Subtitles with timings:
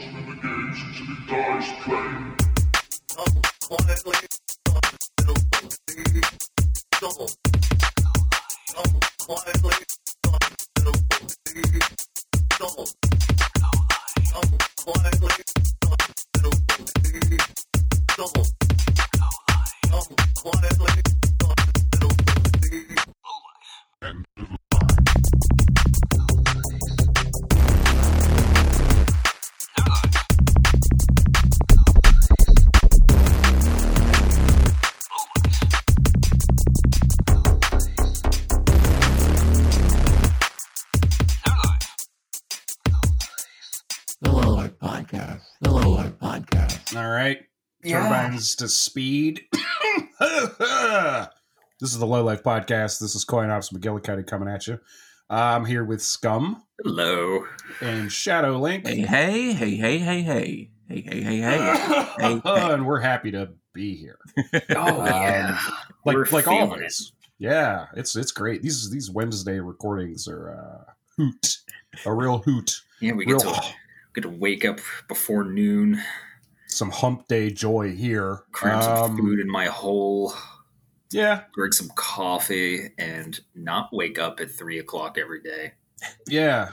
[0.00, 2.36] watching him engage until he dies playing.
[3.18, 4.39] Oh,
[51.82, 53.00] is the Low Life Podcast.
[53.00, 54.78] This is Coin Ops McGillicutty coming at you.
[55.28, 57.44] I'm here with Scum Hello.
[57.80, 58.86] and Shadow Link.
[58.86, 60.70] Hey, hey, hey, hey, hey, hey.
[60.88, 61.58] Hey, hey, hey, hey.
[62.18, 62.72] hey, hey.
[62.72, 64.18] and we're happy to be here.
[64.70, 65.58] Oh yeah.
[66.04, 67.12] Like We're like feeling always.
[67.38, 68.62] Yeah, it's it's great.
[68.62, 71.58] These these Wednesday recordings are uh hoot.
[72.04, 72.82] A real hoot.
[73.00, 73.62] Yeah, we get Real to
[74.14, 76.02] get to wake up before noon,
[76.66, 78.42] some hump day joy here.
[78.52, 80.34] cram some Um, food in my hole,
[81.12, 85.72] Yeah, drink some coffee, and not wake up at three o'clock every day.
[86.28, 86.72] yeah,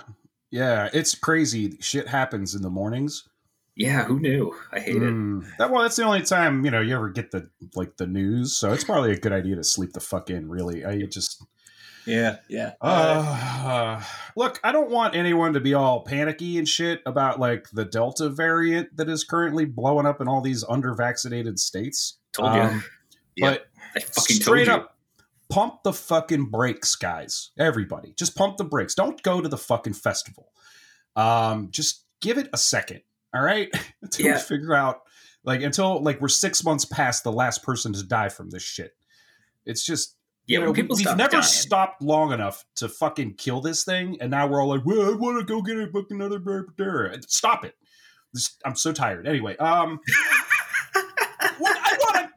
[0.52, 0.90] yeah.
[0.94, 1.78] It's crazy.
[1.80, 3.28] Shit happens in the mornings.
[3.76, 4.56] Yeah, who knew?
[4.72, 5.14] I hate it.
[5.14, 5.46] Mm.
[5.60, 8.56] That well, that's the only time you know you ever get the like the news.
[8.56, 10.50] So it's probably a good idea to sleep the fuck in.
[10.50, 11.44] Really, I just
[12.06, 12.74] Yeah, yeah.
[12.82, 14.02] uh,
[14.36, 14.60] look.
[14.64, 18.98] I don't want anyone to be all panicky and shit about like the Delta variant
[18.98, 22.18] that is currently blowing up in all these under-vaccinated states.
[22.34, 22.62] Told you.
[22.62, 22.84] Um,
[23.36, 23.67] Yeah, But
[23.98, 24.74] I fucking told straight you.
[24.74, 24.98] up,
[25.50, 27.52] pump the fucking brakes, guys.
[27.58, 28.96] Everybody, just pump the brakes.
[28.96, 30.52] Don't go to the fucking festival.
[31.16, 33.02] Um, just give it a second.
[33.34, 33.70] All right,
[34.02, 34.34] until Yeah.
[34.36, 35.02] we figure out,
[35.44, 38.92] like, until like we're six months past the last person to die from this shit.
[39.66, 40.16] It's just.
[40.50, 41.44] Yeah, you know, people we've never dying.
[41.44, 45.14] stopped long enough to fucking kill this thing, and now we're all like, "Well, I
[45.14, 47.76] want to go get a fucking another burger." Stop it!
[48.64, 49.28] I'm so tired.
[49.28, 50.00] Anyway, um,
[51.58, 52.30] what, I want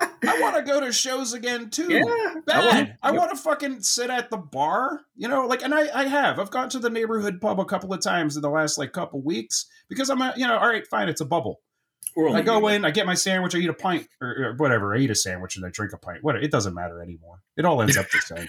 [0.00, 1.92] to, I want to go to shows again too.
[1.92, 2.96] Yeah, Bad.
[3.02, 6.38] I want- to fucking sit at the bar, you know, like, and I, I have.
[6.38, 9.20] I've gone to the neighborhood pub a couple of times in the last like couple
[9.22, 11.60] weeks because I'm, a, you know, all right, fine, it's a bubble.
[12.16, 14.94] I go in, I get my sandwich, I eat a pint or, or whatever.
[14.94, 16.24] I eat a sandwich and I drink a pint.
[16.24, 16.36] What?
[16.42, 17.42] It doesn't matter anymore.
[17.56, 18.48] It all ends up the same.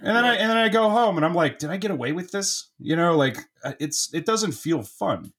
[0.00, 2.12] And then I and then I go home and I'm like, did I get away
[2.12, 2.70] with this?
[2.78, 5.32] You know, like uh, it's it doesn't feel fun.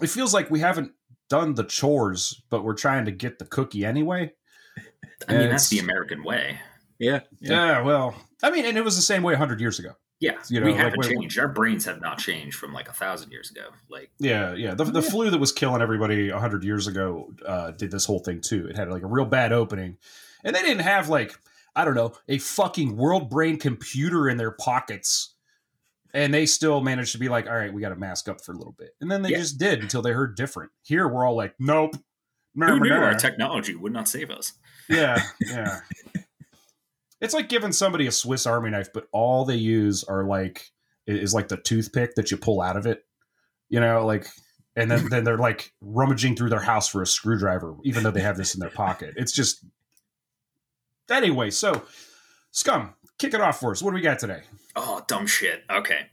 [0.00, 0.92] It feels like we haven't
[1.30, 4.32] done the chores, but we're trying to get the cookie anyway.
[5.28, 6.58] I mean, it's- that's the American way.
[6.98, 9.92] Yeah, Yeah, well, I mean, and it was the same way 100 years ago.
[10.20, 11.38] Yeah, You know, we haven't wait, changed.
[11.38, 13.68] Our brains have not changed from like a thousand years ago.
[13.88, 14.74] Like, Yeah, yeah.
[14.74, 18.42] The, the flu that was killing everybody 100 years ago uh, did this whole thing
[18.42, 18.66] too.
[18.68, 19.96] It had like a real bad opening.
[20.44, 21.34] And they didn't have like,
[21.74, 25.34] I don't know, a fucking world brain computer in their pockets.
[26.12, 28.52] And they still managed to be like, all right, we got to mask up for
[28.52, 28.90] a little bit.
[29.00, 29.38] And then they Yeah.
[29.38, 30.72] just did until they heard different.
[30.82, 31.94] Here, we're all like, nope.
[32.56, 34.52] Who knew our technology would not save us?
[34.88, 35.82] Yeah, yeah.
[37.20, 40.64] it's like giving somebody a Swiss Army knife, but all they use are like
[41.06, 43.04] is like the toothpick that you pull out of it.
[43.68, 44.26] You know, like
[44.74, 48.20] and then, then they're like rummaging through their house for a screwdriver, even though they
[48.20, 49.14] have this in their pocket.
[49.16, 49.64] It's just
[51.08, 51.82] anyway, so
[52.50, 53.82] scum, kick it off for us.
[53.82, 54.42] What do we got today?
[54.74, 55.62] Oh, dumb shit.
[55.70, 56.06] Okay.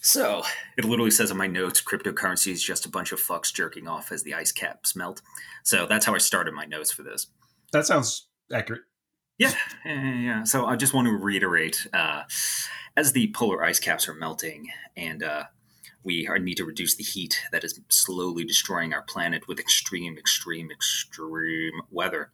[0.00, 0.42] So
[0.76, 4.10] it literally says in my notes cryptocurrency is just a bunch of fucks jerking off
[4.10, 5.22] as the ice caps melt.
[5.62, 7.28] So that's how I started my notes for this.
[7.72, 8.82] That sounds accurate.
[9.38, 9.52] Yeah,
[9.84, 10.44] yeah, yeah.
[10.44, 12.22] So I just want to reiterate uh,
[12.96, 15.44] as the polar ice caps are melting and uh,
[16.04, 20.18] we are, need to reduce the heat that is slowly destroying our planet with extreme,
[20.18, 22.32] extreme, extreme weather.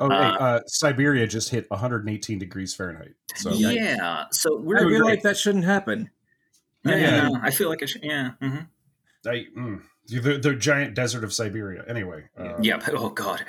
[0.00, 3.14] Oh, Uh, hey, uh, Siberia just hit 118 degrees Fahrenheit.
[3.36, 4.24] So yeah.
[4.30, 6.10] So we're I feel like that shouldn't happen.
[6.84, 7.30] Yeah, Yeah.
[7.42, 8.04] I feel like I should.
[8.04, 8.30] Yeah.
[8.40, 8.58] hmm
[9.26, 11.84] I, mm, the, the giant desert of Siberia.
[11.88, 12.76] Anyway, uh, yeah.
[12.84, 13.44] but- Oh God.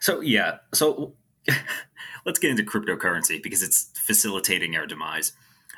[0.00, 0.58] So yeah.
[0.72, 1.14] So
[2.26, 5.32] let's get into cryptocurrency because it's facilitating our demise.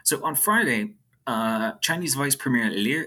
[0.04, 0.94] So on Friday,
[1.26, 3.06] uh, Chinese Vice Premier Liu,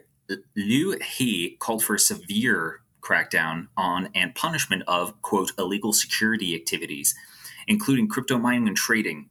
[0.55, 7.15] Liu He called for a severe crackdown on and punishment of quote illegal security activities,
[7.68, 9.30] including crypto mining and trading.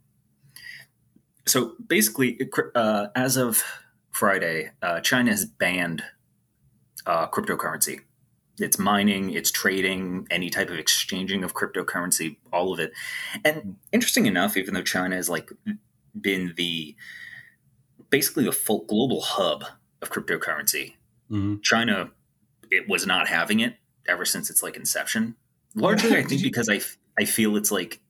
[1.46, 2.38] So basically,
[2.74, 3.62] uh, as of
[4.10, 6.02] Friday, uh, China has banned
[7.06, 8.00] uh, cryptocurrency.
[8.58, 12.92] It's mining, it's trading, any type of exchanging of cryptocurrency, all of it.
[13.44, 15.50] And interesting enough, even though China has like
[16.18, 16.96] been the
[18.08, 19.64] basically the full global hub
[20.00, 20.94] of cryptocurrency,
[21.30, 21.62] Mhm.
[21.62, 22.10] China,
[22.70, 23.76] it was not having it
[24.08, 25.36] ever since its like inception.
[25.74, 26.80] Largely, I think because I
[27.20, 28.00] I feel it's like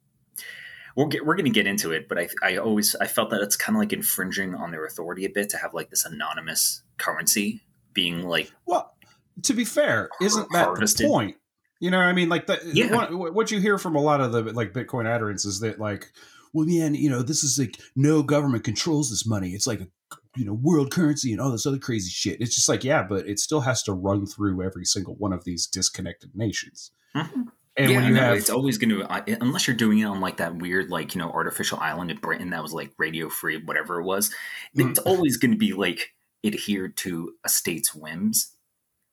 [0.94, 3.42] we're get, we're going to get into it, but I I always I felt that
[3.42, 6.82] it's kind of like infringing on their authority a bit to have like this anonymous
[6.96, 7.62] currency
[7.92, 8.94] being like Well,
[9.42, 11.06] to be fair, isn't that Harvested.
[11.06, 11.36] the point?
[11.80, 12.94] You know, I mean, like the Yeah.
[13.10, 16.10] what, what you hear from a lot of the like Bitcoin adherents is that like,
[16.54, 19.50] well, man, you know, this is like no government controls this money.
[19.50, 19.88] It's like a
[20.36, 22.40] you know world currency and all this other crazy shit.
[22.40, 25.44] It's just like, yeah, but it still has to run through every single one of
[25.44, 26.90] these disconnected nations.
[27.14, 27.48] Mhm.
[27.78, 30.20] And yeah, when you no, have it's always going to unless you're doing it on
[30.20, 33.56] like that weird like you know artificial island in Britain that was like radio free
[33.62, 34.30] whatever it was.
[34.76, 34.90] Mhm.
[34.90, 38.52] It's always going to be like adhered to a state's whims.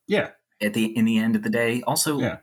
[0.06, 0.30] yeah,
[0.60, 1.82] at the in the end of the day.
[1.86, 2.38] Also, Yeah.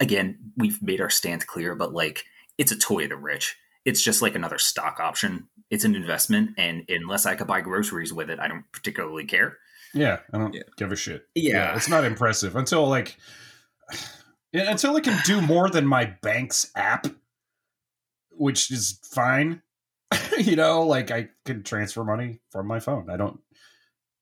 [0.00, 2.24] again, we've made our stance clear, but like
[2.58, 3.56] it's a toy of the rich.
[3.86, 5.48] It's just like another stock option.
[5.70, 9.56] It's an investment, and unless I could buy groceries with it, I don't particularly care.
[9.94, 10.62] yeah, I don't Yeah.
[10.76, 11.26] give a shit.
[11.34, 11.74] Yeah.
[11.76, 13.16] it's not impressive until like
[14.52, 17.06] until it can do more than my bank's app,
[18.30, 19.62] which is fine.
[20.38, 23.08] you know, like I can transfer money from my phone.
[23.10, 23.40] I don't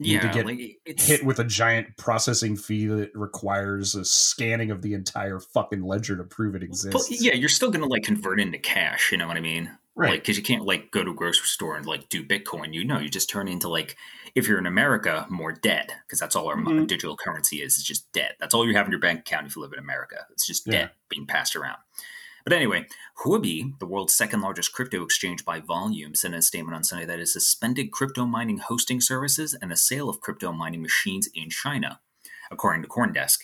[0.00, 4.05] need to Yeah, get like it's hit with a giant processing fee that requires a
[4.05, 7.23] scanning of the entire fucking ledger to prove it But exists.
[7.23, 9.12] yeah, you're still gonna like convert into cash.
[9.12, 9.70] You know what I mean?
[9.96, 10.11] right.
[10.11, 12.75] Like, because you can't like go to a grocery store and like do Bitcoin.
[12.75, 13.96] You know, you just turn into like
[14.35, 16.88] if you're in America, more debt because that's all our Mhm.
[16.88, 17.76] digital currency is.
[17.76, 18.37] It's just debt.
[18.41, 20.26] That's all you have in your bank account if you live in America.
[20.32, 20.73] It's just Yeah.
[20.73, 21.79] debt being passed around.
[22.44, 22.87] But anyway,
[23.25, 27.19] Huobi, the world's second largest crypto exchange by volume, sent a statement on Sunday that
[27.19, 32.00] it suspended crypto mining hosting services and the sale of crypto mining machines in China,
[32.50, 33.38] according to CoinDesk.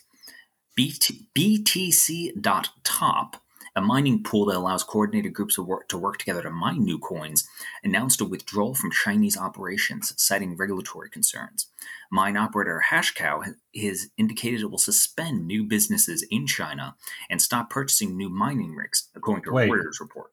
[0.75, 3.37] BT, BTC.top,
[3.75, 6.99] a mining pool that allows coordinated groups to work, to work together to mine new
[6.99, 7.49] coins,
[7.85, 11.67] announced a withdrawal from Chinese operations, citing regulatory concerns.
[12.11, 16.97] Mine operator Hashcow has indicated it will suspend new businesses in China
[17.29, 19.71] and stop purchasing new mining rigs, according to a Wait.
[19.71, 20.33] Reuters report.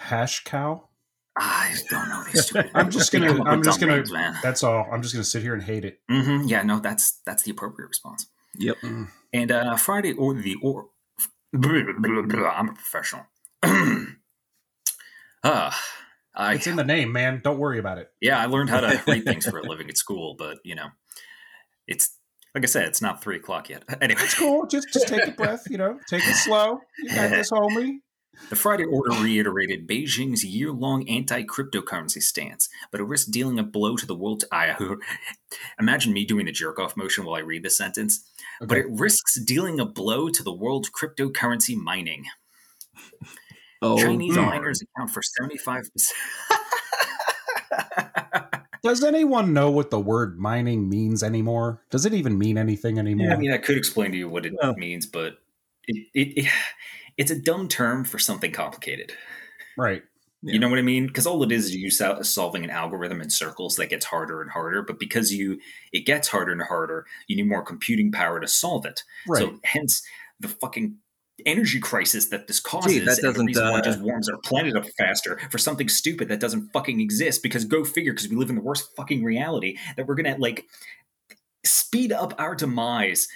[0.00, 0.82] Hashcow?
[1.36, 2.70] I don't know these stupid.
[2.74, 3.42] I'm just gonna.
[3.44, 3.96] I'm just gonna.
[3.96, 4.36] names, man.
[4.42, 4.86] That's all.
[4.90, 6.00] I'm just gonna sit here and hate it.
[6.10, 6.48] Mm-hmm.
[6.48, 8.26] Yeah, no, that's that's the appropriate response.
[8.58, 8.78] Yep.
[9.32, 10.88] And uh, Friday or the or
[11.54, 13.22] I'm a professional.
[13.62, 14.04] uh,
[16.34, 17.40] I It's in the name, man.
[17.42, 18.10] Don't worry about it.
[18.20, 20.88] yeah, I learned how to read things for a living at school, but you know,
[21.86, 22.16] it's
[22.54, 23.82] like I said, it's not three o'clock yet.
[24.00, 24.66] Anyway, It's cool.
[24.66, 25.64] Just just take a breath.
[25.68, 26.80] You know, take it slow.
[27.02, 27.98] You got this, homie.
[28.48, 34.06] The Friday order reiterated Beijing's year-long anti-cryptocurrency stance, but it risks dealing a blow to
[34.06, 34.44] the world.
[34.50, 34.74] I
[35.78, 38.24] imagine me doing the jerk-off motion while I read this sentence.
[38.60, 42.24] But it risks dealing a blow to the world's cryptocurrency mining.
[43.82, 44.48] Oh, Chinese darn.
[44.48, 46.18] miners account for seventy-five percent.
[48.82, 51.82] Does anyone know what the word mining means anymore?
[51.90, 53.26] Does it even mean anything anymore?
[53.28, 54.72] Yeah, I mean, I could explain to you what it Oh.
[54.74, 55.38] means, but
[55.86, 56.50] it, it, it
[57.18, 59.12] it's a dumb term for something complicated.
[59.76, 60.02] right.
[60.42, 60.54] Yeah.
[60.54, 61.06] You know what I mean?
[61.06, 64.40] Because all it is is you sol- solving an algorithm in circles that gets harder
[64.40, 64.82] and harder.
[64.82, 65.58] But because you
[65.92, 69.02] it gets harder and harder, you need more computing power to solve it.
[69.28, 69.42] Right.
[69.42, 70.02] So hence
[70.38, 70.96] the fucking
[71.44, 72.92] energy crisis that this causes.
[72.92, 76.40] Gee, that doesn't, why uh, just warms our planet up faster for something stupid that
[76.40, 77.42] doesn't fucking exist.
[77.42, 80.64] Because go figure, because we live in the worst fucking reality that we're gonna like
[81.66, 83.28] speed up our demise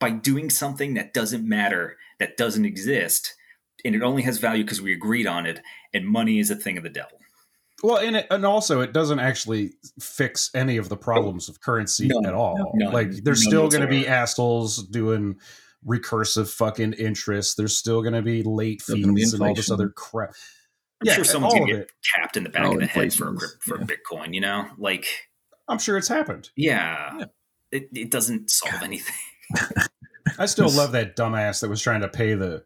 [0.00, 3.34] by doing something that doesn't matter, that doesn't exist,
[3.84, 5.60] and it only has value because we agreed on it,
[5.94, 7.18] and money is a thing of the devil.
[7.82, 12.08] well, and it, and also it doesn't actually fix any of the problems of currency
[12.08, 12.26] None.
[12.26, 12.72] at all.
[12.74, 12.92] None.
[12.92, 14.16] Like there's None still going to be whatsoever.
[14.22, 15.36] assholes doing
[15.86, 17.56] recursive fucking interest.
[17.56, 20.32] There's still going to be late Still gonna be fees and all this other crap.
[21.06, 21.90] I'm sure someone's gonna of get it.
[22.14, 23.86] capped in the back Oh, of the oh, head for a, for yeah.
[23.86, 24.34] Bitcoin.
[24.34, 25.06] You know, like
[25.66, 26.50] I'm sure it's happened.
[26.56, 27.24] yeah, Yeah.
[27.72, 29.14] It, it doesn't solve anything.
[30.38, 32.64] I still love that dumbass that was trying to pay the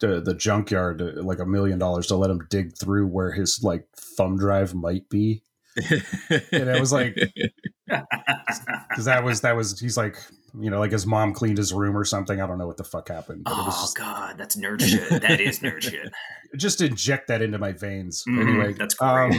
[0.00, 3.60] the, the junkyard uh, like a million dollars to let him dig through where his
[3.62, 5.42] like thumb drive might be.
[6.30, 7.14] And it was like
[7.86, 10.16] because that was that was he's like
[10.58, 12.40] you know like his mom cleaned his room or something.
[12.40, 14.80] I don't know what the fuck happened, but it was oh just, god, that's nerd
[14.80, 15.20] shit.
[15.22, 16.10] That is nerd shit.
[16.56, 18.24] just inject that into my veins.
[18.28, 19.10] Mhm, anyway, that's great.
[19.10, 19.32] um,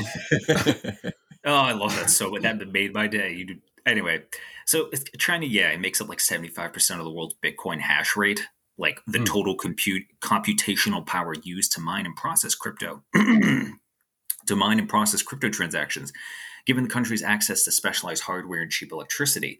[1.45, 3.31] Oh, I love that so that made my day.
[3.33, 4.23] You do anyway.
[4.65, 7.79] So it's China, yeah, it makes up like seventy five percent of the world's Bitcoin
[7.79, 9.25] hash rate, like the Hmm.
[9.25, 15.49] total compute computational power used to mine and process crypto, to mine and process crypto
[15.49, 16.13] transactions,
[16.65, 19.59] given the country's access to specialized hardware and cheap electricity.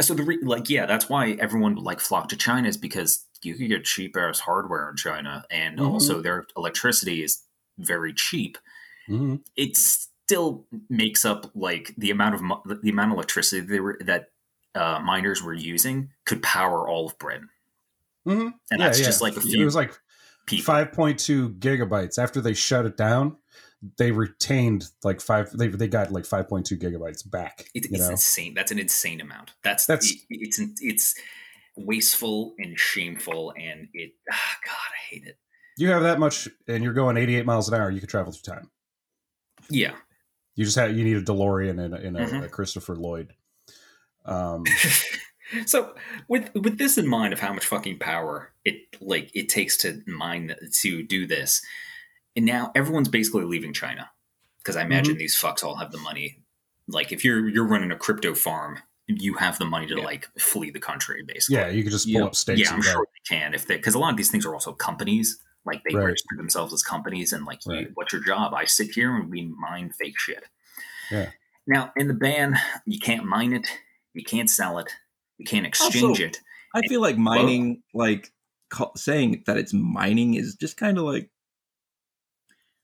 [0.00, 3.26] So the re- like, yeah, that's why everyone would like flock to China is because
[3.42, 5.86] you could get cheap ass hardware in China, and Mhm.
[5.88, 7.42] also their electricity is
[7.78, 8.56] very cheap
[9.08, 9.40] mhm.
[9.56, 13.98] it still makes up like the amount of mo- the amount of electricity they were,
[14.00, 14.30] that
[14.76, 17.48] uh, miners were using could power all of Britain,
[18.24, 19.92] hmm and that's just like a few It was like
[20.62, 22.18] five point two gigabytes.
[22.18, 23.36] After they shut it down,
[23.98, 25.50] they retained like five.
[25.52, 27.66] They they got like five point two gigabytes back.
[27.74, 28.54] It, it's know, insane.
[28.54, 29.52] That's an insane amount.
[29.62, 31.14] That's That's- it- it's it's
[31.76, 34.12] wasteful and shameful, and it.
[34.30, 35.38] ah, God, I hate it.
[35.76, 37.90] you have that much, and you're going eighty eight miles an hour.
[37.90, 38.70] You could travel through time.
[39.70, 39.94] Yeah.
[40.56, 42.44] You just have you need a DeLorean and a, and a, Mhm.
[42.44, 43.32] a Christopher Lloyd.
[44.24, 44.64] Um,
[45.66, 45.94] so
[46.28, 50.02] with with this in mind of how much fucking power it like it takes to
[50.06, 51.62] mine to do this,
[52.36, 54.10] and now everyone's basically leaving China
[54.58, 54.92] because I mm-hmm.
[54.92, 56.38] imagine these fucks all have the money.
[56.88, 60.04] Like if you're you're running a crypto farm, you have the money to Yeah.
[60.04, 61.56] like flee the country basically.
[61.56, 62.24] yeah, you can just pull Yeah.
[62.24, 62.60] up stakes.
[62.60, 62.90] yeah, I'm go.
[62.90, 65.38] sure they can if they because a lot of these things are also companies.
[65.66, 66.04] Like they Right.
[66.04, 67.88] register themselves as companies, and like, you- Right.
[67.94, 68.52] what's your job?
[68.52, 70.44] I sit here and we mine fake shit.
[71.10, 71.30] Yeah.
[71.66, 73.66] Now in the ban, you can't mine it,
[74.12, 74.92] you can't sell it,
[75.38, 76.38] you can't oh, exchange Also- it.
[76.76, 78.32] I feel like mining, like
[78.96, 81.30] saying that it's mining, is just kind of like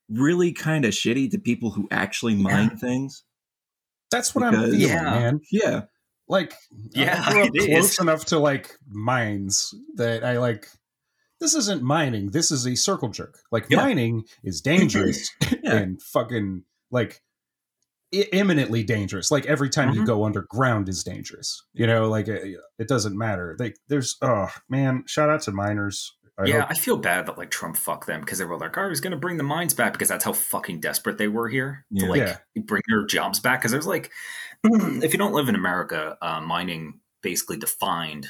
[0.09, 3.25] really kind of shitty to people who actually mine things.
[4.11, 5.03] That's what I'm feeling, Yeah.
[5.03, 5.41] man.
[5.51, 5.83] Yeah,
[6.29, 6.55] Like,
[6.93, 7.99] Yeah, I grew up close is.
[8.01, 10.69] enough to like mines that I like.
[11.41, 12.31] This isn't mining.
[12.31, 13.39] This is a circle jerk.
[13.51, 13.79] Like Yeah.
[13.79, 15.31] mining is dangerous
[15.65, 15.75] Yeah.
[15.77, 17.30] and fucking like i-
[18.13, 19.31] imminently dangerous.
[19.31, 20.07] Like every time you Mhm.
[20.07, 21.63] go underground is dangerous.
[21.73, 23.57] You know, like it, it doesn't matter.
[23.59, 26.17] Like there's oh man, shout out to miners.
[26.39, 28.77] I yeah, hope- I feel bad that like Trump fucked them because they were like,
[28.79, 31.49] "Oh, he's going to bring the mines back," because that's how fucking desperate they were
[31.49, 32.05] here Yeah.
[32.07, 32.63] to like Yeah.
[32.65, 33.61] bring their jobs back.
[33.61, 34.11] Because there's like,
[34.65, 38.29] if you don't live in America, uh, mining basically defined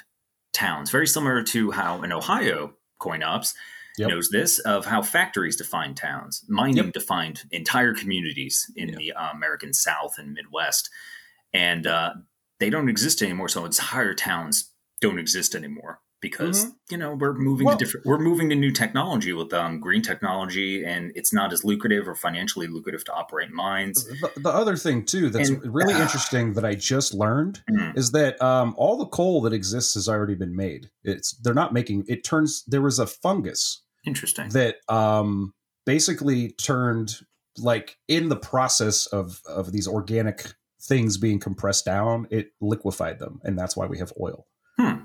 [0.53, 3.55] towns, very similar to how in Ohio, CoinOps
[4.01, 4.09] Yep.
[4.11, 6.45] knows this of how factories define towns.
[6.49, 6.93] Mining Yep.
[6.93, 8.97] defined entire communities in Yeah.
[8.97, 10.89] the uh, American South and Midwest,
[11.53, 12.15] and uh,
[12.59, 13.49] they don't exist anymore.
[13.49, 17.65] So entire towns don't exist anymore because you know we're moving Mm-hmm.
[17.67, 18.05] Well- to different.
[18.07, 22.15] We're moving to new technology with um, green technology, and it's not as lucrative or
[22.15, 24.05] financially lucrative to operate mines.
[24.05, 27.97] the, the other thing too that's And- really interesting that I just learned Mm.
[27.97, 30.91] is that um, all the coal that exists has already been made.
[31.05, 32.65] It's they're not making it turns.
[32.67, 34.49] There was a fungus Interesting.
[34.51, 35.53] that um,
[35.87, 37.17] basically turned
[37.59, 43.41] like in the process of of these organic things being compressed down, it liquefied them,
[43.45, 44.47] and that's why we have oil.
[44.79, 45.03] Hmm.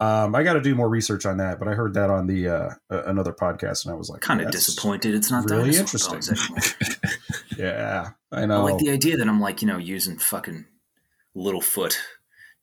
[0.00, 2.48] Um, I got to do more research on that, but I heard that on the
[2.48, 6.20] uh, uh, another podcast, and I was like, kind of disappointed it's not really interesting.
[7.58, 8.66] Yeah, I know.
[8.66, 10.64] I like the idea that I'm like you know using fucking
[11.36, 11.96] Littlefoot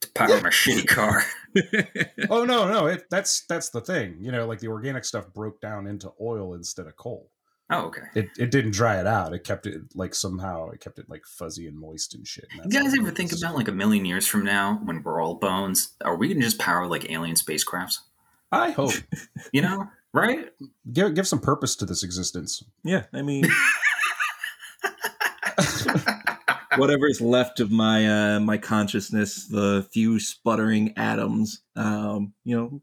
[0.01, 1.23] to power my shitty car.
[2.29, 4.17] oh no, no, it, that's that's the thing.
[4.19, 7.29] You know, like the organic stuff broke down into oil instead of coal.
[7.71, 8.01] Oh, okay.
[8.15, 9.33] It it didn't dry it out.
[9.33, 12.45] It kept it like somehow it kept it like fuzzy and moist and shit.
[12.51, 15.35] and You guys ever think about like a million years from now when we're all
[15.35, 15.89] bones?
[16.03, 17.99] Are we gonna just power like alien spacecrafts?
[18.51, 18.93] I hope
[19.53, 20.49] You know, right?
[20.91, 22.63] give give some purpose to this existence.
[22.83, 23.03] yeah.
[23.13, 23.45] I mean,
[26.79, 31.61] whatever is left of my uh, my consciousness, the few sputtering atoms.
[31.75, 32.81] Um, you know,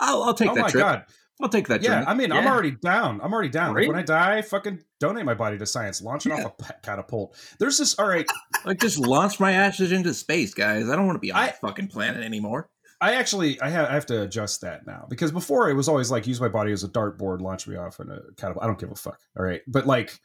[0.00, 0.82] I'll, I'll take oh that my trip.
[0.82, 1.04] god!
[1.40, 2.08] I'll take that Yeah, trip.
[2.08, 3.20] I mean, I'm already down.
[3.22, 3.74] I'm already down.
[3.74, 6.00] Like, when I die, fucking donate my body to science.
[6.00, 6.36] Launch it Yeah.
[6.36, 7.36] off a pa- catapult.
[7.58, 7.98] There's this.
[7.98, 8.26] All right,
[8.64, 10.88] like, just launch my ashes into space, guys.
[10.88, 12.70] I don't want to be on I- that fucking planet anymore.
[12.98, 16.10] I actually I have I have to adjust that now because before it was always
[16.10, 18.64] like use my body as a dartboard, launch me off in a catapult.
[18.64, 19.18] I don't give a fuck.
[19.38, 20.18] All right, but like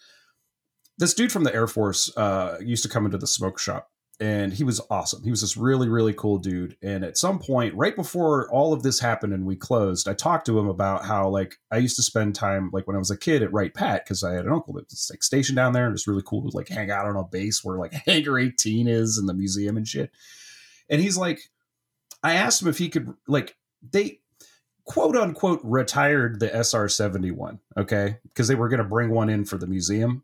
[1.02, 3.90] this dude from the Air Force uh, used to come into the smoke shop,
[4.20, 5.24] and he was awesome.
[5.24, 6.78] He was this really really cool dude.
[6.84, 10.46] And at some point, right before all of this happened and we closed, I talked
[10.46, 13.18] to him about how like I used to spend time like when I was a
[13.18, 15.86] kid at Wright Pat because I had an uncle that was like stationed down there
[15.86, 18.38] and it was really cool to like hang out on a base where like Hangar
[18.38, 20.12] 18 is and the museum and shit.
[20.88, 21.40] And he's like,
[22.24, 23.56] I asked him if he could like
[23.92, 24.20] they
[24.86, 28.18] quote unquote retired the SR 71, okay?
[28.24, 30.24] Because they were going to bring one in for the museum.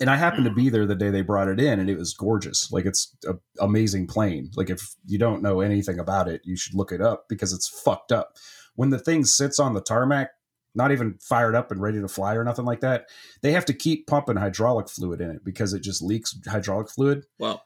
[0.00, 2.12] And I happened to be there the day they brought it in, and it was
[2.12, 2.70] gorgeous.
[2.70, 4.50] Like it's an amazing plane.
[4.54, 7.68] Like if you don't know anything about it, you should look it up because it's
[7.68, 8.36] fucked up.
[8.74, 10.30] When the thing sits on the tarmac,
[10.74, 13.06] not even fired up and ready to fly or nothing like that,
[13.42, 17.24] they have to keep pumping hydraulic fluid in it because it just leaks hydraulic fluid
[17.38, 17.62] Well,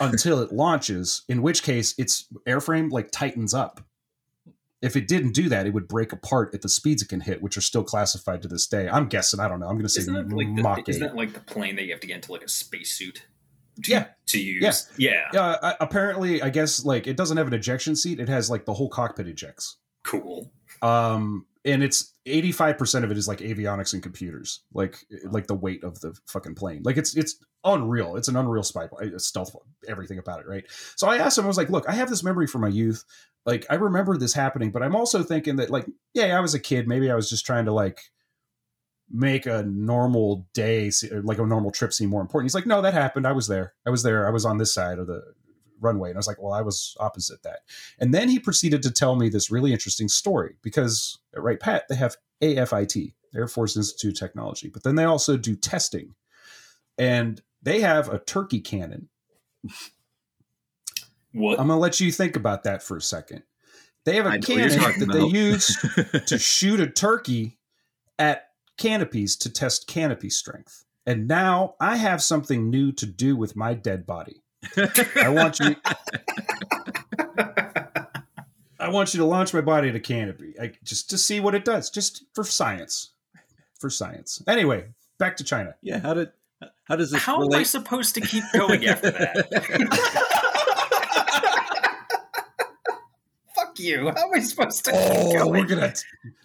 [0.00, 3.80] until it launches, in which case its airframe like tightens up.
[4.82, 7.40] If it didn't do that, it would break apart at the speeds it can hit,
[7.42, 8.88] which are still classified to this day.
[8.88, 9.40] I'm guessing.
[9.40, 9.66] I don't know.
[9.66, 11.92] I'm going to say Isn't like Mach the, isn't that like the plane that you
[11.92, 13.26] have to get into like a spacesuit?
[13.84, 14.06] To, Yeah.
[14.28, 14.88] To use.
[14.98, 15.28] Yeah.
[15.34, 18.20] Uh, apparently, I guess like it doesn't have an ejection seat.
[18.20, 19.76] It has like the whole cockpit ejects.
[20.02, 20.52] Cool.
[20.82, 25.82] Um, and it's 85% of it is like avionics and computers like like the weight
[25.84, 26.82] of the fucking plane.
[26.84, 28.16] Like it's it's unreal.
[28.16, 28.86] It's an unreal spy
[29.18, 29.54] stealth
[29.88, 30.64] everything about it right?
[30.96, 33.04] So i asked him i was like look i have this memory from my youth.
[33.44, 36.60] Like i remember this happening but i'm also thinking that like yeah i was a
[36.60, 36.88] kid.
[36.88, 38.00] Maybe i was just trying to like
[39.10, 40.90] make a normal day
[41.22, 42.46] like a normal trip seem more important.
[42.46, 43.26] He's like no that happened.
[43.26, 43.74] I was there.
[43.84, 44.26] I was there.
[44.26, 45.22] I was on this side of the
[45.80, 47.60] runway and i was like well i was opposite that
[47.98, 51.84] and then he proceeded to tell me this really interesting story because at Wright Pat,
[51.88, 56.14] they have AFIT, Air Force Institute of Technology, but then they also do testing.
[56.98, 59.08] And they have a turkey cannon.
[61.32, 61.60] What?
[61.60, 63.42] I'm going to let you think about that for a second.
[64.06, 65.76] They have I a you're cannon that they use
[66.26, 67.58] to shoot a turkey
[68.18, 70.84] at canopies to test canopy strength.
[71.04, 74.42] And now I have something new to do with my dead body.
[75.16, 75.76] I want you
[78.78, 81.54] I want you to launch my body at a canopy, I, just to see what
[81.54, 83.10] it does, just for science,
[83.80, 84.42] for science.
[84.46, 84.84] Anyway,
[85.18, 85.74] back to China.
[85.82, 86.30] yeah, how did
[86.84, 89.46] how does this How am I supposed to keep going after that?
[93.54, 94.04] Fuck you.
[94.14, 95.92] How am I supposed to keep Oh, going we're gonna.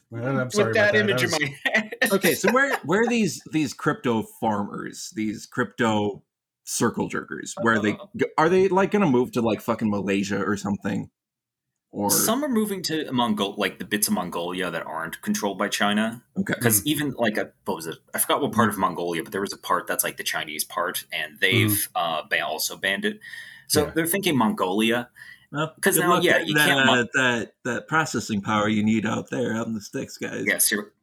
[0.10, 1.94] Well, I'm sorry with that about image was- in my head?
[2.12, 6.24] okay, so where where are these these crypto farmers, these crypto
[6.64, 7.54] circle jerkers?
[7.62, 7.98] Where are they
[8.38, 11.10] are they like going to move to like fucking Malaysia or something?
[11.94, 15.68] Or Some are moving to Mongol, like the bits of Mongolia that aren't controlled by
[15.68, 16.24] China.
[16.38, 17.98] okay, Because even like a, what was it?
[18.14, 20.64] I forgot what part of Mongolia, but there was a part that's like the Chinese
[20.64, 23.20] part, and they've uh, ban- also banned it.
[23.68, 23.92] So Yeah.
[23.94, 25.10] they're thinking Mongolia.
[25.52, 28.84] because good now, luck yeah, you that, can't uh, mon- that that processing power you
[28.84, 30.46] need out there out in the sticks, guys.
[30.48, 30.94] Yes, you're,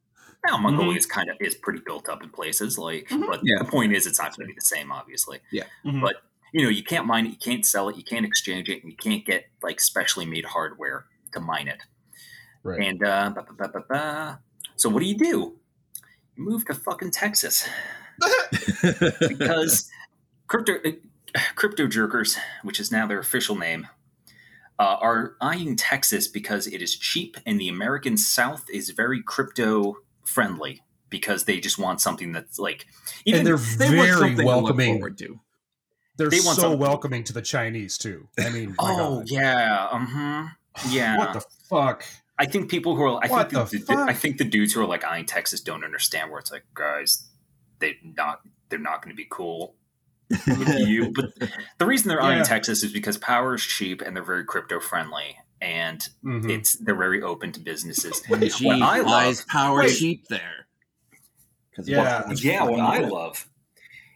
[0.47, 3.27] now Mongolia is kind of is pretty built up in places, like, Mhm.
[3.27, 3.59] but Yeah.
[3.59, 5.41] the point is, it's not going to be the same, obviously.
[5.85, 6.01] Mhm.
[6.01, 8.83] But you know, you can't mine it, you can't sell it, you can't exchange it,
[8.83, 11.83] and you can't get like specially made hardware to mine it.
[12.63, 12.81] Right.
[12.83, 14.41] And uh, ba, ba, ba, ba, ba.
[14.77, 15.59] so what do you do?
[16.37, 17.69] You move to fucking Texas
[19.29, 19.91] because
[20.47, 20.93] crypto uh,
[21.55, 23.87] crypto jerkers, which is now their official name,
[24.79, 29.97] uh, are eyeing Texas because it is cheap and the American South is very crypto
[30.29, 32.87] friendly because they just want something that's like
[33.25, 34.95] even and they're They very to welcoming.
[34.97, 35.41] forward to.
[36.17, 38.29] They're They so something- welcoming to the Chinese too.
[38.39, 39.31] I mean, oh God.
[39.31, 40.49] yeah, uh-huh.
[40.91, 41.17] yeah.
[41.19, 42.05] what the fuck?
[42.39, 44.05] I think people who are I What think the the?
[44.09, 47.29] I think the dudes who are like eyeing Texas don't understand where it's like guys
[47.81, 49.75] they not they're not going to be cool
[50.31, 51.13] with you.
[51.13, 51.31] But
[51.79, 52.43] the reason they're Yeah.
[52.45, 56.51] Texas is because power is cheap and they're very crypto friendly and Mhm.
[56.51, 58.23] it's they're very open to businesses.
[58.29, 59.97] When What G I buys love- power Wait.
[59.97, 60.67] cheap there.
[61.75, 62.29] 'Cause Yeah.
[62.31, 63.49] it's yeah, what I love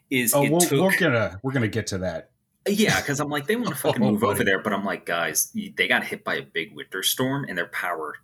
[0.09, 2.31] is Oh, it we'll, took we're gonna we're gonna get to that.
[2.67, 4.31] Yeah, because I'm like, they want to fucking Oh, move buddy.
[4.33, 7.57] over there, but I'm like, guys, they got hit by a big winter storm and
[7.57, 8.15] their power,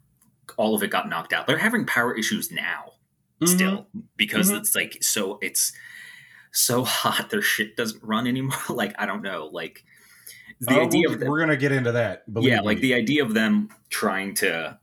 [0.58, 1.47] all of it got knocked out.
[1.47, 2.93] They're having power issues now,
[3.45, 4.58] still, because Mhm.
[4.60, 5.71] it's like so it's
[6.51, 8.58] so hot, their shit doesn't run anymore.
[8.69, 9.84] like I don't know, like
[10.60, 12.24] the Oh, idea we'll- of them, we're gonna get into that.
[12.39, 12.82] yeah, like me.
[12.82, 14.78] the idea of them trying to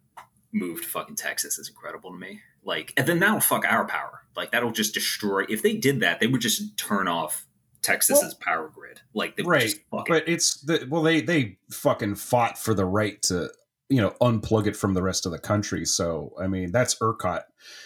[0.53, 2.41] move to fucking Texas is incredible to me.
[2.65, 4.23] Like, and then that'll fuck our power.
[4.37, 5.45] Like that'll just destroy.
[5.49, 7.47] If they did that, they would just turn off
[7.83, 9.01] Texas's power grid.
[9.15, 10.13] Like they would right, just fuck it.
[10.13, 13.51] but it's the well they they fucking fought for the right to
[13.89, 15.85] you know unplug it from the rest of the country.
[15.85, 17.43] So I mean that's ERCOT.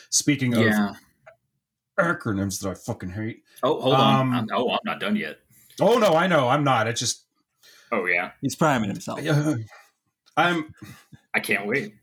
[0.08, 0.92] Speaking of Yeah.
[1.98, 3.42] acronyms that I fucking hate.
[3.62, 4.20] Oh, hold on.
[4.20, 5.38] Um, I'm, oh, I'm not done yet.
[5.80, 6.86] Oh no, I know I'm not.
[6.88, 7.26] It's just
[7.92, 9.26] Oh yeah, He's priming himself.
[9.26, 9.64] Um,
[10.36, 10.74] I'm
[11.34, 11.94] I can't wait.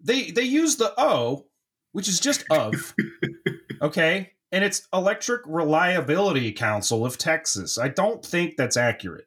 [0.00, 1.46] they they use the O,
[1.92, 2.94] which is just of,
[3.82, 7.78] okay, and it's Electric Reliability Council of Texas.
[7.78, 9.26] I don't think that's accurate.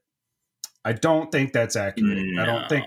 [0.84, 2.40] I don't think that's accurate.
[2.40, 2.86] I don't think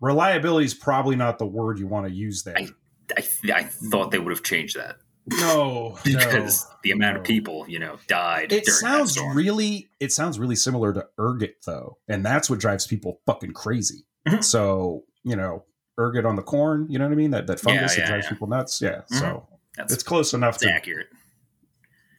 [0.00, 2.56] reliability is probably not the word you want to use there.
[2.56, 2.68] I,
[3.16, 7.20] I, I thought they would have changed that no, because no, the amount no.
[7.20, 8.52] of people, you know, died.
[8.52, 13.20] It sounds really it sounds really similar to ergot though, and that's what drives people
[13.26, 14.04] fucking crazy.
[14.26, 14.44] Mhm.
[14.44, 15.64] So you know,
[15.98, 17.30] ergot on the corn, you know what I mean?
[17.30, 18.30] That that fungus Yeah, that drives yeah.
[18.30, 18.80] people nuts.
[18.80, 21.08] Yeah, so That's it's close enough to accurate.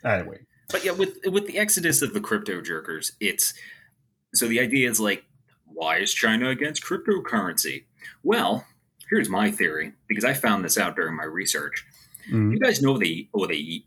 [0.04, 0.40] anyway.
[0.70, 3.54] But yeah, with with the exodus of the crypto jerkers, it's
[4.34, 5.24] so the idea is like,
[5.66, 7.84] why is China against cryptocurrency?
[8.24, 8.66] Well,
[9.10, 11.86] here's my theory because I found this out during my research.
[12.32, 12.54] Mhm.
[12.54, 13.84] You guys know what the what a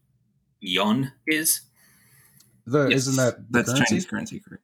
[0.61, 1.63] yuan is?
[2.67, 3.07] The Yes.
[3.09, 3.87] isn't that the That's currency?
[3.89, 4.63] Chinese currency, correct?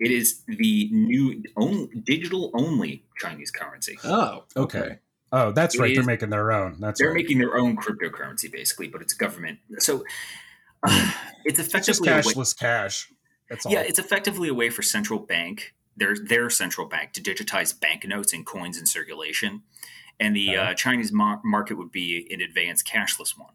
[0.00, 3.98] It is the new own, digital only Chinese currency.
[4.04, 4.98] Oh, Okay.
[5.32, 5.94] Oh, that's It right.
[5.94, 6.78] They're making their own.
[6.80, 7.16] That's They're right.
[7.16, 9.58] making their own cryptocurrency basically, but it's government.
[9.78, 10.04] So
[10.86, 11.12] uh,
[11.44, 13.12] it's it's just effectively way, cashless cash.
[13.50, 13.72] That's all.
[13.72, 18.32] yeah, it's effectively a way for central bank their their central bank to digitize banknotes
[18.32, 19.62] and coins in circulation,
[20.20, 23.52] and the uh, Chinese mar- market would be an advanced cashless one.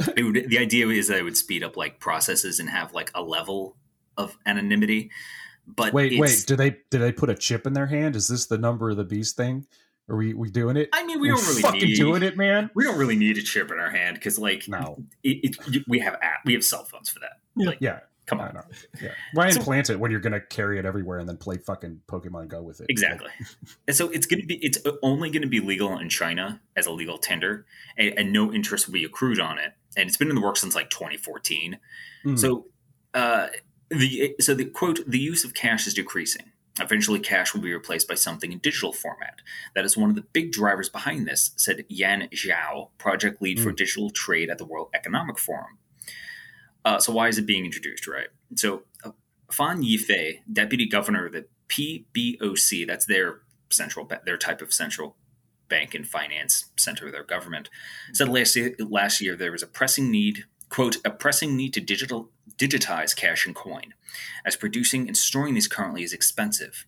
[0.16, 3.10] It would, the idea is that it would speed up like processes and have like
[3.14, 3.76] a level
[4.16, 5.10] of anonymity.
[5.66, 6.44] But Wait, wait.
[6.46, 8.16] Did they did they put a chip in their hand?
[8.16, 9.66] Is this the number of the beast thing?
[10.08, 10.88] Are we we doing it?
[10.92, 12.70] I mean, we We're don't really fucking need doing it, man.
[12.74, 14.96] We don't really need a chip in our hand because like No.
[15.22, 17.32] it, it, we have app, we have cell phones for that.
[17.54, 18.54] Like, Yeah, come on.
[18.54, 18.62] know.
[19.02, 19.10] Yeah.
[19.34, 22.62] Why So- it when you're gonna carry it everywhere and then play fucking Pokemon Go
[22.62, 22.86] with it?
[22.88, 23.30] Exactly.
[23.86, 26.86] and so it's going to be it's only going to be legal in China as
[26.86, 27.66] a legal tender,
[27.98, 29.72] and, and no interest will be accrued on it.
[29.96, 31.78] And it's been in the works since like 2014.
[32.22, 32.36] Hmm.
[32.36, 32.66] So,
[33.14, 33.48] uh,
[33.90, 36.52] the so the quote the use of cash is decreasing.
[36.80, 39.40] Eventually, cash will be replaced by something in digital format.
[39.74, 43.70] That is one of the big drivers behind this," said Yan Zhao, project lead for
[43.70, 43.74] Hmm.
[43.76, 45.78] digital trade at the World Economic Forum.
[46.84, 48.06] Uh, so, why is it being introduced?
[48.06, 48.28] Right.
[48.56, 49.10] So, uh,
[49.50, 53.40] Fan Yifei, deputy governor of the PBOC, that's their
[53.70, 55.16] central their type of central
[55.68, 57.70] bank and finance center of their government,
[58.12, 61.80] said last year, last year there was a pressing need quote a pressing need to
[61.80, 63.92] digital digitize cash and coin
[64.46, 66.86] as producing and storing these currently is expensive.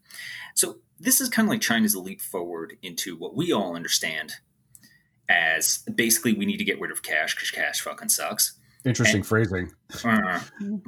[0.54, 4.34] So this is kind of like China's leap forward into what we all understand
[5.28, 8.58] as basically we need to get rid of cash because cash fucking sucks.
[8.84, 9.70] Interesting phrasing.
[10.04, 10.40] Uh,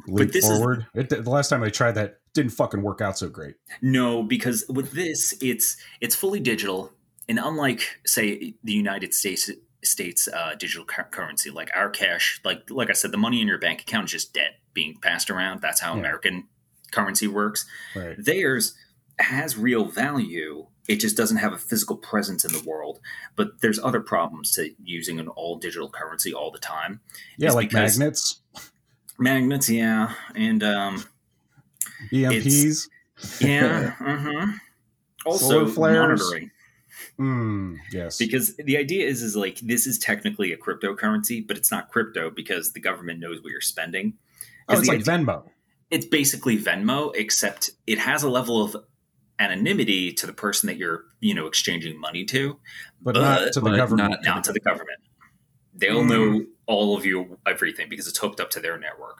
[0.08, 0.86] Leap this is- forward.
[0.94, 3.54] It, the last time I tried that didn't fucking work out so great.
[3.80, 6.92] No, because with this, it's it's fully digital,
[7.28, 9.50] and unlike say the United States
[9.84, 13.46] states uh, digital cur- currency, like our cash, like like I said, the money in
[13.46, 15.60] your bank account is just debt being passed around.
[15.62, 16.00] That's how Yeah.
[16.00, 16.48] American
[16.90, 17.64] currency works.
[17.94, 18.16] Right.
[18.18, 18.74] Theirs
[19.20, 20.66] has real value.
[20.88, 23.00] It just doesn't have a physical presence in the world.
[23.36, 27.00] But there's other problems to using an all digital currency all the time.
[27.38, 28.40] Yeah, It's like magnets,
[29.18, 31.04] Magnets, yeah, and um,
[32.12, 32.88] EMPs.
[33.40, 34.46] yeah, uh-huh.
[35.24, 36.50] also monitoring.
[37.18, 38.18] Mm, yes.
[38.18, 42.28] because the idea is is like this is technically a cryptocurrency but it's not crypto
[42.28, 44.14] because the government knows what you're spending
[44.68, 45.42] oh, it's like idea- Venmo.
[45.92, 48.76] it's basically venmo except it has a level of
[49.38, 52.58] anonymity to the person that you're you know exchanging money to
[53.02, 54.10] But, But- not to the but government.
[54.10, 55.00] not- not to the government
[55.74, 56.08] they'll Mm.
[56.08, 59.18] know all of you everything because it's hooked up to their network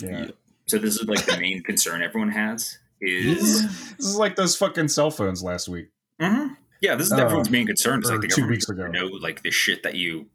[0.00, 0.26] yeah.
[0.66, 3.62] so this is like the main concern everyone has is
[3.96, 5.88] This is like those fucking cell phones last week.
[6.20, 6.56] Mhm.
[6.80, 8.88] yeah this is Uh, everyone's main concern is like the two weeks ago.
[8.88, 10.28] know like the shit that you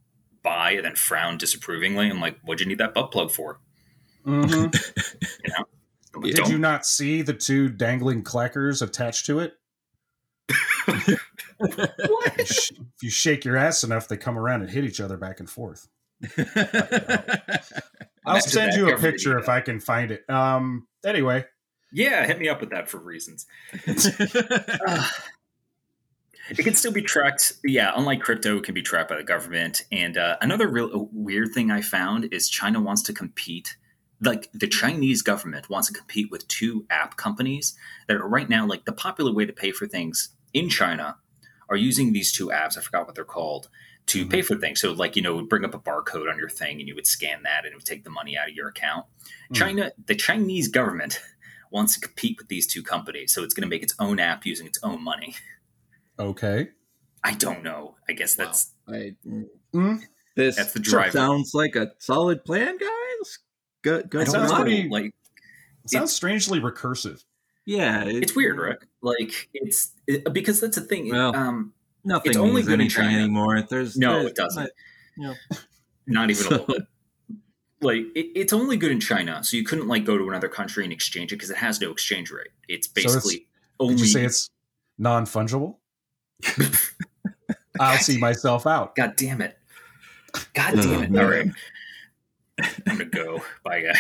[0.44, 3.60] buy and then frown disapprovingly and like what'd you need that butt plug for
[4.26, 4.74] Mhm.
[5.58, 5.66] Like,
[6.22, 9.54] Did you not see the two dangling clackers attached to it?
[10.88, 12.38] What?
[12.38, 15.18] You sh- if you shake your ass enough, they come around and hit each other
[15.18, 15.88] back and forth.
[16.38, 20.30] I'll Imagine send you a picture if I can find it.
[20.30, 20.88] Um.
[21.06, 21.46] Anyway,
[21.92, 23.46] Yeah, hit me up with that for reasons.
[23.74, 25.10] it
[26.58, 27.54] can still be tracked.
[27.64, 29.86] Yeah, unlike crypto, it can be tracked by the government.
[29.92, 33.78] And uh, another real uh, weird thing I found is China wants to compete.
[34.24, 37.76] Like the Chinese government wants to compete with two app companies
[38.08, 41.18] that are right now like the popular way to pay for things in China
[41.70, 42.78] are using these two apps.
[42.78, 43.70] I forgot what they're called
[44.08, 44.82] to pay for things.
[44.82, 47.44] So like you know, bring up a barcode on your thing, and you would scan
[47.44, 49.06] that, and it would take the money out of your account.
[49.50, 49.54] Hmm.
[49.54, 51.20] China, the Chinese government
[51.72, 54.46] wants to compete with these two companies, so it's going to make its own app
[54.46, 55.36] using its own money.
[56.20, 56.70] okay.
[57.24, 57.96] I don't know.
[58.10, 59.16] I guess that's I,
[59.74, 60.00] Mm.
[60.36, 61.12] this That's the driver.
[61.12, 63.40] sounds like a solid plan, guys.
[63.84, 64.26] Good, I good.
[64.26, 64.62] don't sounds know.
[64.62, 65.06] pretty- Like
[65.84, 67.24] It sounds strangely recursive.
[67.66, 68.88] yeah, it- it's weird, Rick.
[69.02, 71.10] Like it's it, because that's the thing.
[71.10, 73.18] Well, um, Nothing It's only means good in anything China.
[73.20, 73.62] anymore.
[73.62, 74.70] There's No, there's it doesn't.
[75.18, 75.38] not-
[76.08, 76.82] not even a little bit.
[77.84, 80.84] Like it, it's only good in China, so you couldn't like go to another country
[80.84, 82.50] and exchange it because it has no exchange rate.
[82.68, 83.48] It's So it's- basically
[83.80, 83.96] only.
[83.96, 84.52] Did you say it's
[85.00, 85.78] non fungible?
[87.80, 88.96] I'll see myself out.
[88.96, 89.58] God damn it!
[90.54, 91.20] God damn it!
[91.20, 91.56] All right, man.
[92.88, 93.42] I'm gonna go.
[93.64, 93.98] Bye, guys.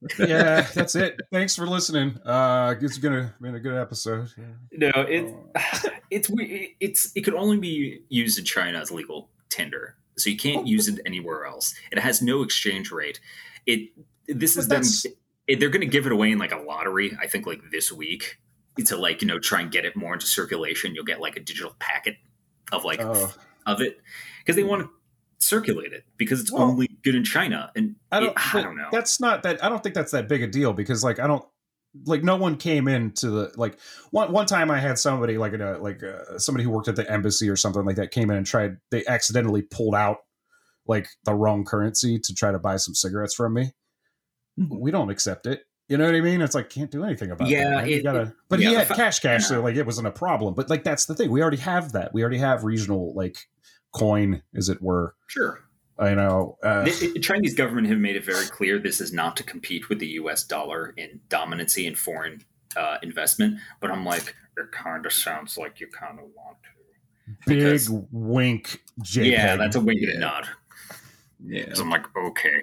[0.18, 1.20] Yeah, that's it.
[1.32, 2.18] Thanks for listening.
[2.24, 4.28] Uh, it's gonna been a good episode.
[4.72, 5.34] No, it
[6.10, 10.36] it's we- it's it could only be used in China as legal tender, so you
[10.36, 11.74] can't use it anywhere else.
[11.90, 13.18] It has no exchange rate.
[13.66, 13.88] It
[14.28, 14.82] this is them.
[15.48, 17.16] It, they're going to give it away in like a lottery.
[17.20, 18.38] I think like this week
[18.84, 20.94] to like you know try and get it more into circulation.
[20.94, 22.16] You'll get like a digital packet
[22.70, 23.34] of like Oh.
[23.66, 23.98] of it
[24.40, 24.90] because they want to
[25.40, 27.70] circulate it because it's Well, only good in China.
[27.76, 28.30] And I don't.
[28.30, 28.88] it- I don't know.
[28.92, 29.62] That's not that.
[29.62, 31.44] I don't think that's that big a deal because like I don't
[32.04, 33.78] like no one came into the like
[34.10, 37.10] one one time I had somebody like a like uh, somebody who worked at the
[37.10, 40.18] embassy or something like that came in and tried they accidentally pulled out
[40.86, 43.72] like the wrong currency to try to buy some cigarettes from me.
[44.58, 44.80] Mhm.
[44.80, 45.62] We don't accept it.
[45.88, 46.42] You know what I mean?
[46.42, 47.74] It's like can't do anything about Yeah, that.
[47.76, 47.88] right?
[47.90, 49.46] It- gotta, but yeah, he had I- cash cash, yeah.
[49.46, 50.54] so like it wasn't a problem.
[50.54, 51.30] But like that's the thing.
[51.30, 52.12] We already have that.
[52.12, 53.38] We already have regional like
[53.92, 55.14] coin, as it were.
[55.26, 55.60] Sure.
[55.98, 56.56] I know.
[56.62, 59.88] Uh, The, the Chinese government have made it very clear this is not to compete
[59.88, 60.44] with the U.S.
[60.44, 62.42] dollar in dominancy in foreign
[62.76, 63.58] uh, investment.
[63.80, 67.46] But I'm like, it kind of sounds like you kind of want to.
[67.46, 67.80] big
[68.12, 69.30] wink, JPEG.
[69.30, 70.18] Yeah, that's a wink and a Yeah.
[70.20, 70.48] nod.
[71.44, 71.66] Yeah.
[71.66, 72.62] 'Cause I'm like, okay,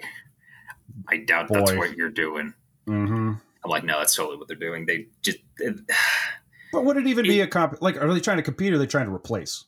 [1.10, 2.54] I doubt that's what you're doing.
[2.86, 3.34] hmm
[3.64, 4.86] I'm like, no, that's totally what they're doing.
[4.86, 5.40] They just
[6.72, 7.82] But would it even be a comp?
[7.82, 8.72] Like, are they trying to compete?
[8.72, 9.66] or Are they trying to replace?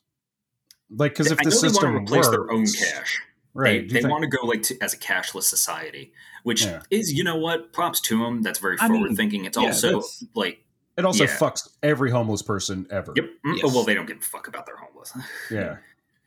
[0.89, 3.21] Like, because if I the know they system want to replace their own cash.
[3.53, 3.81] right?
[3.87, 6.81] They, they think- want to go like to, as a cashless society, which Yeah.
[6.91, 8.41] is you know what props to them.
[8.41, 9.45] That's very I mean, forward thinking.
[9.45, 10.01] It's yeah, also
[10.33, 10.63] like
[10.97, 11.29] it also yeah.
[11.37, 13.13] fucks every homeless person ever.
[13.15, 13.25] yep.
[13.45, 13.61] mm, Yes.
[13.65, 15.13] Oh, well, they don't give a fuck about their homeless.
[15.51, 15.77] Yeah.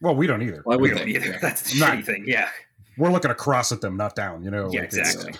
[0.02, 0.62] Well, we don't either.
[0.64, 1.26] Well, I We don't either.
[1.32, 1.38] yeah.
[1.42, 2.24] That's the Not- shitty thing.
[2.26, 2.48] Yeah,
[2.96, 4.42] We're looking across at them, not down.
[4.44, 4.70] You know.
[4.72, 5.38] Yeah, like, it's- exactly.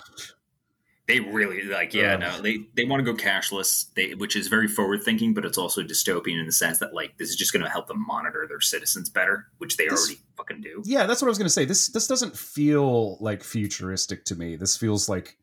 [1.11, 1.93] They really like.
[1.93, 2.19] Yeah, Ugh.
[2.19, 3.85] no, they they want to go cashless.
[3.95, 7.17] They which is very forward thinking, but it's also dystopian in the sense that like
[7.17, 10.21] this is just going to help them monitor their citizens better, which they This- already
[10.37, 10.81] fucking do.
[10.85, 11.65] Yeah, that's what I was gonna say.
[11.65, 14.55] This this doesn't feel like futuristic to me.
[14.55, 15.37] This feels like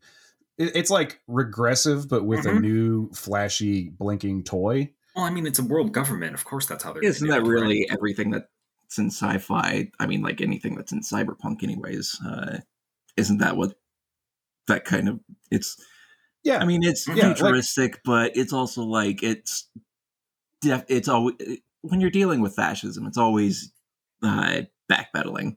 [0.56, 2.60] it, it's like regressive, but with a Mhm.
[2.62, 4.90] new flashy blinking toy.
[5.14, 6.34] Well, I mean, it's a world government.
[6.34, 7.02] Of course, that's how they're.
[7.04, 7.60] Isn't that do it, right?
[7.62, 9.90] really everything that's in sci-fi?
[10.00, 12.20] I mean, like anything that's in cyberpunk, anyways.
[12.24, 12.60] Uh,
[13.16, 13.74] isn't that what
[14.68, 15.20] that kind of?
[15.50, 15.76] It's.
[16.44, 19.68] Yeah, I mean, it's Yeah, like- futuristic, but it's also like it's.
[20.60, 21.36] Def, it's always
[21.82, 23.72] when you're dealing with fascism, it's always
[24.22, 25.56] uh, backpedaling.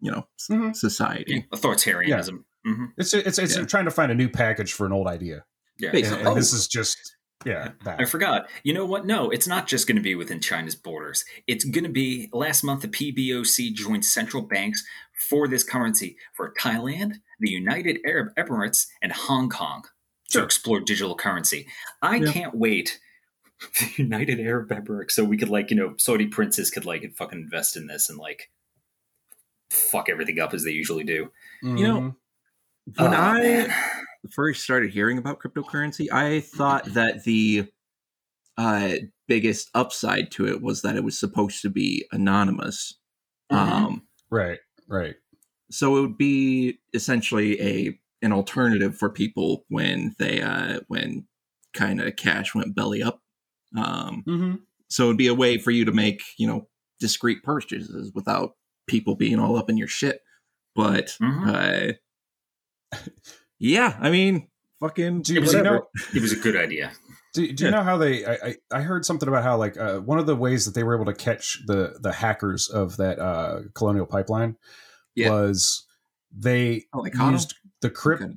[0.00, 0.74] You know, s- Mhm.
[0.76, 1.46] society.
[1.50, 2.44] Yeah, authoritarianism.
[2.64, 3.64] hmm it's it's it's Yeah.
[3.64, 5.44] trying to find a new package for an old idea,
[5.78, 5.88] Yeah.
[5.88, 6.18] and, Basically.
[6.20, 7.70] and Oh, this is just yeah.
[7.84, 8.00] That.
[8.00, 8.48] I forgot.
[8.64, 9.06] You know what?
[9.06, 11.24] No, it's not just going to be within China's borders.
[11.46, 12.82] It's going to be last month.
[12.82, 14.84] The PBOC joined central banks
[15.28, 19.84] for this currency for Thailand, the United Arab Emirates, and Hong Kong
[20.30, 21.66] to explore digital currency.
[22.02, 22.32] I Yeah.
[22.32, 23.00] can't wait.
[23.80, 27.40] the United Arab Emirates, so we could like you know Saudi princes could like fucking
[27.40, 28.50] invest in this and like
[29.70, 31.30] fuck everything up as they usually do.
[31.62, 32.16] You know, Mhm.
[32.96, 33.74] When Oh, I man.
[34.30, 37.68] first started hearing about cryptocurrency, I thought that the
[38.56, 38.94] uh,
[39.28, 42.94] biggest upside to it was that it was supposed to be anonymous.
[43.52, 43.56] Mhm.
[43.56, 45.14] Um, right, right.
[45.70, 51.26] So it would be essentially a an alternative for people when they uh, when
[51.74, 53.20] kind of cash went belly up.
[53.76, 54.54] Um, Mm-hmm.
[54.88, 56.66] so it'd be a way for you to make you know
[57.00, 58.52] discreet purchases without
[58.88, 60.20] people being all up in your shit.
[60.74, 61.92] But Mhm.
[62.92, 62.98] uh,
[63.58, 64.48] yeah, I mean,
[64.80, 65.76] fucking Do you, was, you whatever.
[65.76, 65.88] know?
[66.14, 66.92] it was a good idea.
[67.34, 67.76] Do, do you Yeah.
[67.76, 68.24] know how they?
[68.24, 70.82] I, I I heard something about how like uh, one of the ways that they
[70.82, 74.56] were able to catch the the hackers of that uh, colonial pipeline
[75.18, 75.30] Yeah.
[75.30, 75.86] was
[76.36, 78.22] they Oh, used the crypt.
[78.22, 78.32] Okay.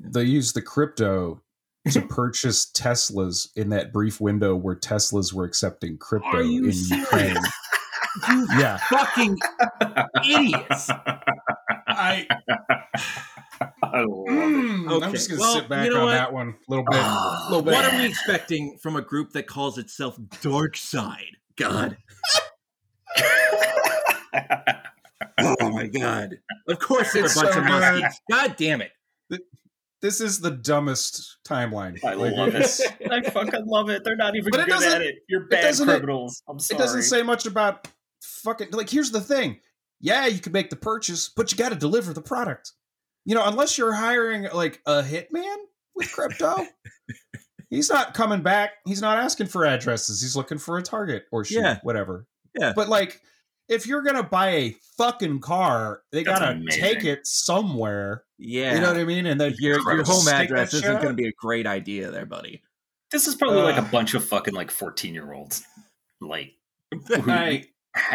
[0.00, 1.42] They used the crypto
[1.90, 6.90] to purchase Teslas in that brief window where Teslas were accepting crypto in serious?
[6.90, 7.36] Ukraine.
[8.28, 9.36] You Yeah, fucking
[10.24, 10.88] idiots.
[11.88, 12.28] I.
[13.82, 14.30] I love it.
[14.30, 16.12] Mm, I'm just gonna well, sit back you know on what?
[16.12, 17.00] that one a little bit.
[17.00, 17.72] A little bit.
[17.74, 21.36] What are we expecting from a group that calls itself Dark Side?
[21.56, 21.96] God.
[25.38, 26.38] Oh my god.
[26.68, 27.80] Of course they're a It's bunch so of good.
[27.80, 28.20] monkeys.
[28.30, 28.92] God damn it.
[30.02, 31.98] This is the dumbest timeline.
[32.04, 32.94] I Like, love it's- it.
[33.10, 34.04] I fucking love it.
[34.04, 35.16] They're not even But it good doesn't- at it.
[35.28, 36.42] You're bad doesn't- criminals.
[36.46, 37.88] I'm It doesn't say much about
[38.22, 39.60] fucking like here's the thing.
[40.00, 42.72] Yeah, you can make the purchase, but you got to deliver the product.
[43.24, 45.56] You know, unless you're hiring like a hitman
[45.94, 46.66] with crypto,
[47.70, 48.72] he's not coming back.
[48.84, 50.20] He's not asking for addresses.
[50.20, 51.78] He's looking for a target or shit, Yeah.
[51.82, 52.26] whatever.
[52.58, 52.74] Yeah.
[52.76, 53.22] But like
[53.68, 56.82] if you're going to buy a fucking car, they That's got to amazing.
[56.82, 58.24] take it somewhere.
[58.38, 58.74] Yeah.
[58.74, 59.26] You know what I mean?
[59.26, 61.02] And then your your home address isn't up.
[61.02, 62.62] going to be a great idea there, buddy.
[63.10, 65.62] This is probably like a bunch of fucking like 14 year olds.
[66.20, 66.52] Like,
[66.90, 67.64] who- I-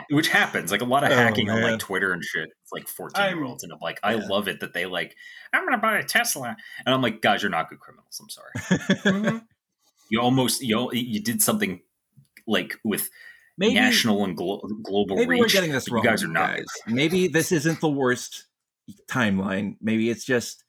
[0.09, 0.71] which happens.
[0.71, 2.49] Like a lot of Oh, hacking on like Twitter and shit.
[2.63, 3.63] It's like 14 year olds.
[3.63, 5.15] And I'm like, I love it that they like,
[5.53, 6.57] I'm going to buy a Tesla.
[6.85, 8.21] And I'm like, guys, you're not good criminals.
[8.21, 9.41] I'm sorry.
[10.12, 11.81] You almost, you, you did something
[12.47, 13.09] like with
[13.60, 15.41] maybe national and glo- global maybe reach.
[15.41, 16.04] we're getting this wrong.
[16.04, 16.56] You guys are not.
[16.56, 16.65] guys.
[16.88, 18.45] Maybe this isn't the worst
[19.08, 19.76] timeline.
[19.82, 20.63] Maybe it's just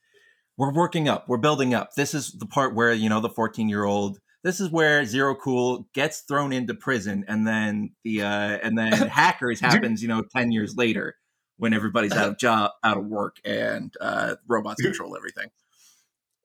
[0.58, 1.94] we're working up, we're building up.
[1.96, 4.18] This is the part where you know the 14 year old.
[4.42, 8.92] This is where Zero Cool gets thrown into prison, and then the uh, and then
[9.08, 10.02] hackers happens.
[10.02, 11.14] You know, 10 years later
[11.56, 15.48] when everybody's out of job, out of work, and uh, robots control everything.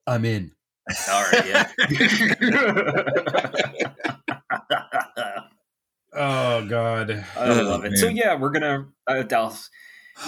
[0.07, 0.51] I'm in.
[1.09, 1.71] All right, yeah.
[6.15, 7.25] Oh god.
[7.37, 7.97] I love it.
[7.97, 9.51] So yeah, we're gonna uh, I'll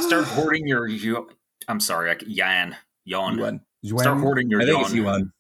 [0.04, 1.30] start hoarding your you.
[1.68, 3.38] I'm sorry, I, Yan, yawn.
[3.38, 3.62] Yuan.
[3.82, 4.00] Yuan?
[4.04, 4.86] Start hoarding your I think yawn.
[4.86, 5.34] it's Yuan.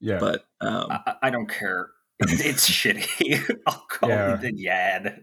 [0.00, 1.90] Yeah, but um, I, I don't care.
[2.20, 3.56] It's shitty.
[3.66, 4.34] I'll call Yeah.
[4.34, 5.22] it the Yad.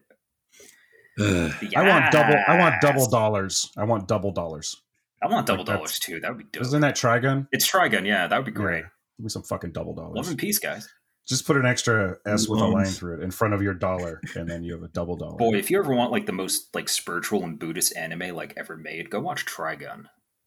[1.17, 2.35] The I want double.
[2.47, 3.71] I want double dollars.
[3.77, 4.81] I want double dollars.
[5.23, 6.19] I want double Like, dollars too.
[6.19, 6.63] That would be dope.
[6.63, 7.47] Isn't that Trigun?
[7.51, 8.27] It's Trigun, yeah.
[8.27, 8.79] That would be great.
[8.79, 8.89] Yeah.
[9.17, 10.15] Give me some fucking double dollars.
[10.17, 10.87] Love and peace, guys.
[11.27, 14.21] Just put an extra S with a line through it in front of your dollar,
[14.35, 15.37] and then you have a double dollar.
[15.37, 18.77] Boy, if you ever want like the most like spiritual and Buddhist anime like ever
[18.77, 20.05] made, go watch Trigun.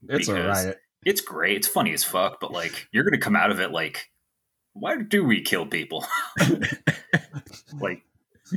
[0.08, 0.78] it's a riot.
[1.04, 1.56] It's great.
[1.56, 4.08] It's funny as fuck, but like you're gonna come out of it like,
[4.72, 6.06] why do we kill people?
[7.80, 8.02] like,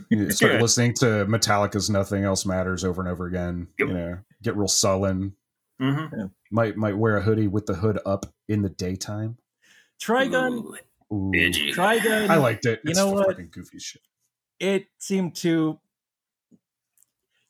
[0.10, 0.62] You start Yeah.
[0.62, 3.68] listening to Metallica's "Nothing Else Matters" over and over again.
[3.80, 3.88] Yep.
[3.88, 5.34] You know, get real sullen.
[5.82, 6.32] mhm.
[6.52, 9.38] Might might wear a hoodie with the hood up in the daytime.
[10.00, 10.76] Trigun, Ooh,
[11.12, 11.32] Ooh.
[11.34, 11.74] bitchy.
[11.74, 12.30] Trigun.
[12.30, 12.82] I liked it.
[12.84, 13.28] You It's know what?
[13.28, 14.02] fucking goofy shit.
[14.60, 15.80] it seemed to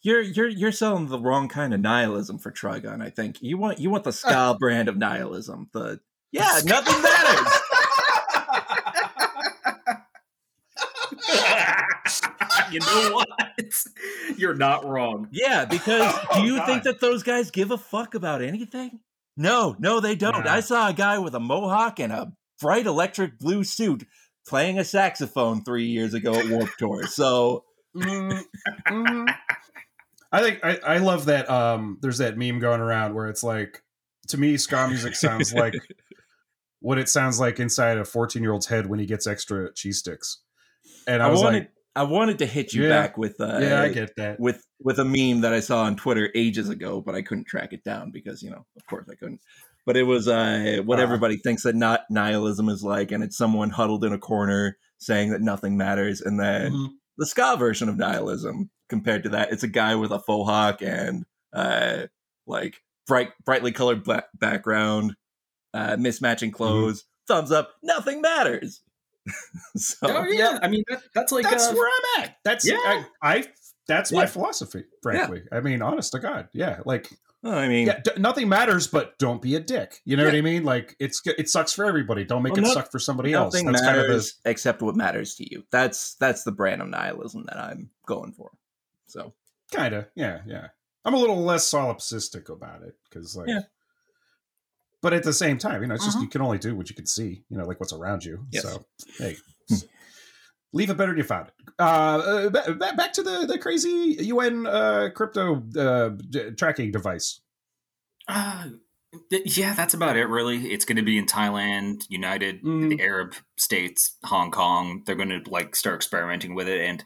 [0.04, 3.02] you're you're you're selling the wrong kind of nihilism for Trigun.
[3.04, 5.70] I think you want you want the ska brand of nihilism.
[5.74, 6.00] The
[6.32, 7.48] yeah, nothing matters.
[12.72, 13.28] you know what?
[14.38, 15.28] You're not wrong.
[15.32, 16.66] Yeah, because oh, do Oh, you God.
[16.66, 19.00] think that those guys give a fuck about anything?
[19.38, 20.46] No, no, they don't.
[20.46, 20.52] Nah.
[20.54, 24.06] I saw a guy with a mohawk and a bright electric blue suit
[24.48, 27.08] playing a saxophone three years ago at Warped Tour.
[27.08, 28.42] So Mm,
[28.88, 29.36] mm.
[30.32, 31.50] I think I, I love that.
[31.50, 33.84] Um, there's that meme going around where it's like,
[34.30, 35.76] to me, ska music sounds like
[36.80, 40.00] what it sounds like inside a 14 year old's head when he gets extra cheese
[40.00, 40.40] sticks.
[41.06, 42.90] And I, I, was wanted like, I wanted to hit you Yeah.
[42.90, 44.40] back with uh, yeah, I get that.
[44.40, 47.74] with with a meme that I saw on Twitter ages ago, but I couldn't track
[47.74, 49.42] it down because you know, of course, I couldn't.
[49.86, 51.04] But it was uh, what Ah.
[51.04, 55.32] everybody thinks that not nihilism is like, and it's someone huddled in a corner saying
[55.32, 56.88] that nothing matters, and then Mhm.
[57.18, 60.82] the ska version of nihilism compared to that, it's a guy with a faux hawk
[60.82, 62.06] and uh,
[62.46, 65.16] like bright, brightly colored black background,
[65.74, 68.82] uh, mismatching clothes, thumbs up, nothing matters.
[69.76, 72.36] so Oh yeah, I mean that, that's like That's uh, where I'm at.
[72.44, 72.78] That's Yeah.
[72.78, 73.48] I, I
[73.88, 75.44] that's my philosophy, frankly.
[75.52, 76.48] I mean, honest to God.
[76.54, 76.80] Yeah.
[76.86, 77.10] Like
[77.44, 80.00] I mean, yeah, d- nothing matters, but don't be a dick.
[80.06, 80.64] You know what I mean?
[80.64, 82.24] Like it's it sucks for everybody.
[82.24, 83.54] Don't make Well, it no- suck for somebody else.
[83.54, 85.64] nothing That's kind of the except what matters to you.
[85.72, 88.52] That's that's the brand of nihilism that I'm going for.
[89.08, 89.34] So
[89.74, 90.68] kind of yeah yeah
[91.06, 93.62] i'm a little less solipsistic about it because like Yeah.
[95.02, 96.24] but at the same time you know it's just Uh-huh.
[96.24, 98.64] you can only do what you can see you know like what's around you Yes.
[98.64, 98.86] so
[99.18, 99.38] hey
[100.74, 103.58] leave it better than you found it uh, uh ba- ba- back to the the
[103.58, 107.42] crazy un uh crypto uh d- tracking device
[108.28, 108.68] Uh,
[109.30, 110.72] th- yeah, that's about it, really.
[110.72, 112.90] It's going to be in Thailand, United, Mhm.
[112.92, 115.02] the Arab states, Hong Kong.
[115.06, 117.04] They're going to like start experimenting with it, and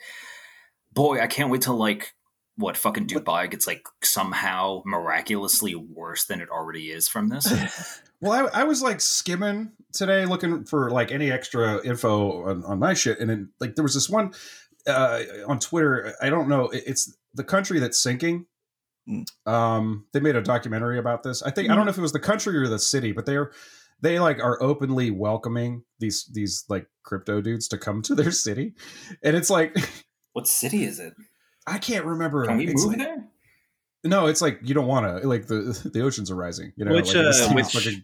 [0.93, 2.13] boy, I can't wait till like
[2.57, 7.47] what fucking Dubai gets like somehow miraculously worse than it already is from this.
[8.21, 12.79] well I, I was like skimming today looking for like any extra info on, on
[12.79, 14.33] my shit and then like there was this one
[14.87, 18.45] uh on twitter i don't know it- it's the country that's sinking
[19.07, 19.23] Mm.
[19.45, 22.11] um they made a documentary about this i think i don't know if it was
[22.11, 23.51] the country or the city but they're
[24.01, 28.73] they like are openly welcoming these these like crypto dudes to come to their city
[29.21, 29.77] and it's like
[30.33, 31.13] what city is it?
[31.67, 33.24] i can't remember Can we It's move like- there?
[34.05, 36.93] No it's like you don't want to like the the oceans are rising you know
[36.93, 38.03] Which, like, uh, which- fucking-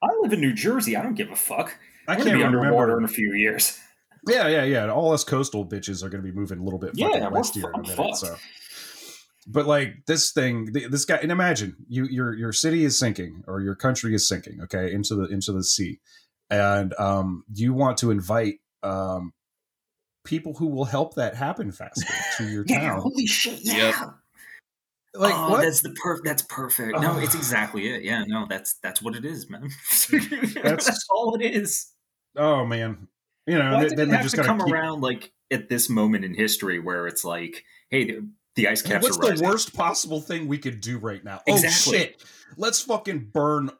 [0.00, 0.94] I live in New Jersey.
[0.94, 1.76] I don't give a fuck.
[2.06, 3.76] i I'm can't gonna be underwater remember in a few years.
[4.28, 4.90] Yeah, yeah, yeah.
[4.90, 7.30] All us coastal bitches are going to be moving a little bit Yeah, fucking we're
[7.30, 8.16] west here in a minute.
[8.16, 8.36] So,
[9.46, 13.60] but like this thing, this guy, and imagine you, your your city is sinking or
[13.60, 16.00] your country is sinking, okay, into the into the sea,
[16.50, 19.32] and um, you want to invite um,
[20.24, 23.00] people who will help that happen faster to your Yeah, town.
[23.00, 23.60] holy shit!
[23.62, 23.76] Yeah.
[23.76, 23.94] Yep.
[25.18, 25.62] Like oh, what?
[25.62, 26.18] that's the perf.
[26.24, 26.98] That's perfect.
[27.00, 28.02] No, it's exactly it.
[28.02, 29.62] Yeah, no, that's that's what it is, man.
[30.10, 31.92] That's- that's, all it is.
[32.36, 33.08] Oh man,
[33.46, 34.72] you know, Why then, then they have just to come keep.
[34.72, 39.02] around like at this moment in history where it's like, hey, the, the ice caps
[39.04, 39.46] What's are the rising.
[39.48, 41.40] worst possible thing we could do right now?
[41.46, 41.96] Exactly.
[41.96, 42.24] Oh shit!
[42.56, 43.70] Let's fucking burn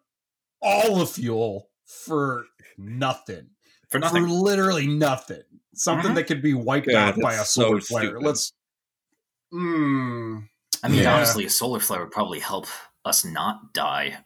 [0.60, 2.46] all the fuel for
[2.76, 3.50] nothing.
[3.88, 4.28] for for nothing?
[4.28, 5.42] literally nothing.
[5.74, 6.14] Something Mhm.
[6.16, 8.04] that could be wiped God, out by a that's solar so flare.
[8.06, 8.22] stupid.
[8.26, 8.52] Let's.
[9.52, 10.48] Mm,
[10.82, 11.14] I mean, Yeah.
[11.16, 12.66] honestly, a solar flare would probably help
[13.04, 14.18] us not die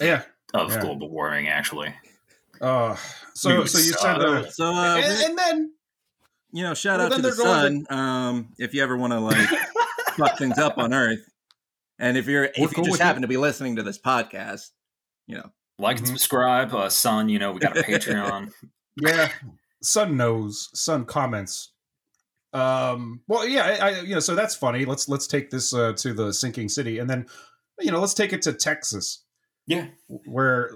[0.00, 0.22] yeah.
[0.54, 0.80] of Yeah.
[0.80, 1.48] global warming.
[1.48, 1.94] Actually,
[2.60, 2.96] Uh,
[3.34, 4.18] so so you said suck.
[4.18, 5.72] the, so uh, and, and then
[6.50, 7.98] you know, shout Well, out to then the they're going sun.
[7.98, 9.48] Um, if you ever want to like
[10.16, 11.20] fuck things up on Earth,
[11.98, 14.70] and if you're We're if you just with happen to be listening to this podcast,
[15.26, 16.10] you know, like and Mhm.
[16.10, 17.28] subscribe, uh, son.
[17.28, 18.50] You know, we got a Patreon.
[18.96, 19.30] yeah,
[19.82, 20.70] Sun knows.
[20.72, 21.72] Sun comments.
[22.52, 23.20] Um.
[23.28, 23.64] Well, yeah.
[23.80, 24.84] I, I you know so that's funny.
[24.84, 27.26] Let's let's take this uh, to the sinking city, and then
[27.78, 29.24] you know let's take it to Texas.
[29.66, 29.86] yeah,
[30.26, 30.70] where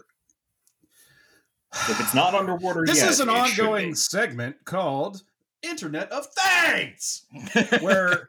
[1.73, 5.23] If it's not underwater This yet, is an ongoing segment called
[5.63, 7.25] Internet of Things,
[7.81, 8.29] where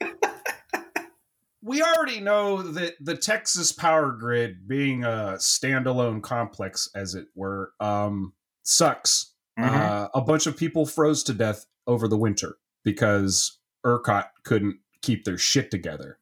[1.62, 7.72] we already know that the Texas power grid, being a standalone complex, as it were,
[7.80, 9.32] um, sucks.
[9.58, 9.64] Mhm.
[9.64, 15.24] Uh, a bunch of people froze to death over the winter because ERCOT couldn't keep
[15.24, 16.18] their shit together.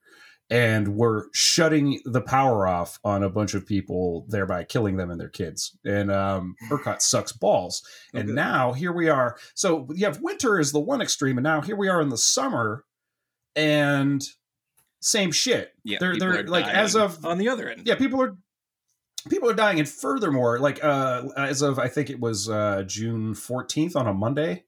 [0.51, 5.19] And were shutting the power off on a bunch of people, thereby killing them and
[5.19, 5.79] their kids.
[5.87, 7.83] And um, ERCOT sucks balls.
[8.13, 8.33] And Okay.
[8.35, 9.39] now here we are.
[9.55, 12.19] So you have winter is the one extreme, and now here we are in the
[12.19, 12.85] summer,
[13.57, 14.23] and
[15.01, 15.73] same shit.
[15.85, 17.87] Yeah, they're they're like as of on the other end.
[17.87, 18.37] yeah people are
[19.31, 23.35] people are dying and furthermore like uh as of i think it was uh june
[23.35, 24.65] 14th on a monday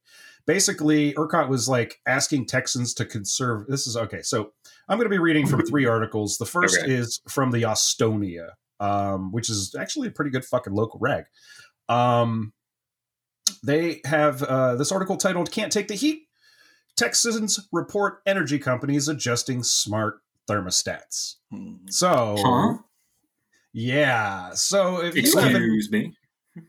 [0.47, 4.53] basically ERCOT was like asking texans to conserve this is okay so
[4.89, 6.93] i'm going to be reading from three articles the first Okay.
[6.93, 11.25] is from the austonia um which is actually a pretty good fucking local rag
[11.89, 12.53] um
[13.63, 16.23] they have uh this article titled can't take the heat
[16.97, 21.75] texans report energy companies adjusting smart thermostats Hmm.
[21.89, 22.79] so Huh?
[23.73, 24.51] yeah.
[24.55, 26.15] So if you have an, Excuse me.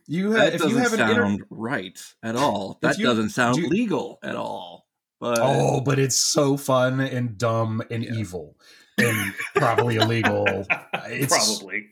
[0.07, 2.79] You have That if you doesn't an sound inter- right at all.
[2.81, 4.87] That you- doesn't sound do legal at all.
[5.19, 8.13] But oh, but it's so fun and dumb and Yeah.
[8.15, 8.57] evil
[8.97, 10.45] and probably illegal.
[11.09, 11.87] It's- Probably.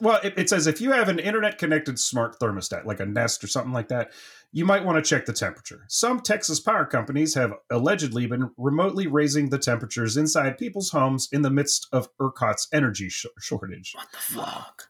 [0.00, 3.42] Well, it, it says if you have an internet connected smart thermostat like a Nest
[3.42, 4.12] or something like that,
[4.52, 5.84] you might want to check the temperature.
[5.88, 11.42] Some Texas power companies have allegedly been remotely raising the temperatures inside people's homes in
[11.42, 13.92] the midst of ERCOT's energy sh- shortage.
[13.96, 14.84] What the fuck?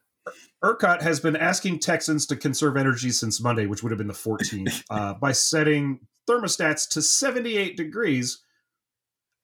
[0.65, 4.13] ERCOT has been asking Texans to conserve energy since Monday, which would have been the
[4.15, 8.43] 14th, uh, by setting thermostats to 78 degrees,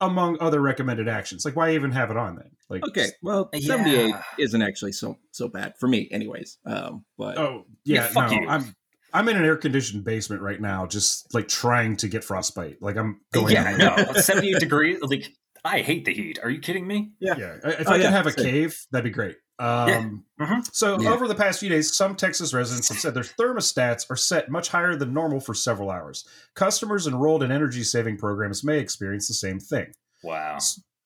[0.01, 1.45] among other recommended actions.
[1.45, 2.51] Like, why even have it on then?
[2.69, 3.61] Like, okay, well, Yeah.
[3.77, 6.59] seventy eight isn't actually so so bad for me, anyways.
[6.67, 8.49] Um, but oh yeah, Yeah, fuck no, you.
[8.49, 8.75] I'm
[9.13, 12.79] I'm in an air conditioned basement right now, just like trying to get frostbite.
[12.83, 13.53] Like I'm going.
[13.53, 14.99] Yeah, no, 78 degrees.
[15.03, 15.29] Like,
[15.65, 16.39] I hate the heat.
[16.43, 17.13] Are you kidding me?
[17.21, 17.57] Yeah, yeah.
[17.65, 18.45] if Oh, I yeah, can have a same.
[18.45, 19.37] cave, that'd be great.
[19.59, 20.69] Um, Mhm.
[20.75, 21.11] So Yeah.
[21.13, 24.69] over the past few days, some Texas residents have said their thermostats are set much
[24.69, 26.27] higher than normal for several hours.
[26.55, 29.95] Customers enrolled in energy saving programs may experience the same thing.
[30.25, 30.59] Wow.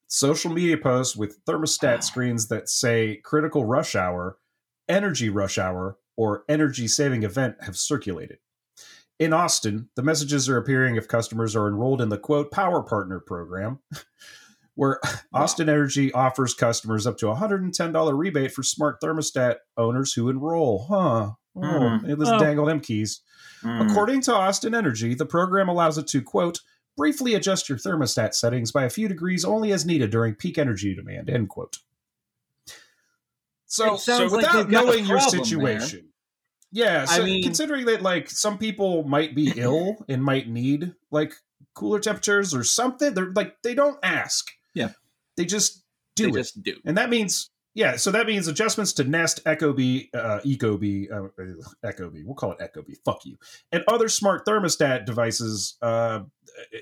[0.07, 4.39] Social media posts with thermostat screens that say critical rush hour,
[4.89, 8.39] energy rush hour, or energy saving event have circulated.
[9.19, 13.21] In Austin, the messages are appearing if customers are enrolled in the quote Power Partner
[13.21, 13.81] program,
[14.79, 15.01] where
[15.35, 20.87] Austin Energy offers customers up to a $110 rebate for smart thermostat owners who enroll.
[20.89, 21.33] Huh.
[21.57, 22.17] Oh, Mm.
[22.17, 22.39] Let's Oh.
[22.39, 23.21] dangle them keys.
[23.65, 23.91] Mm.
[23.91, 26.61] According to Austin Energy, the program allows it to, quote,
[26.97, 30.95] briefly adjust your thermostat settings by a few degrees only as needed during peak energy
[30.95, 31.79] demand, end quote.
[33.67, 36.11] So, It like without knowing your situation,
[36.71, 41.35] yeah, I mean- considering that like some people might be ill and might need like
[41.75, 44.51] cooler temperatures or something, they're like they don't ask.
[45.39, 45.85] They just
[46.17, 46.43] do they it.
[46.43, 46.75] just do.
[46.85, 51.89] And that means, yeah, so that means adjustments to Nest, Ecobee, uh, Ecobee, uh, uh,
[51.93, 53.39] Ecobee, we'll call it Echo Ecobee, fuck you,
[53.71, 56.21] and other smart thermostat devices, uh,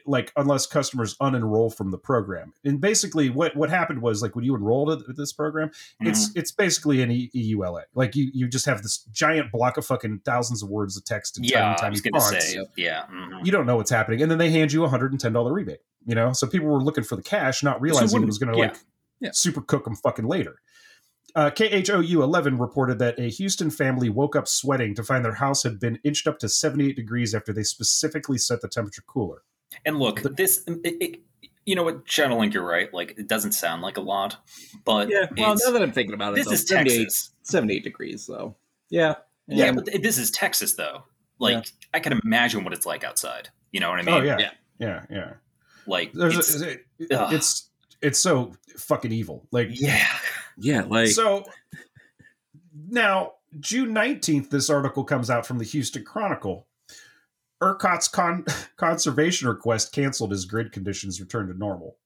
[0.06, 2.54] like unless customers unenroll from the program.
[2.64, 5.70] And basically, what what happened was like when you enrolled at this program,
[6.00, 6.38] it's Mm-hmm.
[6.38, 7.82] it's basically an E- EULA.
[7.94, 11.36] Like you you just have this giant block of fucking thousands of words of text
[11.36, 13.04] and yeah, tiny tiny was going to fonts say, yeah.
[13.12, 13.44] mhm.
[13.44, 16.32] you don't know what's happening and then they hand you a $110 rebate you know
[16.32, 18.66] so people were looking for the cash not realizing it was going to yeah.
[18.68, 18.76] like
[19.20, 19.30] Yeah.
[19.32, 20.56] super cook them fucking later
[21.36, 25.62] uh, KHOU 11 reported that a Houston family woke up sweating to find their house
[25.62, 29.42] had been inched up to 78 degrees after they specifically set the temperature cooler.
[29.84, 31.20] And look, this, it, it,
[31.66, 32.92] you know what, Shadowlink, you're right.
[32.92, 34.38] Like, it doesn't sound like a lot,
[34.84, 37.30] but Yeah, well, now that I'm thinking about it, this though, is 78, Texas.
[37.42, 38.56] 78 degrees, though.
[38.88, 39.16] Yeah.
[39.46, 41.04] Yeah, And- but this is Texas, though.
[41.38, 43.50] Like, I can imagine what it's like outside.
[43.72, 44.14] You know what I mean?
[44.14, 44.38] oh yeah.
[44.38, 44.50] yeah.
[44.78, 45.32] Yeah, yeah.
[45.86, 47.32] Like, There's it's, a, it- ugh.
[47.34, 47.68] it's
[48.02, 49.46] it's so fucking evil.
[49.50, 50.06] Like yeah.
[50.56, 51.44] Yeah, like so
[52.88, 56.66] now June 19th this article comes out from the Houston Chronicle.
[57.62, 58.44] ERCOT's con-
[58.76, 61.96] conservation request canceled as grid conditions return to normal.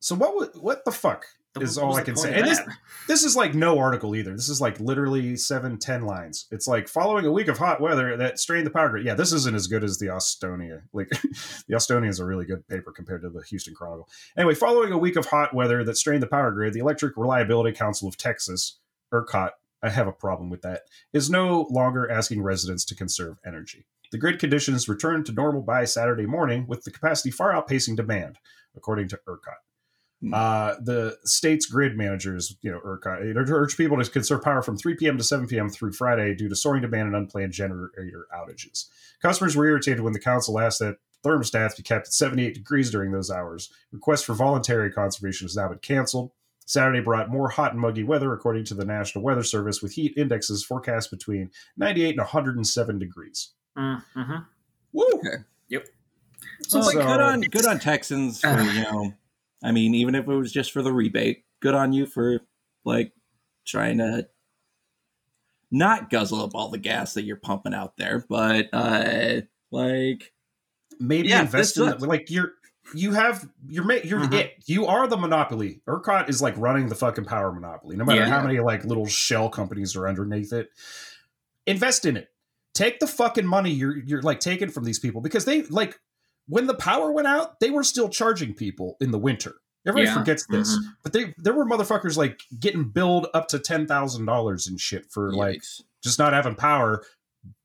[0.00, 1.24] So what wa- what the fuck
[1.60, 2.34] is all I can say?
[2.34, 2.60] And this
[3.08, 4.32] this is like no article either.
[4.32, 6.46] This is like literally seven, ten lines.
[6.50, 9.04] It's like following a week of hot weather that strained the power grid.
[9.04, 10.82] Yeah, this isn't as good as the Austonia.
[10.92, 11.08] Like
[11.68, 14.08] the Austonia is a really good paper compared to the Houston Chronicle.
[14.36, 17.76] Anyway, following a week of hot weather that strained the power grid, the Electric Reliability
[17.76, 18.78] Council of Texas,
[19.12, 19.50] ERCOT,
[19.82, 20.82] I have a problem with that,
[21.12, 23.86] is no longer asking residents to conserve energy.
[24.12, 28.38] The grid conditions returned to normal by Saturday morning, with the capacity far outpacing demand,
[28.76, 29.56] according to ERCOT.
[30.22, 30.32] Hmm.
[30.32, 34.76] Uh, the state's grid managers, you know, ERCOT, it urged people to conserve power from
[34.76, 35.18] 3 p.m.
[35.18, 35.68] to 7 p.m.
[35.68, 38.86] through Friday due to soaring demand and unplanned generator outages.
[39.20, 43.10] Customers were irritated when the council asked that thermostats be kept at 78 degrees during
[43.10, 43.70] those hours.
[43.90, 46.30] Requests for voluntary conservation has now been canceled.
[46.66, 50.14] Saturday brought more hot and muggy weather, according to the National Weather Service, with heat
[50.16, 53.50] indexes forecast between 98 and 107 degrees.
[53.76, 54.36] Mm-hmm.
[54.92, 55.20] Woo!
[56.62, 59.12] So, So- like, good on good on Texans for you know.
[59.62, 62.40] I mean, even if it was just for the rebate, good on you for
[62.84, 63.12] like
[63.66, 64.28] trying to
[65.70, 69.40] not guzzle up all the gas that you're pumping out there, but uh
[69.70, 70.32] like
[71.00, 72.02] maybe Yeah, invest in sucks.
[72.02, 72.52] the, like you're
[72.94, 74.34] you have you're ma- you're Mhm.
[74.34, 78.20] it you are the monopoly ERCOT is like running the fucking power monopoly no matter
[78.20, 78.26] Yeah.
[78.28, 80.68] how many like little shell companies are underneath it
[81.66, 82.28] invest in it
[82.74, 85.98] take the fucking money you're you're like taking from these people because they like
[86.46, 89.54] when the power went out they were still charging people in the winter
[89.86, 90.18] everybody Yeah.
[90.18, 90.82] forgets this Mhm.
[91.02, 95.10] but they there were motherfuckers like getting billed up to ten thousand dollars and shit
[95.10, 95.62] for like
[96.02, 97.04] just not having power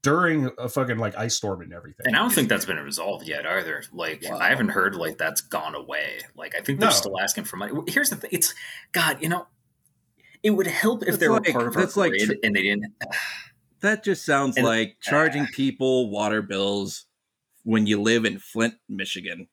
[0.02, 3.28] during a fucking like ice storm and everything And I don't think that's been resolved
[3.28, 3.84] yet either.
[3.92, 4.40] Like Wow.
[4.40, 6.20] I haven't heard like that's gone away.
[6.36, 6.96] Like I think they're No.
[6.96, 7.74] still asking for money.
[7.88, 8.56] Here's the thing: it's
[8.92, 9.48] God, you know,
[10.42, 12.34] it would help if That's they were like- part of our that's like grid tr-
[12.44, 12.94] and they didn't.
[13.82, 17.06] That just sounds And- like charging people water bills
[17.68, 19.48] when you live in Flint, Michigan.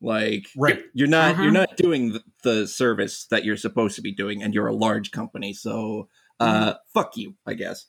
[0.00, 1.54] Like right you're not you're Mhm.
[1.54, 5.10] not doing the, the service that you're supposed to be doing and you're a large
[5.10, 6.08] company so
[6.38, 7.86] uh fuck you i guess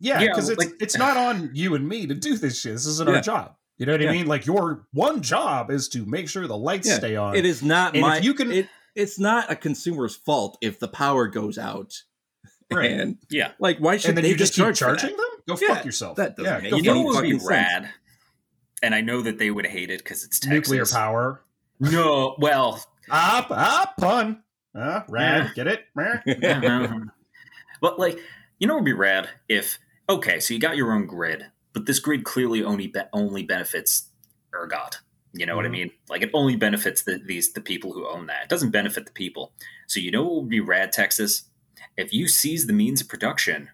[0.00, 2.72] Yeah, Yeah, because it's like- it's not on you and me to do this shit.
[2.72, 3.16] This isn't Yeah.
[3.16, 3.54] our job.
[3.78, 4.10] You know what Yeah.
[4.10, 4.26] I mean?
[4.26, 6.98] Like your one job is to make sure the lights Yeah.
[6.98, 7.36] stay on.
[7.36, 10.80] it is not And if my you can- it, it's not a consumer's fault if
[10.80, 11.92] the power goes out
[12.72, 12.90] Right.
[12.90, 15.26] and Yeah, like why should and then they you just get keep charging them?
[15.46, 16.16] Go Yeah, fuck yourself.
[16.16, 17.48] that doesn't yeah, make- you you know fucking what would be sense.
[17.48, 17.90] rad,
[18.82, 20.50] and I know that they would hate it because it's Texas.
[20.70, 21.42] nuclear power.
[21.80, 24.42] No, well, Ah, ah, pun.
[24.74, 25.50] Ah, rad.
[25.54, 25.84] Get it?
[25.96, 26.18] Meh.
[27.80, 28.18] but like,
[28.58, 29.78] you know, what would be rad if
[30.08, 34.08] okay, so you got your own grid, but this grid clearly only be- only benefits
[34.54, 34.98] ERCOT.
[35.32, 35.72] You know what I Mhm.
[35.72, 35.90] mean?
[36.08, 38.44] Like it only benefits the, these the people who own that.
[38.44, 39.52] It doesn't benefit the people.
[39.86, 41.44] So you know what would be rad, Texas?
[41.96, 43.70] If you seize the means of production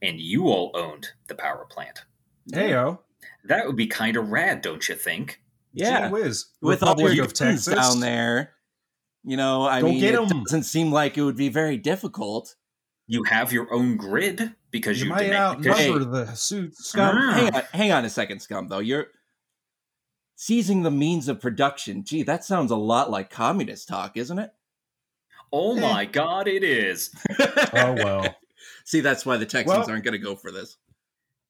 [0.00, 2.04] and you all owned the power plant,
[2.50, 3.00] Heyo.
[3.44, 5.40] That would be kind of rad, don't you think?
[5.74, 6.46] yeah Gee whiz.
[6.60, 8.52] with all Republic your of Texas Texas down there
[9.24, 10.42] you know i Go mean get it 'em.
[10.44, 12.56] doesn't seem like it would be very difficult
[13.06, 16.88] You have your own grid because You you, might demand- because- outnumber the suits.
[16.88, 17.32] Scum, Ah.
[17.32, 18.68] hang on, hang on a second, Scum.
[18.68, 19.06] Though you're
[20.36, 22.04] seizing the means of production.
[22.04, 24.50] Gee, that sounds a lot like communist talk, isn't it?
[25.52, 25.80] Oh Eh.
[25.80, 27.10] my god, it is.
[27.74, 28.36] Oh well.
[28.84, 30.76] See, that's why the Texans Well- aren't going to go for this.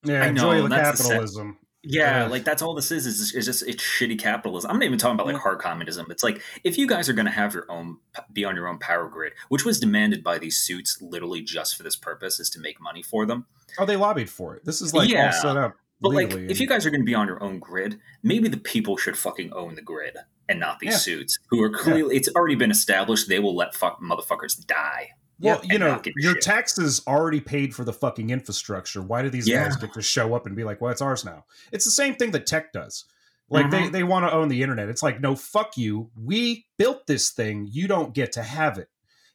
[0.05, 1.59] Yeah, I enjoy know, the that's the capitalism.
[1.84, 2.30] Yeah, Ugh.
[2.30, 3.07] like that's all this is.
[3.07, 4.70] Is is just it's shitty capitalism.
[4.70, 6.07] I'm not even talking about like hard communism.
[6.11, 7.98] It's like if you guys are going to have your own,
[8.32, 11.82] be on your own power grid, which was demanded by these suits, literally just for
[11.82, 13.46] this purpose, is to make money for them.
[13.78, 14.64] Oh, they lobbied for it.
[14.64, 15.26] This is like Yeah.
[15.26, 15.74] all set up.
[16.00, 18.57] But like, if you guys are going to be on your own grid, maybe the
[18.57, 20.16] people should fucking own the grid
[20.48, 20.96] and not these Yeah.
[20.98, 22.16] suits who are clearly.
[22.16, 25.11] It's already been established they will let fuck motherfuckers die.
[25.43, 26.43] Well, Yeah, you know, not give a your shit.
[26.43, 29.03] taxes already paid for the fucking infrastructure.
[29.03, 29.64] Why do these Yeah.
[29.64, 31.45] guys get to show up and be like, "Well, it's ours now"?
[31.72, 33.05] It's the same thing that tech does.
[33.51, 33.93] Like they Mhm.
[33.93, 34.88] they want to own the internet.
[34.88, 36.11] It's like, no, fuck you.
[36.16, 37.68] We built this thing.
[37.70, 38.88] You don't get to have it.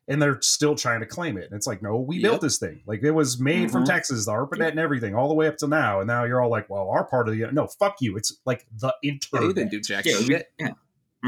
[0.08, 1.44] And they're still trying to claim it.
[1.52, 2.24] And it's like, no, we Yep.
[2.24, 2.82] built this thing.
[2.88, 3.88] Like it was made from Mhm.
[3.88, 6.00] Texas, the ARPANET and everything, all the way up to now.
[6.00, 8.16] And now you're all like, well, our part of the no, fuck you.
[8.18, 9.48] It's like the Yeah, internet.
[9.50, 10.48] they didn't do jack Yeah, shit.
[10.58, 10.70] yeah.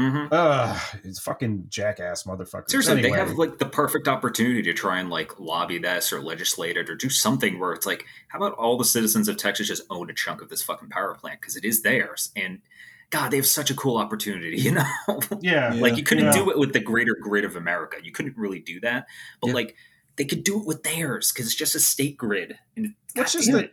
[0.00, 2.70] Hmm Ugh, it's fucking jackass motherfuckers.
[2.70, 6.76] Seriously, they have like the perfect opportunity to try and like lobby this or legislate
[6.76, 9.82] it or do something where it's like, how about all the citizens of Texas just
[9.90, 12.60] own a chunk of this fucking power plant because it is theirs and.
[13.10, 14.84] God, they have such a cool opportunity, you know.
[15.40, 16.32] yeah, like you couldn't Yeah.
[16.32, 17.96] do it with the greater grid of America.
[18.00, 19.06] You couldn't really do that,
[19.40, 19.54] but Yeah.
[19.54, 19.74] like
[20.14, 22.56] they could do it with theirs because it's just a state grid.
[22.76, 23.64] And Which is s-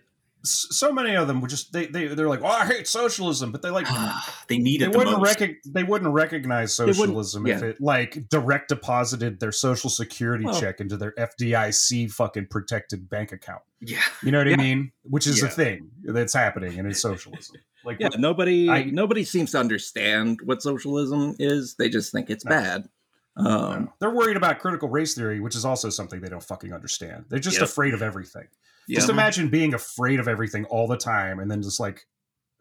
[0.43, 3.61] so many of them would just they they they're like, oh, I hate socialism, but
[3.61, 3.87] they like
[4.47, 5.39] they need they it the wouldn't most.
[5.39, 10.59] recog- they wouldn't recognize wouldn't- socialism if it like direct deposited their social security Well-
[10.59, 13.61] check into their FDIC fucking protected bank account.
[13.81, 14.53] yeah, You know what Yeah.
[14.53, 14.91] I mean?
[15.03, 17.57] Which is a thing that's happening and it's socialism.
[17.83, 21.75] Like Yeah, nobody I- nobody seems to understand what socialism is.
[21.75, 22.49] They just think it's No.
[22.51, 22.89] bad.
[23.35, 27.25] Um, they're worried about critical race theory, which is also something they don't fucking understand.
[27.29, 27.65] They're just Yep.
[27.69, 28.47] afraid of everything.
[28.87, 28.95] Yeah.
[28.99, 32.05] Just imagine being afraid of everything all the time and then just like,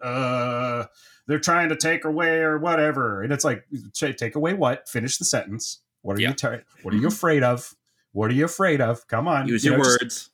[0.02, 0.84] uh,
[1.26, 3.22] they're trying to take away or whatever.
[3.22, 3.64] And it's like,
[3.98, 4.88] "Ta- take away what?
[4.88, 5.80] Finish the sentence.
[6.02, 6.28] What are Yeah.
[6.30, 7.74] you, ta- what are you afraid of?
[8.12, 9.06] What are you afraid of?
[9.08, 9.48] Come on.
[9.48, 10.30] Use you your know, words.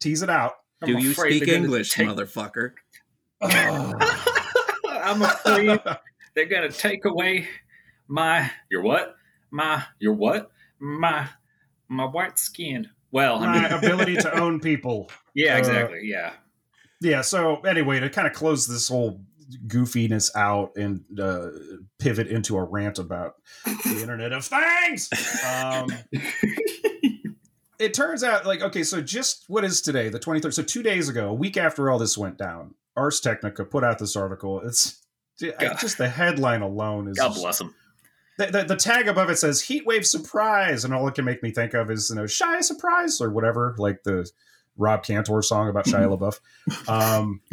[0.00, 0.52] Tease it out.
[0.84, 2.72] Do I'm you speak English, take- motherfucker?
[3.42, 5.80] I'm afraid
[6.34, 7.48] they're gonna take away
[8.08, 9.16] my your what?
[9.50, 10.50] my your what?
[10.78, 11.28] My
[11.88, 12.88] my white skin.
[13.10, 15.10] Well, I My mean, ability to own people.
[15.34, 16.00] Yeah, uh, exactly.
[16.04, 16.32] Yeah.
[17.00, 17.20] Yeah.
[17.22, 19.20] So anyway, to kind of close this whole
[19.66, 21.48] goofiness out and uh,
[21.98, 25.10] pivot into a rant about the Internet of Things.
[25.44, 25.88] Um,
[27.78, 30.54] it turns out, like, okay, so just what is today, the 23rd?
[30.54, 33.98] So two days ago, a week after all this went down, Ars Technica put out
[33.98, 34.60] this article.
[34.60, 35.00] It's
[35.40, 35.78] God.
[35.80, 37.74] just the headline alone is God bless them.
[38.38, 41.42] the, the, the tag above it says heat wave surprise and all it can make
[41.42, 44.28] me think of is you know Shia surprise or whatever like the
[44.80, 46.40] rob cantor song about shia labeouf
[46.88, 47.40] um,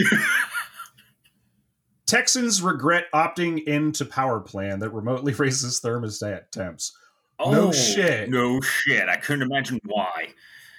[2.06, 6.94] texans regret opting into power plan that remotely raises thermostat temps
[7.40, 8.32] Oh, No shit.
[8.32, 9.08] No shit.
[9.08, 10.30] I couldn't imagine why.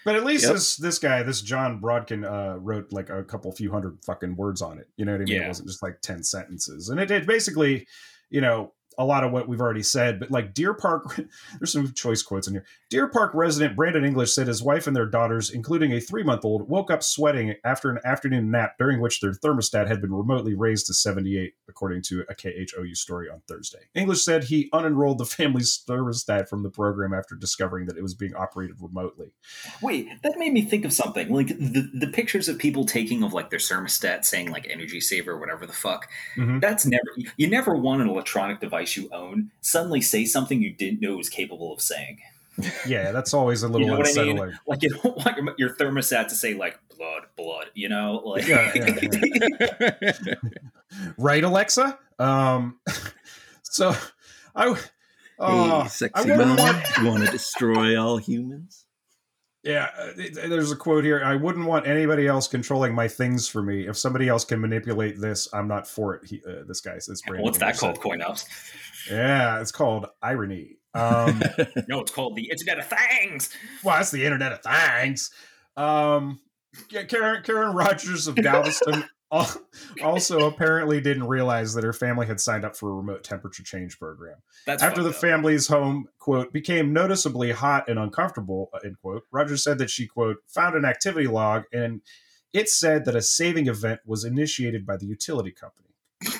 [0.04, 0.54] but at least Yep.
[0.54, 4.60] this this guy this jon brodkin uh, wrote like a couple few hundred fucking words
[4.62, 7.10] on it you know what i mean it wasn't just like 10 sentences and it,
[7.12, 7.86] it basically
[8.30, 11.16] you know a lot of what we've already said, but like Deer Park,
[11.58, 12.64] there's some choice quotes in here.
[12.90, 16.44] Deer Park resident Brandon English said his wife and their daughters, including a three month
[16.44, 20.54] old, woke up sweating after an afternoon nap during which their thermostat had been remotely
[20.54, 23.78] raised to 78, according to a KHOU story on Thursday.
[23.94, 28.14] English said he unenrolled the family's thermostat from the program after discovering that it was
[28.14, 29.32] being operated remotely.
[29.80, 31.32] Wait, that made me think of something.
[31.32, 35.32] Like the, the pictures of people taking of like their thermostat saying like energy saver
[35.32, 36.08] or whatever the fuck.
[36.36, 36.60] Mhm.
[36.60, 37.04] That's never
[37.36, 41.16] you never want an electronic device you own suddenly say something you didn't know it
[41.16, 42.18] was capable of saying.
[42.86, 44.36] Yeah, that's always a little You know what I unsettling.
[44.36, 44.58] mean?
[44.66, 48.22] Like you don't want your, your thermostat to say like blood, blood, you know?
[48.24, 50.34] Like Yeah, yeah,
[51.18, 51.98] right, Alexa?
[52.18, 52.80] Um,
[53.62, 53.94] so
[54.56, 54.76] I.
[55.40, 58.86] Oh, hey, sexy I wouldn't mom, want- you want to destroy all humans?
[59.68, 61.22] Yeah, uh, th- th- there's a quote here.
[61.22, 63.86] I wouldn't want anybody else controlling my things for me.
[63.86, 66.24] If somebody else can manipulate this, I'm not for it.
[66.26, 67.20] He, uh, this guy says.
[67.26, 67.96] Brandon What's that called?
[67.96, 68.02] said.
[68.02, 68.46] Coin Ops?
[69.10, 70.78] Yeah, it's called irony.
[70.94, 71.42] Um,
[71.86, 73.50] No, it's called the Internet of Things.
[73.84, 75.30] well, that's the Internet of Things.
[75.76, 76.40] Um,
[76.90, 79.08] yeah, Karen Karen Rogers of Galveston al-
[80.02, 83.98] also apparently didn't realize that her family had signed up for a remote temperature change
[83.98, 84.36] program.
[84.66, 85.16] That's After the up.
[85.16, 90.06] family's home, quote, became noticeably hot and uncomfortable, uh, end quote, Rogers said that she,
[90.06, 92.00] quote, found an activity log and
[92.52, 95.88] it said that a saving event was initiated by the utility company.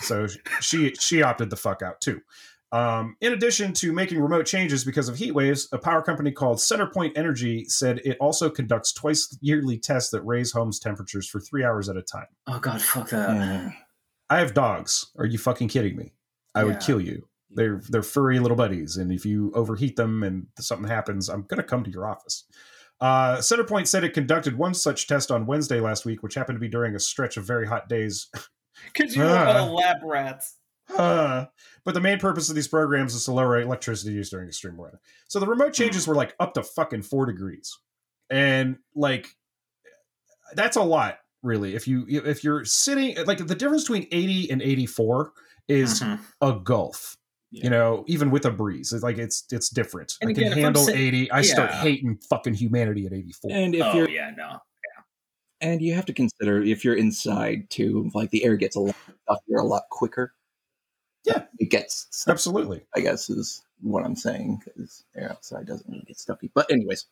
[0.01, 0.26] So
[0.61, 2.22] she she opted the fuck out too.
[2.70, 6.58] Um, in addition to making remote changes because of heat waves, a power company called
[6.58, 11.64] Centerpoint Energy said it also conducts twice yearly tests that raise homes' temperatures for three
[11.64, 12.26] hours at a time.
[12.46, 13.34] Oh god, fuck that.
[13.34, 13.70] Yeah.
[14.28, 15.10] I have dogs.
[15.18, 16.12] Are you fucking kidding me?
[16.54, 17.26] I would kill you.
[17.50, 21.62] They're they're furry little buddies, and if you overheat them and something happens, I'm gonna
[21.62, 22.44] come to your office.
[23.00, 26.60] Uh, Centerpoint said it conducted one such test on Wednesday last week, which happened to
[26.60, 28.28] be during a stretch of very hot days.
[28.92, 30.54] Because you all lab rats.
[30.97, 31.47] Uh,
[31.84, 35.01] but the main purpose of these programs is to lower electricity use during extreme weather.
[35.28, 37.76] So the remote changes were like up to fucking four degrees,
[38.30, 39.28] and like
[40.55, 41.74] that's a lot, really.
[41.74, 45.32] If you if you're sitting like the difference between eighty and eighty four
[45.68, 46.18] is Mhm.
[46.41, 47.16] a gulf.
[47.51, 47.64] Yeah.
[47.64, 50.14] You know, even with a breeze, it's like it's it's different.
[50.20, 51.30] And I again, can handle sit- eighty.
[51.32, 53.51] I start hating fucking humanity at eighty four.
[53.53, 54.59] And if oh you're yeah, no.
[55.62, 58.97] and you have to consider if you're inside too, like the air gets a lot
[59.24, 60.34] stuffy a lot quicker.
[61.24, 61.44] Yeah.
[61.58, 62.06] it gets.
[62.10, 62.82] stuffy, Absolutely.
[62.94, 66.50] I guess is what I'm saying because air outside doesn't really get stuffy.
[66.54, 67.06] But anyways,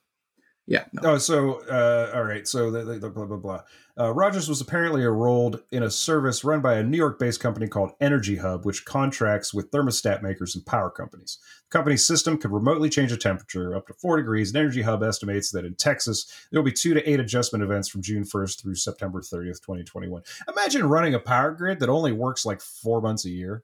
[0.68, 1.12] yeah, no.
[1.12, 2.46] Oh, so uh, all right.
[2.46, 3.62] So the, the, the blah blah blah.
[3.98, 7.92] Uh, Rogers was apparently enrolled in a service run by a New York-based company called
[8.00, 11.38] Energy Hub, which contracts with thermostat makers and power companies.
[11.70, 14.50] The company's system could remotely change the temperature up to four degrees.
[14.50, 17.88] And Energy Hub estimates that in Texas there will be two to eight adjustment events
[17.88, 20.22] from June 1st through September 30th, 2021.
[20.48, 23.62] Imagine running a power grid that only works like four months a year.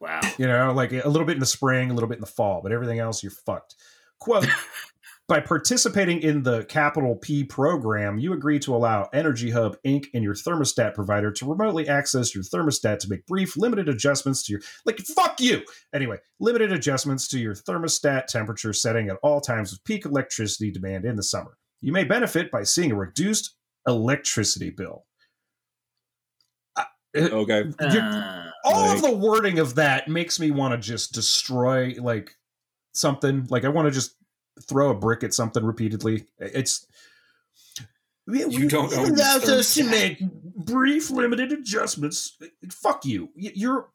[0.00, 0.20] Wow.
[0.38, 2.60] You know, like a little bit in the spring, a little bit in the fall,
[2.62, 3.74] but everything else you're fucked.
[4.18, 4.46] Quote
[5.28, 10.06] By participating in the Capital P program, you agree to allow Energy Hub Inc.
[10.14, 14.52] and your thermostat provider to remotely access your thermostat to make brief, limited adjustments to
[14.52, 15.62] your like fuck you.
[15.92, 21.04] Anyway, limited adjustments to your thermostat temperature setting at all times of peak electricity demand
[21.04, 21.56] in the summer.
[21.80, 23.56] You may benefit by seeing a reduced
[23.88, 25.06] electricity bill.
[27.16, 27.64] okay.
[27.80, 32.36] Uh, all of the wording of that makes me want to just destroy like
[32.92, 33.46] something.
[33.48, 34.16] Like i want to just
[34.62, 36.26] throw a brick at something repeatedly.
[36.38, 36.86] It's
[38.26, 42.36] You don't own allows us to make brief limited adjustments.
[42.70, 43.30] Fuck you.
[43.36, 43.88] You're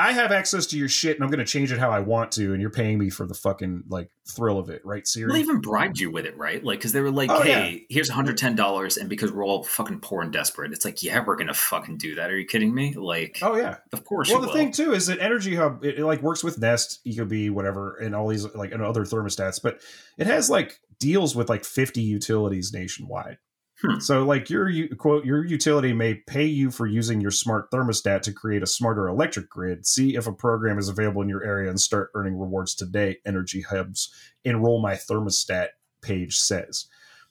[0.00, 2.30] I have access to your shit and I'm going to change it how I want
[2.32, 5.26] to, and you're paying me for the fucking like thrill of it, right, Siri?
[5.26, 6.62] Well, they even bribed you with it, right?
[6.62, 9.98] Like, because they were like, Oh, "Hey, here's 110 dollars," and because we're all fucking
[10.00, 12.30] poor and desperate, it's like, yeah, we're gonna fucking do that.
[12.30, 12.94] Are you kidding me?
[12.94, 13.78] Like, oh yeah.
[13.92, 14.54] of course Well, the will.
[14.54, 18.14] thing too is that Energy Hub it, it like works with Nest, Ecobee, whatever, and
[18.14, 19.80] all these like and other thermostats, but
[20.16, 23.38] it has like deals with like 50 utilities nationwide.
[23.80, 24.00] Hmm.
[24.00, 28.32] So like your quote your utility may pay you for using your smart thermostat to
[28.32, 29.86] create a smarter electric grid.
[29.86, 33.18] See if a program is available in your area and start earning rewards today.
[33.24, 34.12] Energy Hub's
[34.44, 35.68] enroll my thermostat
[36.02, 36.86] page says.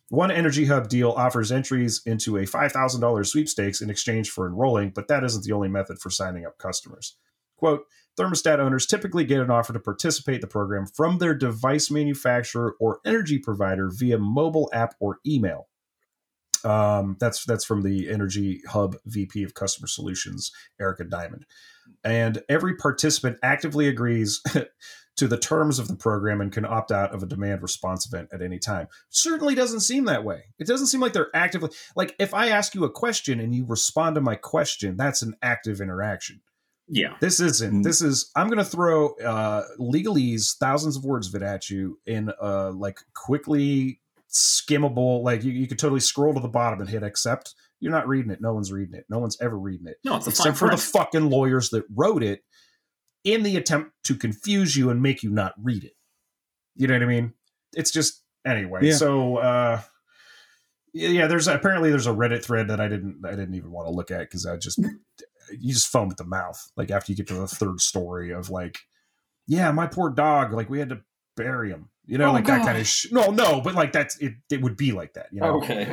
[0.10, 5.10] One Energy Hub deal offers entries into a $5,000 sweepstakes in exchange for enrolling, but
[5.10, 7.18] that isn't the only method for signing up customers.
[7.58, 7.84] Quote,
[8.18, 12.76] thermostat owners typically get an offer to participate in the program from their device manufacturer
[12.80, 15.68] or energy provider via mobile app or email.
[16.68, 20.52] Um, that's that's from the Energy Hub VP of Customer Solutions,
[20.82, 21.46] Erica Diamond.
[22.04, 24.42] And every participant actively agrees
[25.16, 28.30] to the terms of the program and can opt out of a demand response event
[28.34, 28.88] at any time.
[29.10, 30.44] Certainly doesn't seem that way.
[30.60, 33.66] It doesn't seem like they're actively like if I ask you a question and you
[33.66, 36.42] respond to my question, that's an active interaction.
[36.90, 37.80] yeah, This isn't.
[37.80, 37.84] Mm.
[37.84, 38.30] This is.
[38.36, 42.72] I'm going to throw uh, legalese, thousands of words of it at you in uh,
[42.72, 45.24] like quickly skimmable.
[45.24, 47.56] Like you, you could totally scroll to the bottom and hit accept.
[47.80, 48.42] You're not reading it.
[48.42, 49.06] No one's reading it.
[49.10, 51.84] No one's ever reading it no, it's a fine except for the fucking lawyers that
[51.96, 52.42] wrote it
[53.24, 55.94] in the attempt to confuse you and make you not read it.
[56.76, 57.34] You know what I mean?
[57.76, 58.80] It's just anyway.
[58.84, 58.94] Yeah.
[58.94, 59.82] So uh
[60.94, 63.88] yeah, yeah, there's apparently there's a Reddit thread that I didn't I didn't even want
[63.88, 64.80] to look at because I just
[65.60, 66.60] you just foam at the mouth.
[66.76, 68.80] Like after you get to the third story of like,
[69.48, 71.02] yeah, my poor dog, like we had to
[71.36, 71.90] bury him.
[72.08, 74.34] You know, Oh, like that kind of sh- no, no, but like that's it.
[74.50, 75.28] It would be like that.
[75.32, 75.86] You know, Okay.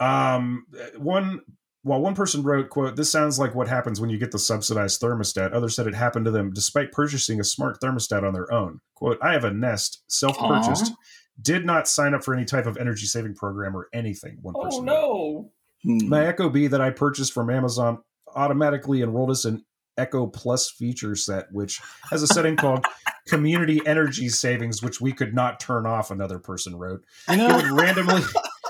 [0.00, 0.66] um,
[0.98, 1.40] one
[1.82, 5.00] while one person wrote, "quote This sounds like what happens when you get the subsidized
[5.00, 8.80] thermostat." Others said it happened to them despite purchasing a smart thermostat on their own.
[8.94, 10.92] "Quote I have a Nest, self-purchased,
[11.40, 14.84] did not sign up for any type of energy saving program or anything." One person.
[14.84, 14.86] wrote.
[14.86, 15.50] no.
[15.84, 16.08] Hmm.
[16.08, 17.98] My Ecobee that I purchased from Amazon
[18.34, 19.62] automatically enrolled us in
[19.98, 20.32] eco+
[20.76, 22.84] feature set, which has a setting called
[23.28, 26.10] Community Energy Savings, which we could not turn off.
[26.10, 28.22] Another person wrote You it would randomly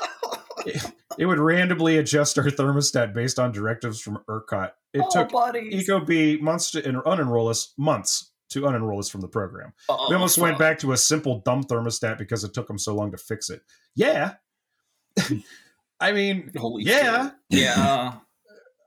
[0.67, 4.71] it, it would randomly adjust our thermostat based on directives from ERCOT.
[4.93, 5.89] It Oh, took buddies.
[5.89, 9.73] Ecobee months to en- unenroll us, months to unenroll us from the program.
[9.89, 12.95] Oh, we almost went back to a simple dumb thermostat because it took them so
[12.95, 13.63] long to fix it.
[13.97, 14.35] Yeah.
[16.01, 17.25] I mean, Holy yeah.
[17.25, 17.33] shit.
[17.51, 18.15] Yeah.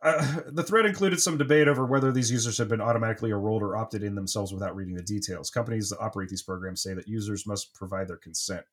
[0.04, 3.76] Uh, the thread included some debate over whether these users have been automatically enrolled or
[3.76, 5.50] opted in themselves without reading the details.
[5.50, 8.64] Companies that operate these programs say that users must provide their consent.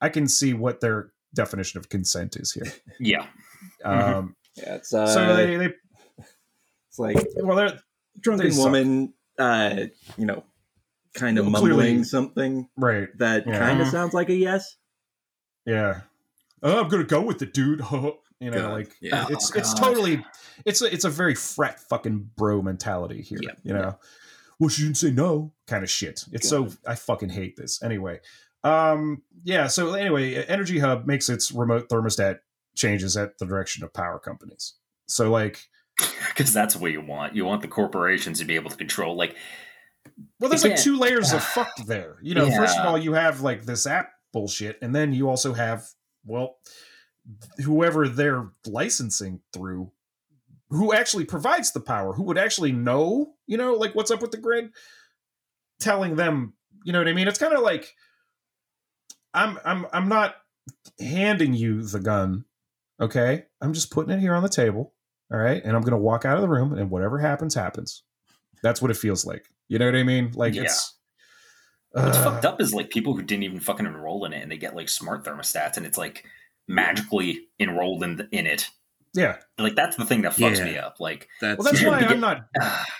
[0.00, 2.72] I can see what their definition of consent is here.
[3.00, 3.26] yeah.
[3.84, 5.72] Um, yeah, it's uh, so they, they,
[6.88, 7.78] it's like well, they're
[8.20, 9.84] drunken they woman, uh,
[10.16, 10.44] you know,
[11.14, 13.08] kind of Well, mumbling clearly- something right.
[13.18, 13.58] that Yeah.
[13.58, 13.90] kind of Mhm.
[13.92, 14.76] sounds like a yes.
[15.66, 16.02] Yeah.
[16.62, 17.80] Oh, I'm gonna go with it, dude.
[18.44, 19.26] you know, God, like yeah.
[19.30, 20.24] it's Oh, it's totally
[20.64, 23.38] it's a, it's a very frat fucking bro mentality here.
[23.42, 23.98] Yeah, You know,
[24.58, 26.24] well, she didn't say no, kind of shit.
[26.32, 27.82] It's so I fucking hate this.
[27.82, 28.20] Anyway,
[28.62, 29.66] um, yeah.
[29.66, 32.40] So anyway, Energy Hub makes its remote thermostat
[32.76, 34.74] changes at the direction of power companies.
[35.06, 35.68] So like,
[36.28, 37.34] Because that's what you want.
[37.36, 39.16] You want the corporations to be able to control.
[39.16, 39.36] Like,
[40.40, 42.16] well, there's like two layers of fucked there.
[42.22, 45.52] You know, first of all, you have like this app bullshit, and then you also
[45.52, 45.86] have
[46.26, 46.56] well,
[47.64, 49.90] whoever they're licensing through,
[50.70, 54.30] who actually provides the power, who would actually know, you know, like what's up with
[54.30, 54.70] the grid,
[55.80, 56.54] telling them,
[56.84, 57.28] you know what I mean?
[57.28, 57.94] It's kind of like
[59.32, 60.36] I'm I'm I'm not
[61.00, 62.44] handing you the gun,
[63.00, 63.44] okay?
[63.60, 64.92] I'm just putting it here on the table,
[65.32, 65.62] all right?
[65.64, 68.02] And I'm gonna walk out of the room, and whatever happens, happens.
[68.62, 69.46] That's what it feels like.
[69.68, 70.32] You know what I mean?
[70.34, 70.62] Like Yeah.
[70.62, 70.94] it's.
[71.92, 74.50] what's uh, fucked up is like people who didn't even fucking enroll in it and
[74.50, 76.24] they get like smart thermostats and it's like
[76.68, 78.68] magically enrolled in, the, in it.
[79.12, 79.36] Yeah.
[79.58, 80.64] Like, that's the thing that fucks Yeah.
[80.64, 80.98] me up.
[81.00, 82.46] Like, That's, Well, that's Yeah, why I'm not.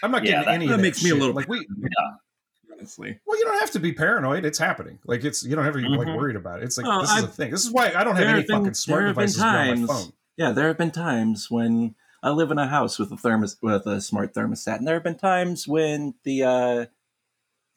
[0.02, 0.66] I'm not Yeah, getting that- any.
[0.68, 1.66] that of makes me a little like we.
[2.72, 3.18] honestly.
[3.26, 4.44] Well, you don't have to be paranoid.
[4.44, 4.98] It's happening.
[5.06, 6.16] Like it's you don't have to be like Mhm.
[6.16, 6.64] worried about it.
[6.64, 7.50] It's like Well, this is I've- a thing.
[7.50, 9.42] This is why I don't have any have been- fucking smart there have been devices
[9.42, 10.12] beyond my phone.
[10.36, 13.86] Yeah, there have been times when I live in a house with a thermos with
[13.86, 16.86] a smart thermostat, and there have been times when the uh,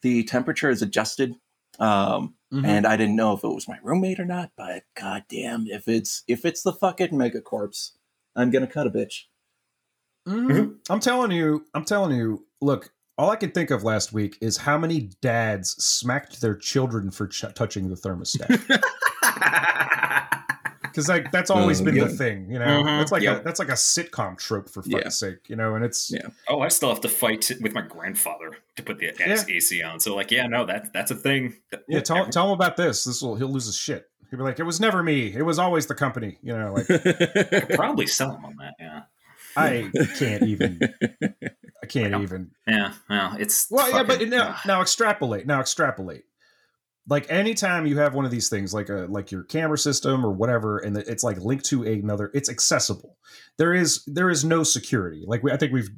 [0.02, 1.34] the temperature is adjusted,
[1.78, 2.64] um, Mhm.
[2.64, 4.52] and I didn't know if it was my roommate or not.
[4.56, 7.92] But goddamn, if it's if it's the fucking megacorpse,
[8.34, 9.24] I'm gonna cut a bitch.
[10.26, 10.76] Mhm.
[10.90, 11.66] I'm telling you.
[11.74, 12.46] I'm telling you.
[12.60, 17.10] Look, all I can think of last week is how many dads smacked their children
[17.10, 18.82] for ch- touching the thermostat.
[20.98, 22.82] because like that's always been the thing, you know.
[22.82, 25.08] Mhm, That's like a that's like a sitcom trope for fucking Yeah.
[25.10, 25.76] sake, you know.
[25.76, 26.26] And it's Yeah.
[26.48, 30.00] Oh, I still have to fight with my grandfather to put the X AC on.
[30.00, 31.54] So, like, yeah, no, that's that's a thing.
[31.86, 32.00] yeah.
[32.00, 33.04] Tell tell him about this.
[33.04, 34.08] This will he'll lose his shit.
[34.30, 35.32] He'll be like, it was never me.
[35.32, 36.38] It was always the company.
[36.42, 38.74] You know, like probably sell him on that.
[38.80, 39.02] Yeah,
[39.56, 40.80] I can't even.
[41.80, 42.50] I can't Well, even.
[42.66, 42.92] yeah.
[43.08, 44.56] Well, it's Well, yeah, but fucking- now, ugh.
[44.66, 45.46] now extrapolate.
[45.46, 46.24] Now extrapolate.
[47.08, 50.30] Like anytime you have one of these things, like a like your camera system or
[50.30, 53.16] whatever, and it's like linked to another, it's accessible.
[53.56, 55.24] There is there is no security.
[55.26, 55.90] Like we, I think we've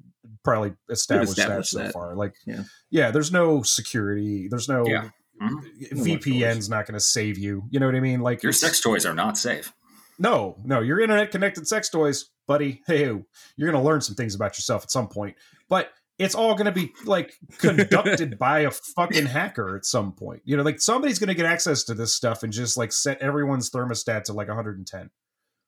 [0.44, 1.92] probably established, established that so that.
[1.92, 2.14] far.
[2.14, 2.62] Like Yeah.
[2.90, 4.46] yeah, there's no security.
[4.48, 5.10] There's no Yeah.
[5.42, 5.62] Mhm.
[5.92, 7.64] VPN's not going to save you.
[7.70, 8.20] You know what I mean?
[8.20, 9.72] Like your sex toys are not safe.
[10.18, 12.82] no, no, your internet connected sex toys, buddy.
[12.86, 15.34] Hey, you're going to learn some things about yourself at some point,
[15.68, 15.90] but
[16.20, 20.42] it's all going to be like conducted by a fucking hacker at some point.
[20.44, 23.20] You know, like somebody's going to get access to this stuff and just like set
[23.20, 25.10] everyone's thermostat to like 110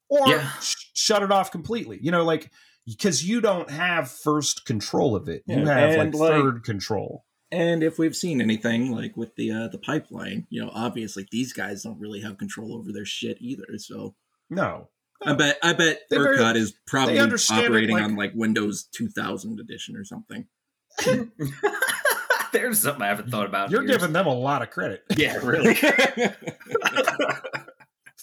[0.08, 0.48] or Yeah.
[0.60, 1.98] sh- shut it off completely.
[2.02, 2.50] You know, like
[2.86, 7.24] because you don't have first control of it, you have like like- third control.
[7.50, 11.52] And if we've seen anything like with the uh, the pipeline, you know, obviously these
[11.52, 13.64] guys don't really have control over their shit either.
[13.76, 14.14] So
[14.48, 14.88] No,
[15.24, 19.60] I bet I bet They very- ERCOT is probably operating like- on like Windows 2000
[19.60, 20.46] edition or something.
[22.52, 23.70] There's something I haven't thought about.
[23.70, 23.96] you're years.
[23.96, 25.02] giving them a lot of credit.
[25.16, 25.74] yeah, really.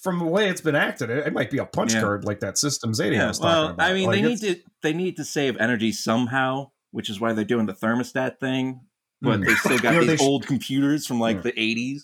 [0.02, 2.02] From the way it's been acted, it, it might be a punch Yeah.
[2.02, 3.89] card like that Systems 80 I yeah, was talking well, about.
[3.89, 7.34] I mean, Like, they need to they need to save energy somehow, which is why
[7.34, 8.82] they're doing the thermostat thing.
[9.22, 9.43] But Hmm.
[9.45, 11.41] they still got You know, they these sh- old computers from like Hmm.
[11.43, 12.04] the 80s.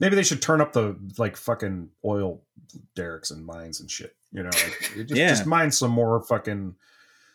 [0.00, 2.42] Maybe they should turn up the like fucking oil
[2.94, 4.14] derricks and mines and shit.
[4.32, 5.28] You know, like it just, Yeah.
[5.28, 6.74] just mine some more fucking.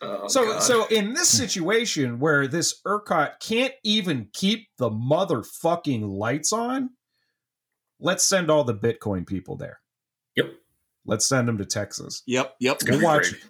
[0.02, 0.62] Oh, so God.
[0.62, 6.90] so in this situation where this ERCOT can't even keep the motherfucking lights on,
[8.00, 9.80] let's send all the Bitcoin people there.
[10.36, 10.52] Yep.
[11.06, 12.22] Let's send them to Texas.
[12.26, 12.78] Yep, yep.
[12.80, 13.30] gonna watch.
[13.30, 13.42] great.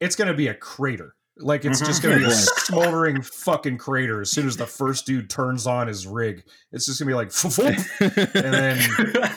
[0.00, 1.14] It's going to be a crater.
[1.38, 1.86] Like it's Mhm.
[1.86, 5.66] just going to be a smoldering fucking crater as soon as the first dude turns
[5.66, 6.44] on his rig.
[6.72, 9.36] It's just going to be like, and then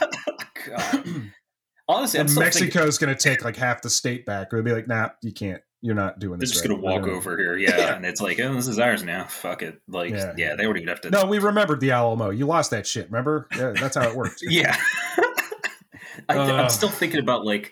[0.68, 1.06] God.
[1.88, 4.48] Honestly, I'm and still thinking going to take like half the state back.
[4.52, 5.62] It'll be like, nah, you can't.
[5.82, 6.50] You're not doing this.
[6.50, 6.64] they're this.
[6.64, 7.00] just right.
[7.00, 9.26] gonna walk over here, yeah, and it's like, oh, this is ours now.
[9.26, 9.80] Fuck it.
[9.88, 10.34] Like, Yeah.
[10.36, 11.12] yeah, they wouldn't even have to.
[11.12, 12.32] No, we remembered the Alamo.
[12.32, 13.06] You lost that shit.
[13.06, 13.48] Remember?
[13.56, 14.42] Yeah, that's how it worked.
[14.50, 14.76] Yeah.
[16.30, 16.54] I, Uh.
[16.54, 17.72] I'm still thinking about like,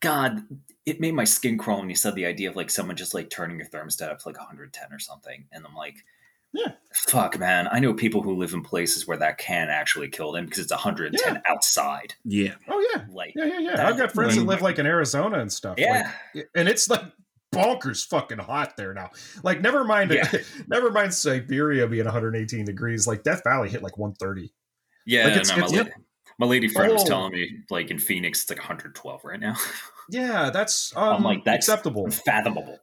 [0.00, 0.42] God,
[0.84, 3.30] it made my skin crawl when you said the idea of like someone just like
[3.30, 6.04] turning your thermostat up to like 110 or something, and I'm like,
[6.56, 6.72] Yeah.
[7.08, 7.68] fuck, man.
[7.70, 10.70] I know people who live in places where that can actually kill them because it's
[10.72, 12.14] 110 outside.
[12.24, 12.54] yeah.
[12.68, 13.76] Oh yeah, Like, yeah, yeah, yeah.
[13.76, 15.74] That- I've got friends that live like in Arizona and stuff.
[15.78, 17.02] yeah, like, and it's like
[17.52, 19.10] bonkers fucking hot there now.
[19.42, 20.30] Like, never mind, Yeah.
[20.68, 23.06] never mind Siberia being 118 degrees.
[23.06, 24.52] Like Death Valley hit like 130.
[25.06, 25.24] yeah.
[25.24, 26.02] Like, it's- no, my, it's- la-
[26.38, 27.06] my lady friend was Oh.
[27.06, 29.56] telling me like in Phoenix it's like 112 right now.
[30.10, 32.10] Yeah, that's I'm um, like, that's acceptable.
[32.10, 32.78] Fathomable.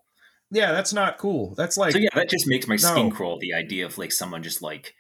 [0.52, 1.56] Yeah, that's not cool.
[1.56, 3.16] That's like so yeah, that just makes my skin No.
[3.16, 3.39] crawl.
[3.39, 4.93] The idea of like someone just like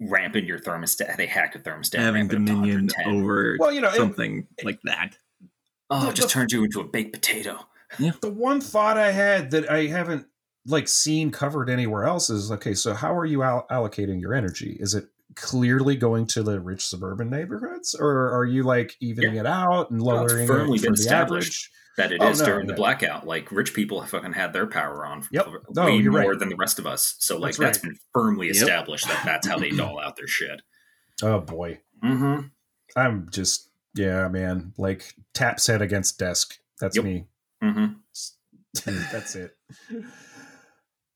[0.00, 3.94] ramping your thermostat, they hack your thermostat, Having it dominion over well, you know, it-
[3.96, 5.16] something like that.
[5.90, 7.66] Oh, The- it just the- turns you into a baked potato.
[8.20, 10.26] the one thought I had that I haven't
[10.66, 12.74] like seen covered anywhere else is okay.
[12.74, 14.76] So how are you al- allocating your energy?
[14.80, 15.06] Is it
[15.36, 20.00] clearly going to the rich suburban neighborhoods, or are you like evening it out and
[20.00, 21.46] No, it's lowering firmly it for been the established.
[21.46, 21.70] average?
[21.98, 23.26] That it is Oh, no, during the blackout.
[23.26, 25.44] Like rich people have fucking had their power on Yep.
[25.44, 26.38] for No, way more right.
[26.38, 27.16] than the rest of us.
[27.18, 27.90] So like That's that's right.
[27.92, 28.56] been firmly Yep.
[28.56, 30.62] established that that's how they doll out their shit.
[31.22, 32.46] Oh boy, Mm-hmm.
[32.96, 34.72] I'm just yeah, man.
[34.78, 36.56] Like tap set against desk.
[36.80, 37.04] That's Yep.
[37.04, 37.26] me.
[37.62, 37.92] Mm-hmm.
[39.12, 39.56] That's it.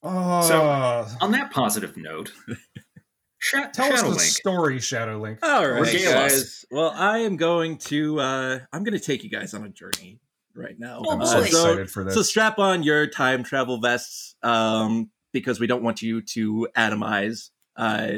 [0.05, 2.33] Oh, On that positive note,
[3.39, 4.21] Sha- tell us Shadow the Link.
[4.21, 5.39] story, Shadow Link.
[5.45, 6.65] All right, guys.
[6.73, 10.19] Well, I am going to uh I'm going to take you guys on a journey
[10.55, 11.03] right now.
[11.05, 11.25] Oh, I'm boy.
[11.25, 12.15] so so, excited for this.
[12.15, 17.51] so strap on your time travel vests um because we don't want you to atomize
[17.77, 18.09] uh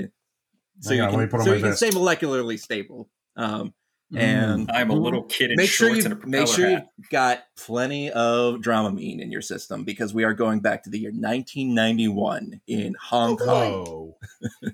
[0.80, 3.08] so Hang you on, can, let me put on so you can stay molecularly stable.
[3.36, 3.72] Um
[4.16, 6.88] and I'm a little kid in make sure you and a propeller make sure hat.
[6.98, 10.98] you've got plenty of Dramamine in your system because we are going back to the
[10.98, 14.14] year 1991 in Hong Kong.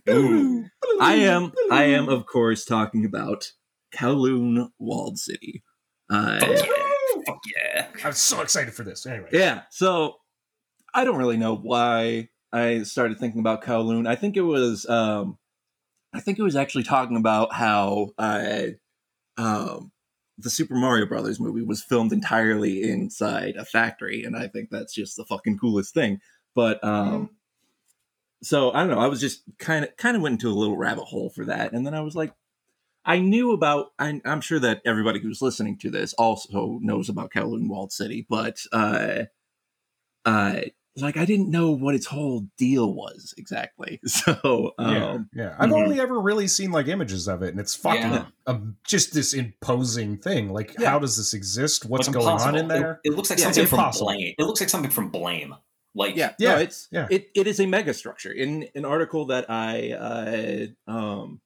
[0.09, 0.65] Oh,
[1.01, 3.53] I am I am of course talking about
[3.95, 5.63] Kowloon Walled City.
[6.11, 6.90] Uh, Fuck yeah.
[7.33, 7.87] Fuck yeah.
[8.05, 9.07] I'm so excited for this.
[9.07, 10.17] Anyway, yeah, so
[10.95, 14.09] I don't really know why I started thinking about Kowloon.
[14.09, 15.39] I think it was um
[16.13, 18.67] I think it was actually talking about how uh
[19.37, 19.93] um
[20.39, 24.95] the Super Mario Brothers movie was filmed entirely inside a factory, and I think that's
[24.95, 26.21] just the fucking coolest thing.
[26.55, 27.31] But um
[28.43, 30.77] so I don't know, I was just kind of kind of went into a little
[30.77, 32.33] rabbit hole for that, and then I was like,
[33.05, 33.93] I knew about.
[33.99, 38.27] I, I'm sure that everybody who's listening to this also knows about Kowloon Walled City,
[38.29, 39.25] but uh,
[40.25, 40.61] uh,
[40.97, 44.01] like I didn't know what its whole deal was exactly.
[44.07, 45.57] So yeah, um, yeah.
[45.59, 45.83] I've mhm.
[45.83, 48.27] only ever really seen like images of it, and it's fucking Yeah.
[48.47, 50.53] um, just this imposing thing.
[50.53, 50.91] Like, Yeah.
[50.91, 51.87] how does this exist?
[51.87, 52.71] What's Like going on in impossible.
[52.71, 53.01] It- there?
[53.05, 54.07] It, looks like Yeah, something from impossible.
[54.09, 54.35] Blame.
[54.39, 55.55] It looks like something from Blame.
[55.95, 57.07] Like yeah, Yeah, no, it's yeah.
[57.11, 58.35] it, it is a megastructure.
[58.35, 59.93] In an article that I
[60.87, 61.41] uh, um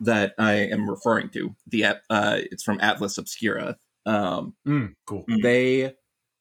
[0.00, 3.76] that I am referring to, the uh, it's from Atlas Obscura.
[4.06, 5.24] Um, Mm, cool.
[5.28, 5.42] Mm.
[5.42, 5.94] they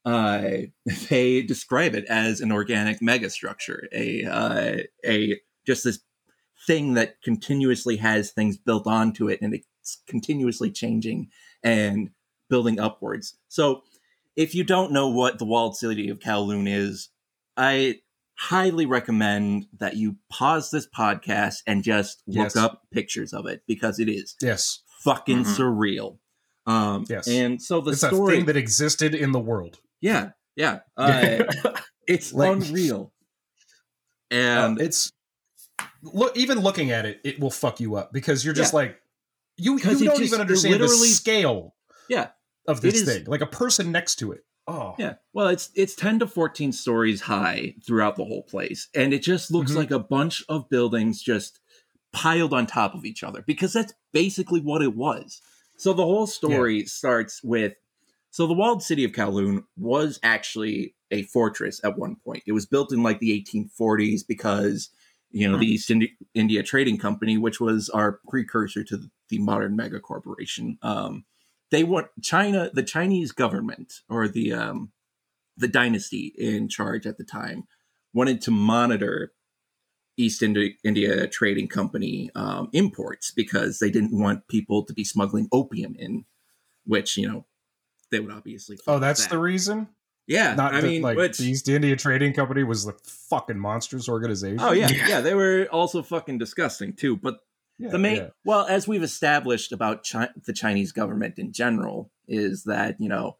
[0.06, 0.70] uh
[1.10, 6.00] they describe it as an organic megastructure a uh a just this
[6.66, 11.30] thing that continuously has things built onto it and it's continuously changing
[11.64, 12.12] and
[12.50, 13.84] building upwards so
[14.36, 17.10] if you don't know what the walled city of kowloon is
[17.58, 17.96] i
[18.40, 22.56] highly recommend that you pause this podcast and just look Yes.
[22.56, 25.56] up pictures of it because it is Yes, fucking Mhm.
[25.58, 26.20] surreal
[26.66, 27.28] um Yes.
[27.28, 29.80] and so the it's a story thing that existed in the world.
[30.02, 30.80] yeah, yeah.
[30.98, 31.44] Uh,
[32.08, 33.12] it's Like- unreal.
[34.32, 35.12] and And it's
[36.02, 38.78] look even looking at it, it will fuck you up because you're just Yeah.
[38.80, 39.02] like
[39.58, 41.76] you you don't just- even it understand the literally- scale
[42.08, 42.30] yeah,
[42.68, 43.26] of It this is- thing.
[43.26, 44.46] Like a person next to it.
[44.70, 45.16] Oh, yeah.
[45.34, 48.88] Well, it's it's 10 to 14 stories high throughout the whole place.
[48.94, 49.76] And it just looks Mhm.
[49.76, 51.60] like a bunch of buildings just
[52.14, 55.42] piled on top of each other because that's basically what it was.
[55.78, 57.74] So the whole story starts with
[58.32, 62.44] so the walled city of Kowloon was actually a fortress at one point.
[62.46, 64.90] It was built in like the 1840s because
[65.32, 69.40] you know the East Indi- India Trading Company, which was our precursor to the, the
[69.40, 70.78] modern mega corporation.
[70.82, 71.26] Um,
[71.72, 74.92] they want China, the Chinese government or the um,
[75.58, 77.66] the dynasty in charge at the time
[78.14, 79.34] wanted to monitor
[80.18, 85.48] East India, India Trading Company um, imports because they didn't want people to be smuggling
[85.52, 86.26] opium in,
[86.86, 87.46] which you know
[88.12, 88.78] they would obviously.
[88.88, 89.30] Oh, that's that.
[89.30, 89.88] the reason.
[90.28, 90.56] yeah.
[90.56, 92.94] Not I that, mean, like which, the East India Trading Company was the
[93.30, 94.60] fucking monstrous organization.
[94.60, 95.08] oh yeah, Yeah.
[95.08, 97.16] yeah, they were also fucking disgusting too.
[97.16, 97.40] But
[97.82, 98.28] Yeah, the main yeah.
[98.44, 103.38] well as we've established about Chi- the chinese government in general is that you know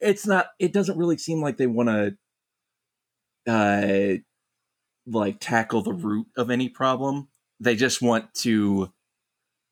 [0.00, 2.16] it's not it doesn't really seem like they want to
[3.52, 4.14] uh
[5.06, 7.28] like tackle the root of any problem
[7.60, 8.92] they just want to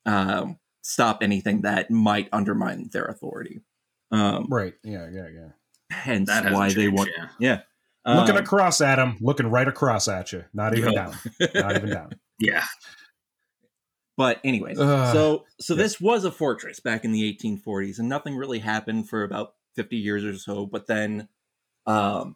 [0.05, 3.61] um stop anything that might undermine their authority
[4.11, 4.73] um Right.
[4.83, 5.49] Yeah, yeah, yeah.
[5.89, 7.27] hence that hasn't why they want Yeah.
[7.39, 7.61] yeah
[8.05, 10.43] looking Um, across at him, looking right across at you.
[10.53, 11.05] Not even Yeah.
[11.05, 11.15] down.
[11.55, 12.11] Not even down.
[12.37, 12.65] yeah.
[14.15, 15.13] But anyways, Ugh.
[15.13, 15.83] so so Yeah.
[15.83, 19.97] this was a fortress back in the 1840s, and nothing really happened for about 50
[19.97, 20.65] years or so.
[20.67, 21.27] But then,
[21.87, 22.35] um,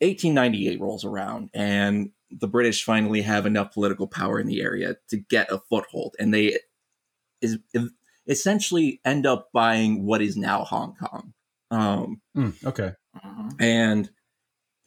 [0.00, 5.16] 1898 rolls around, and the British finally have enough political power in the area to
[5.16, 6.58] get a foothold, and they
[7.40, 7.58] is
[8.28, 11.32] essentially end up buying what is now Hong Kong.
[11.70, 12.92] Um, Mm, okay.
[13.16, 13.56] Mhm.
[13.60, 14.10] and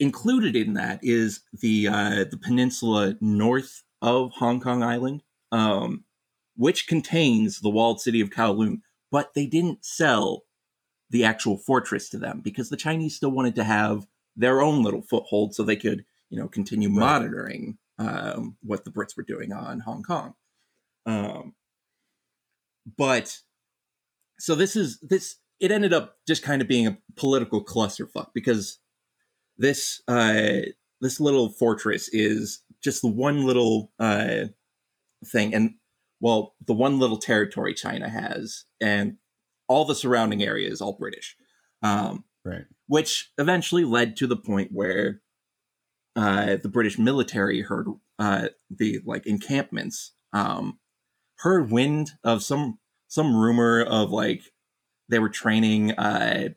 [0.00, 5.22] included in that is the uh, the peninsula north of Hong Kong Island,
[5.52, 6.04] um,
[6.56, 8.80] which contains the walled city of Kowloon.
[9.10, 10.42] But they didn't sell
[11.10, 15.02] the actual fortress to them because the Chinese still wanted to have their own little
[15.02, 16.96] foothold, so they could, you know, continue Right.
[17.20, 20.34] monitoring um, what the Brits were doing on Hong Kong.
[21.04, 21.54] Um,
[22.96, 23.38] but
[24.38, 28.78] so this is this it ended up just kind of being a political clusterfuck because
[29.58, 30.62] this uh
[31.00, 34.46] this little fortress is just the one little uh
[35.24, 35.74] thing and
[36.22, 39.16] well the one little territory china has and
[39.68, 41.36] all the surrounding area is all british
[41.82, 42.64] um Right.
[42.86, 45.20] which eventually led to the point where
[46.16, 47.86] uh the british military heard
[48.18, 50.78] uh the like encampments um
[51.40, 54.42] heard wind of some some rumor of like
[55.08, 56.48] they were training uh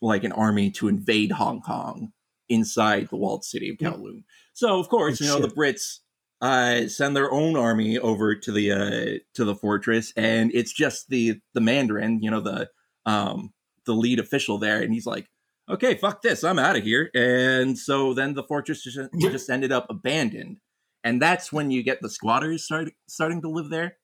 [0.00, 2.12] like an army to invade Hong Kong
[2.48, 4.24] inside the walled city of Kowloon.
[4.52, 5.48] So of course, you know shit.
[5.48, 5.98] the Brits
[6.42, 11.08] uh send their own army over to the uh to the fortress and it's just
[11.08, 12.68] the the Mandarin, you know, the
[13.06, 13.52] um
[13.86, 15.26] the lead official there and he's like,
[15.70, 16.44] "Okay, fuck this.
[16.44, 20.58] I'm out of here." And so then the fortress just, just ended up abandoned.
[21.04, 23.96] And that's when you get the squatters start, starting to live there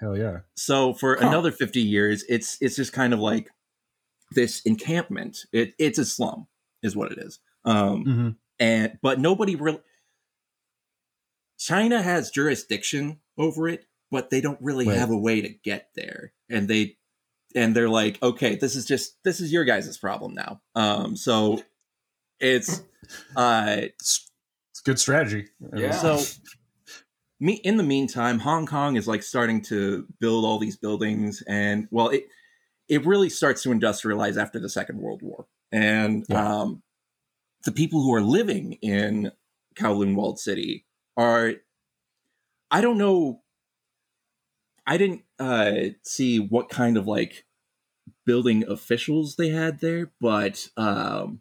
[0.00, 0.40] Hell yeah.
[0.56, 1.26] so for Huh.
[1.28, 3.50] another 50 years it's it's just kind of like
[4.32, 6.46] this encampment it, it's a slum
[6.82, 8.28] is what it is um Mm-hmm.
[8.58, 9.80] and but nobody really
[11.58, 14.98] china has jurisdiction over it but they don't really Right.
[14.98, 16.96] have a way to get there and they
[17.54, 21.62] and they're like okay this is just this is your guys' problem now um so
[22.40, 22.82] it's
[23.36, 24.30] uh It's,
[24.70, 25.48] it's good strategy.
[25.76, 25.92] Yeah.
[25.92, 26.20] so
[27.40, 31.88] me in the meantime, Hong Kong is like starting to build all these buildings, and
[31.90, 32.26] well, it
[32.88, 36.60] it really starts to industrialize after the Second World War, and Yeah.
[36.60, 36.82] um,
[37.64, 39.32] the people who are living in
[39.74, 40.86] Kowloon Walled City
[41.16, 41.54] are,
[42.70, 43.42] I don't know,
[44.86, 47.44] I didn't uh, see what kind of like
[48.26, 51.40] building officials they had there, but um,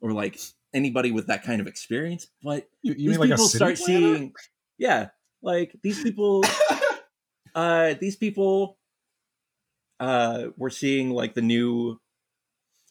[0.00, 0.38] or like
[0.74, 3.76] anybody with that kind of experience, but You, you these mean like people city start
[3.76, 4.00] planner?
[4.00, 4.32] seeing
[4.76, 5.08] yeah
[5.42, 6.44] like these people
[7.54, 8.78] uh these people
[10.00, 11.98] uh were seeing like the new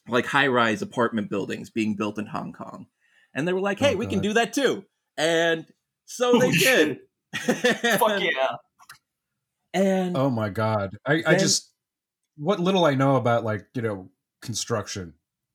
[0.08, 2.86] like high-rise apartment buildings being built in hong kong
[3.34, 4.84] and they were like hey Oh, we can do that too
[5.16, 5.66] and
[6.08, 6.98] so they Holy did
[7.98, 8.56] Fuck yeah.
[9.74, 10.96] and Oh my god!
[11.06, 11.70] I, I just
[12.36, 14.08] what little I know about like you know
[14.40, 15.12] construction,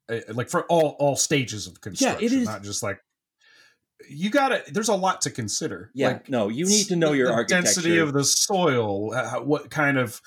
[0.10, 3.00] eh, like for all all stages of construction, is- not just like
[4.10, 4.64] you got to.
[4.72, 5.90] There's a lot to consider.
[5.96, 9.14] yeah like, no you need to know your the architecture density of the soil.
[9.14, 10.22] uh, what kind of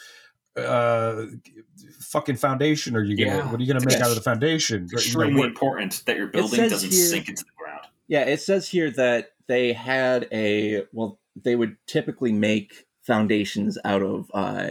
[0.56, 1.26] uh
[2.00, 3.36] fucking foundation are you gonna?
[3.38, 3.50] Yeah.
[3.50, 4.88] What are you gonna make out of the foundation?
[4.90, 7.55] You know, Extremely important that your building doesn't here- sink into the ground.
[8.08, 14.02] Yeah, it says here that they had a well, they would typically make foundations out
[14.02, 14.70] of uh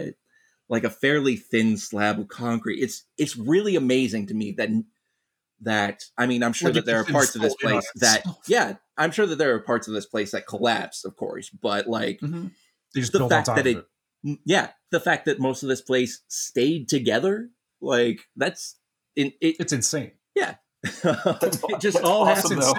[0.68, 2.80] like a fairly thin slab of concrete.
[2.80, 4.68] It's it's really amazing to me that
[5.62, 7.90] that I mean, I'm sure that there are parts of this fold in on place
[7.96, 11.50] that yeah, I'm sure that there are parts of this place that collapse, of course,
[11.50, 12.50] but like Mhm.
[12.94, 13.84] The fact that it-
[14.24, 14.38] it.
[14.46, 17.50] yeah, the fact that most of this place stayed together,
[17.82, 18.76] like that's
[19.14, 20.12] in it, It's insane.
[20.34, 20.54] Yeah.
[21.04, 22.72] It just all That's happens.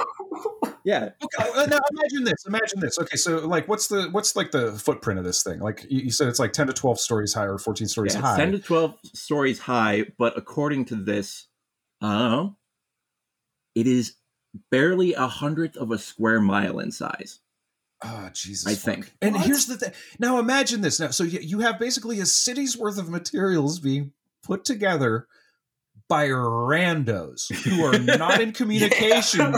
[0.78, 2.45] Awesome, Yeah, Okay, uh, now imagine this.
[2.45, 2.97] Imagine this.
[2.99, 5.59] Okay, so like, what's the what's like the footprint of this thing?
[5.59, 8.21] Like you, you said, it's like ten to twelve stories high or fourteen stories Yeah,
[8.21, 8.38] high.
[8.38, 11.47] 10 to 12 stories high, but according to this,
[12.01, 12.47] uh,
[13.75, 14.15] it is
[14.71, 17.39] barely a hundredth of a square mile in size.
[18.03, 18.67] Oh, Jesus.
[18.67, 18.82] I fuck.
[18.95, 19.13] think.
[19.21, 19.45] And What?
[19.45, 19.91] here's the thing.
[20.19, 20.99] Now imagine this.
[20.99, 24.11] Now, so you, you have basically a city's worth of materials being
[24.43, 25.28] put together
[26.07, 29.53] by randos who are not in communication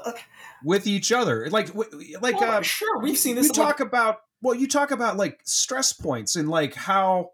[0.64, 1.48] with each other.
[1.50, 3.48] Like, like, Well, uh, sure, we've seen this.
[3.48, 7.30] like, talk about well you talk about like stress points and like how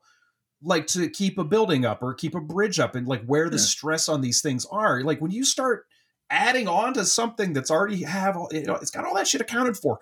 [0.63, 3.57] like to keep a building up or keep a bridge up and like where the
[3.57, 3.63] Yeah.
[3.63, 5.85] stress on these things are like when you start
[6.31, 9.43] adding on to something that's already have all- you know it's got all that shit
[9.43, 10.01] accounted for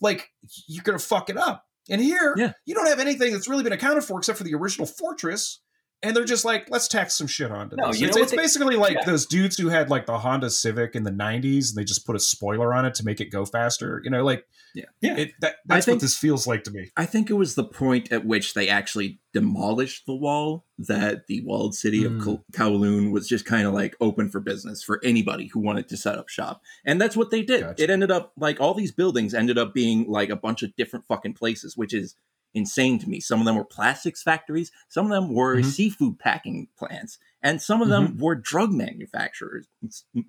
[0.00, 0.30] like
[0.66, 2.52] you're gonna fuck it up and here Yeah.
[2.66, 5.60] you don't have anything that's really been accounted for except for the original fortress
[6.02, 8.24] and they're just like let's tack some shit onto No, this you it's, know what
[8.24, 9.04] it's they- basically like Yeah.
[9.04, 12.16] those dudes who had like the honda civic in the 90s and they just put
[12.16, 14.84] a spoiler on it to make it go faster you know like Yeah.
[15.00, 15.16] Yeah.
[15.18, 17.64] it, that, that's think- what this feels like to me I think it was the
[17.64, 22.34] point at which they actually demolished the wall that the walled city of Hmm.
[22.52, 26.18] Kowloon was just kind of like open for business for anybody who wanted to set
[26.18, 26.62] up shop.
[26.84, 27.60] And that's what they did.
[27.60, 27.82] Gotcha.
[27.84, 31.06] It ended up like all these buildings ended up being like a bunch of different
[31.06, 32.16] fucking places, which is
[32.54, 33.20] insane to me.
[33.20, 35.64] Some of them were plastics factories, some of them were Mhm.
[35.64, 38.22] seafood packing plants, and some of them Mm-hmm.
[38.22, 39.66] were drug manufacturers,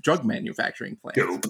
[0.01, 1.19] drug manufacturing plants.
[1.19, 1.45] Dope.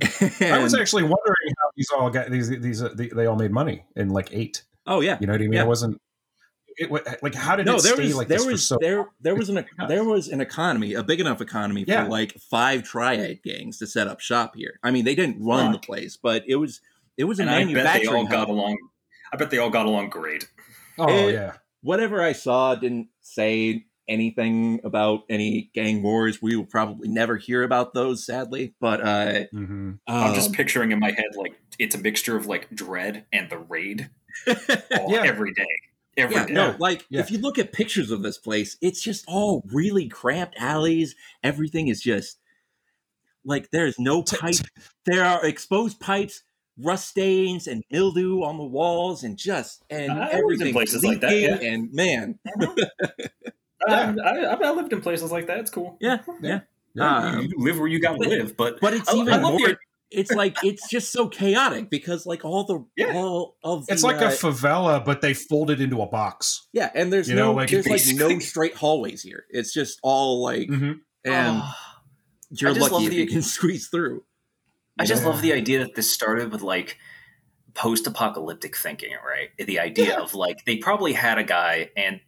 [0.42, 3.50] I was actually wondering how these all got these these uh, they, they all made
[3.52, 4.62] money in like eight.
[4.86, 5.52] oh yeah, You know what I mean?
[5.54, 5.62] Yeah.
[5.64, 6.00] It wasn't.
[6.80, 6.90] It
[7.22, 8.78] like how did no, it there stay was like there this was for so?
[8.80, 12.04] there there was an there was an economy, a big enough economy Yeah.
[12.04, 14.78] for like five triad gangs to set up shop here.
[14.84, 16.80] I mean, they didn't run the place, but it was
[17.16, 18.78] it was a And I bet they all manufacturing got along.
[19.32, 20.48] I bet they all got along great.
[20.98, 21.52] oh it- yeah,
[21.82, 26.40] Whatever I saw didn't say anything about any gang wars.
[26.42, 28.74] We will probably never hear about those, sadly.
[28.80, 32.46] But uh, hmm I'm just um, picturing in my head like it's a mixture of
[32.46, 34.10] like Dredd and the Raid
[34.48, 35.22] all, Yeah.
[35.24, 35.66] every day.
[36.16, 36.52] Every yeah, day.
[36.52, 37.20] no, like Yeah.
[37.20, 41.14] if you look at pictures of this place, it's just all really cramped alleys.
[41.44, 42.38] Everything is just
[43.44, 44.56] like there's no pipe.
[45.06, 46.42] There are exposed pipes,
[46.80, 51.04] rust stains, and mildew on the walls, and just and I lived in everything places
[51.04, 51.70] like that, leaking, yeah.
[51.72, 52.38] And man,
[53.88, 55.58] I, I, I lived in places like that.
[55.58, 55.96] It's cool.
[56.00, 56.60] yeah, Yeah.
[56.94, 57.16] yeah.
[57.18, 59.42] Uh, you, you live where you gotta but- live, but but it's I- I even
[59.42, 59.68] love more.
[59.68, 59.76] the-
[60.10, 63.14] It's like it's just so chaotic because like all the Yeah.
[63.14, 66.66] all of the, It's like uh, a favela, but they fold it into a box.
[66.72, 69.44] yeah, and there's you no know, like, there's like no straight hallways here.
[69.50, 71.00] It's just all like Mhm.
[71.24, 71.74] and Oh,
[72.50, 74.24] you're I just lucky love if the- you can squeeze through.
[74.98, 75.28] I just Yeah.
[75.28, 76.98] love the idea that this started with like
[77.74, 79.50] post-apocalyptic thinking, right?
[79.56, 80.20] The idea Yeah.
[80.20, 82.20] of like they probably had a guy and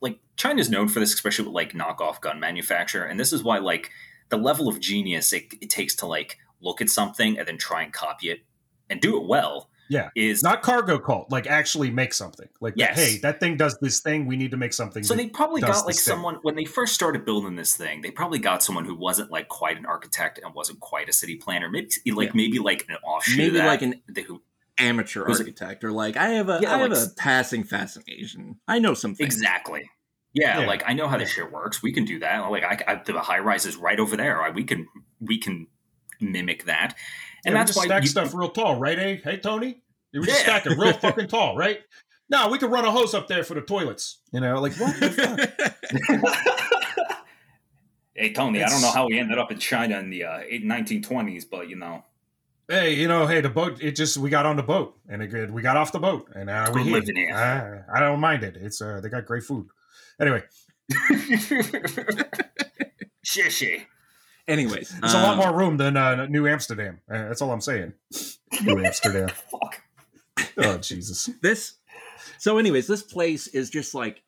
[0.00, 3.58] like China's known for this, especially with like knockoff gun manufacture, and this is why
[3.58, 3.90] like
[4.30, 7.82] the level of genius it, it takes to like look at something and then try
[7.82, 8.40] and copy it
[8.88, 9.68] and do it well.
[9.88, 10.08] Yeah.
[10.16, 12.48] is Not cargo cult, like actually make something.
[12.60, 12.96] Like, Yes.
[12.96, 14.26] hey, that thing does this thing.
[14.26, 15.02] We need to make something.
[15.04, 16.12] So that- they probably does got like this thing.
[16.12, 18.00] someone when they first started building this thing.
[18.00, 21.36] They probably got someone who wasn't like quite an architect and wasn't quite a city
[21.36, 21.68] planner.
[21.70, 22.32] Maybe like Yeah.
[22.34, 23.36] maybe like an offshoot.
[23.38, 24.42] Maybe of that, like an- they- who
[24.78, 28.56] amateur architect or like I have a Yeah, I have like- a passing fascination.
[28.66, 29.34] I know some things.
[29.34, 29.88] Exactly.
[30.32, 30.66] Yeah, Yeah.
[30.66, 31.80] like I know how this shit works.
[31.82, 32.38] We can do that.
[32.50, 34.42] Like I, I the high rise is right over there.
[34.42, 34.88] I, we can
[35.20, 35.68] we can
[36.20, 36.96] mimic that,
[37.44, 38.98] and Yeah, we that's just why stack you, stuff real tall, right?
[38.98, 41.80] Hey, Hey, Tony, we just stack it real fucking tall, right?
[42.30, 44.20] No, we could run a hose up there for the toilets.
[44.32, 45.38] You know, like what the fuck?
[48.14, 51.44] hey Tony, I don't know how we ended up in China in the uh, 1920s,
[51.50, 52.02] but you know,
[52.68, 53.78] hey, you know, hey, the boat.
[53.82, 56.48] It just we got on the boat and it, we got off the boat and
[56.48, 56.94] uh, we We're here.
[56.94, 57.34] living here.
[57.34, 58.56] Uh, I don't mind it.
[58.56, 59.66] It's uh, they got great food.
[60.18, 60.42] Anyway,
[63.24, 63.84] shishy.
[64.46, 67.00] Anyways, there's a lot um, more room than uh, New Amsterdam.
[67.10, 67.94] Uh, that's all I'm saying.
[68.62, 69.28] New Amsterdam.
[69.50, 69.82] Fuck.
[70.58, 71.30] Oh Jesus.
[71.42, 71.74] this
[72.38, 74.22] so anyways this place is just like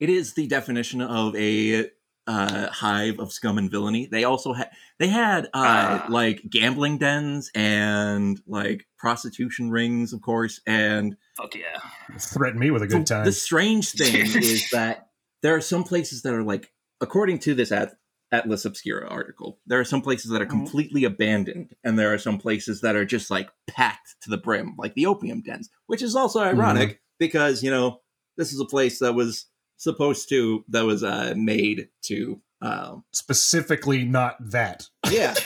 [0.00, 1.88] it is the definition of a
[2.26, 6.06] uh hive of scum and villainy they also had they had uh Ah.
[6.08, 11.80] like gambling dens and like prostitution rings of course and Fuck yeah.
[12.18, 13.24] Threaten me with a good time.
[13.24, 15.08] the strange thing is that
[15.42, 17.94] there are some places that are like according to this at-
[18.34, 20.50] atlas obscura article there are some places that are Mhm.
[20.60, 24.74] completely abandoned and there are some places that are just like packed to the brim
[24.78, 28.00] like the opium dens which is also ironic because you know
[28.36, 29.46] this is a place that was
[29.76, 34.88] supposed to that was uh made to um Specifically, not that.
[35.10, 35.34] yeah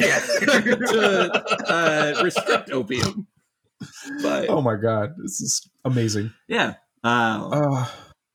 [0.92, 1.32] to
[1.68, 3.26] uh restrict opium
[4.22, 6.32] but Oh my god, this is amazing.
[6.48, 6.74] yeah
[7.04, 7.86] uh, Uh,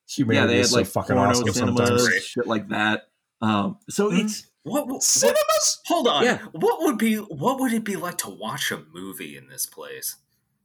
[0.10, 2.24] humanity yeah they is had so like fucking awesome cinemas sometimes.
[2.24, 3.04] shit like that
[3.44, 4.24] um so Mhm.
[4.26, 5.82] it's What, what, what- Cinemas?
[5.86, 6.24] hold on.
[6.24, 6.40] Yeah.
[6.53, 10.15] What would be what would it be like to watch a movie in this place?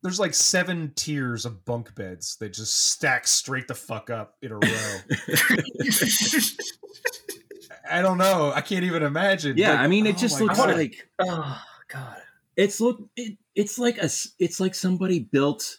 [0.02, 4.52] There's like seven tiers of bunk beds that just stack straight the fuck up in
[4.52, 4.88] a row.
[7.90, 8.52] I don't know.
[8.54, 9.56] I can't even imagine.
[9.56, 10.74] yeah Like, i mean it oh just looks God.
[10.76, 12.18] like oh god.
[12.56, 14.08] it's look it, it's like a.
[14.38, 15.78] it's like somebody built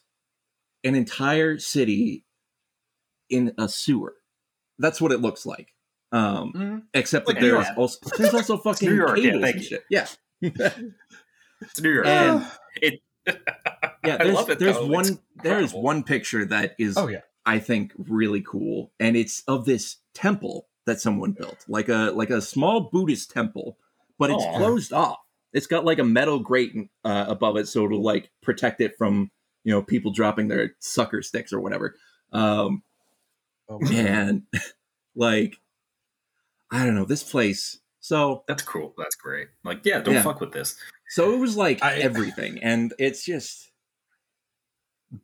[0.84, 2.26] an entire city
[3.30, 4.16] in a sewer
[4.80, 5.74] that's what it looks like
[6.12, 6.84] um Mhm.
[6.94, 7.78] except Like that New there's York.
[7.78, 9.70] also there's also fucking New York, yeah, cables thank and you.
[9.70, 10.08] shit yeah
[11.62, 12.06] It's New York.
[12.08, 12.46] And-
[12.82, 14.88] it yeah I there's, love it, there's though.
[14.88, 17.22] one there's one picture that is Oh yeah.
[17.46, 22.30] i think really cool and it's of this temple that someone built like a like
[22.32, 23.78] a small buddhist temple
[24.18, 24.58] but it's Aw.
[24.58, 25.20] closed off
[25.54, 26.74] it's got like a metal grate
[27.04, 29.30] uh, above it so it'll like protect it from
[29.64, 31.94] you know people dropping their sucker sticks or whatever
[32.34, 32.82] um
[33.72, 34.44] Oh, and
[35.16, 35.58] like
[36.72, 38.94] i don't know this place so that's cool.
[38.98, 39.50] That's great.
[39.66, 40.24] Like, yeah, don't Yeah.
[40.24, 40.76] fuck with this.
[41.10, 43.72] so it was like I- everything and it's just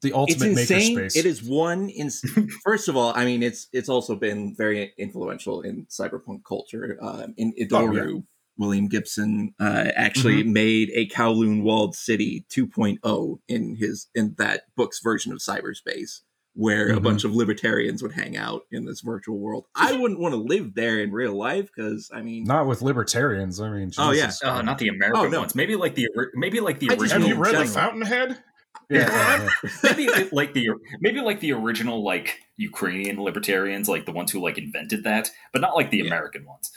[0.02, 1.16] the it's ultimate insane makerspace.
[1.16, 2.10] it is one in
[2.64, 7.34] first of all i mean it's it's also been very influential in cyberpunk culture um
[7.38, 8.24] in idoru
[8.58, 15.00] william gibson uh actually made a kowloon walled city 2.0 in his in that book's
[15.02, 16.22] version of cyberspace
[16.56, 17.04] where a Mhm.
[17.04, 20.74] bunch of libertarians would hang out in this virtual world i wouldn't want to live
[20.74, 23.60] there in real life because i mean Not with libertarians.
[23.60, 24.32] I mean, Oh, yeah.
[24.44, 25.40] Uh, not the American Oh, no.
[25.42, 25.54] ones.
[25.56, 27.28] Maybe like the maybe like the I just Have original.
[27.38, 27.72] you read The.
[27.72, 28.44] Fountainhead?
[28.90, 29.48] Yeah.
[29.84, 30.70] maybe like the
[31.02, 35.62] maybe like the original like Ukrainian libertarians, like the ones who like invented that, but
[35.62, 36.06] not like the Yeah.
[36.08, 36.72] American ones.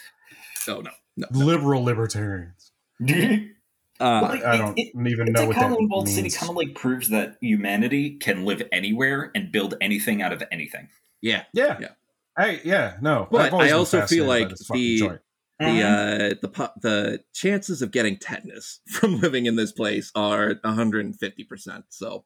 [0.68, 2.72] oh no no Liberal libertarians.
[4.00, 6.30] uh, Like, I it- don't it- even It's know like what how that Walled City
[6.30, 10.88] kind of like proves that humanity can live anywhere and build anything out of anything.
[11.20, 11.76] yeah Yeah.
[11.80, 11.88] Yeah.
[12.36, 13.26] I yeah no.
[13.30, 15.20] But I've always I been also feel like the- joint.
[15.20, 16.34] the Mm-hmm.
[16.34, 21.82] uh the po- the chances of getting tetanus from living in this place are 150%
[21.88, 22.24] so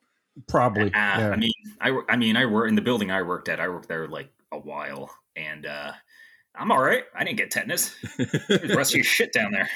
[0.48, 1.30] probably Ah, yeah.
[1.30, 3.58] I mean, I wor- I mean, I work in the building I worked at.
[3.60, 5.92] I worked there like a while, and uh
[6.54, 7.04] I'm all right.
[7.14, 7.94] I didn't get tetanus.
[8.48, 9.70] There's rusty shit down there.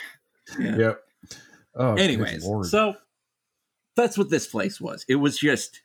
[0.58, 1.00] Yep.
[1.78, 2.94] Oh, anyways so
[3.96, 5.82] that's what this place was it was just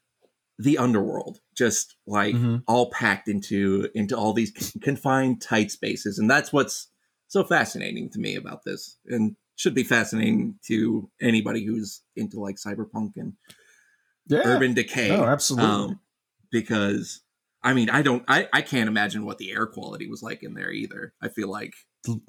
[0.58, 2.64] the underworld just like Mhm.
[2.68, 4.52] all packed into into all these
[4.82, 6.88] confined tight spaces and that's what's
[7.28, 12.56] so fascinating to me about this and should be fascinating to anybody who's into like
[12.56, 13.34] cyberpunk and
[14.28, 14.42] yeah.
[14.46, 15.70] urban decay No, absolutely.
[15.70, 16.00] um,
[16.52, 17.22] because
[17.64, 20.56] I mean, I don't, I, I can't imagine what the air quality was like in
[20.56, 21.14] there either.
[21.22, 21.74] I feel like,
[22.08, 22.24] I feel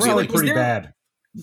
[0.00, 0.94] Probably like pretty there- bad.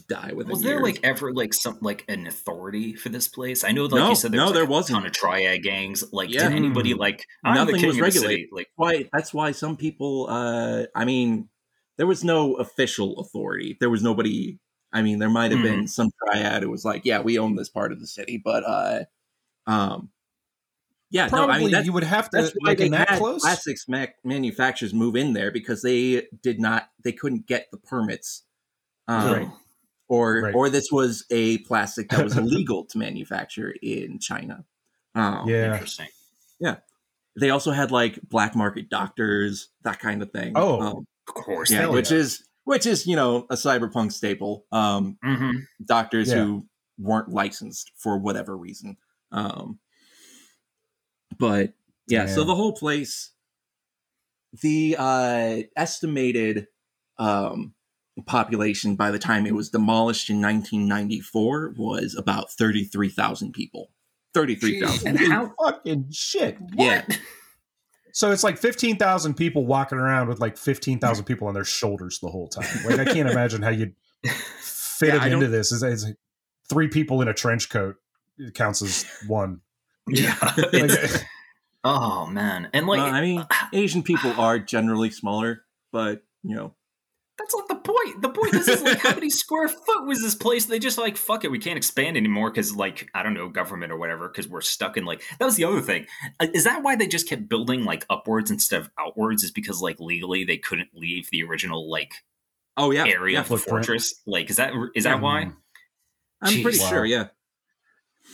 [0.07, 0.83] Die within Was there years.
[0.83, 3.63] like ever like some like an authority for this place?
[3.63, 4.97] I know, like No, you said, there no, was, like, there a wasn't.
[4.99, 6.03] ton of triad gangs.
[6.11, 6.49] Like, Yeah.
[6.49, 8.39] did anybody like I'm Nothing the king was of the regulated.
[8.41, 8.49] city?
[8.51, 9.09] Like, why?
[9.13, 10.27] That's why some people.
[10.29, 11.49] uh I mean,
[11.97, 13.77] there was no official authority.
[13.79, 14.59] There was nobody.
[14.91, 15.75] I mean, there might have Mm-hmm.
[15.79, 18.63] been some triad who was like, "Yeah, we own this part of the city," but
[18.63, 19.05] uh,
[19.67, 20.09] um,
[21.09, 22.91] yeah, Probably no, I mean that's, you would have to that's why like they in
[22.93, 23.41] that had close.
[23.41, 28.43] plastics mac- manufacturers move in there because they did not, they couldn't get the permits.
[29.07, 29.47] Um, Right.
[30.09, 30.55] Or, Right.
[30.55, 34.65] or this was a plastic that was illegal to manufacture in China.
[35.15, 35.73] Um, Yeah.
[35.73, 36.07] Interesting.
[37.39, 40.53] They also had like black market doctors, that kind of thing.
[40.55, 40.79] Oh.
[40.79, 41.71] Um, Of course.
[41.71, 42.17] yeah, which yeah.
[42.17, 44.65] is which is you know a cyberpunk staple.
[44.71, 45.51] Um, hmm
[45.83, 46.43] doctors Yeah.
[46.45, 46.67] who
[46.99, 48.97] weren't licensed for whatever reason.
[49.31, 49.79] Um,
[51.39, 51.73] but
[52.07, 53.31] yeah, so the whole place,
[54.61, 56.67] the uh, estimated
[57.17, 57.73] um,
[58.21, 63.89] population by the time it was demolished in 1994 was about 33,000 people.
[64.33, 65.15] 33,000.
[65.17, 65.53] How?
[65.61, 66.57] Fucking shit.
[66.75, 67.05] Yeah.
[68.13, 72.29] So it's like 15,000 people walking around with like 15,000 people on their shoulders the
[72.29, 72.67] whole time.
[72.85, 73.95] Like, I can't imagine how you'd
[74.59, 75.71] fit Yeah, it I into this.
[75.71, 76.17] It's, it's like
[76.69, 77.95] three people in a trench coat
[78.37, 79.61] it counts as one.
[80.07, 80.35] Yeah.
[81.85, 86.23] Like, oh man, and like Well, I mean, uh, Asian people are generally smaller, but
[86.41, 86.75] you know,
[87.53, 88.21] that's not the point.
[88.21, 90.65] The point is, is like how many square foot was this place?
[90.65, 93.91] They just like fuck it, we can't expand anymore because like I don't know government
[93.91, 96.05] or whatever because we're stuck in like that was the other thing.
[96.39, 99.43] Uh, Is that why they just kept building like upwards instead of outwards?
[99.43, 102.13] Is because like legally they couldn't leave the original like
[102.77, 103.85] oh yeah, area yeah, of the footprint.
[103.85, 104.15] fortress?
[104.25, 105.51] Like is that is that why?
[106.41, 106.89] I'm pretty Jeez.
[106.89, 107.05] sure.
[107.05, 107.27] Yeah,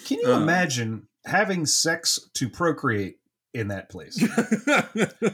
[0.06, 0.38] Can you Uh.
[0.42, 3.19] imagine having sex to procreate
[3.54, 4.22] in that place?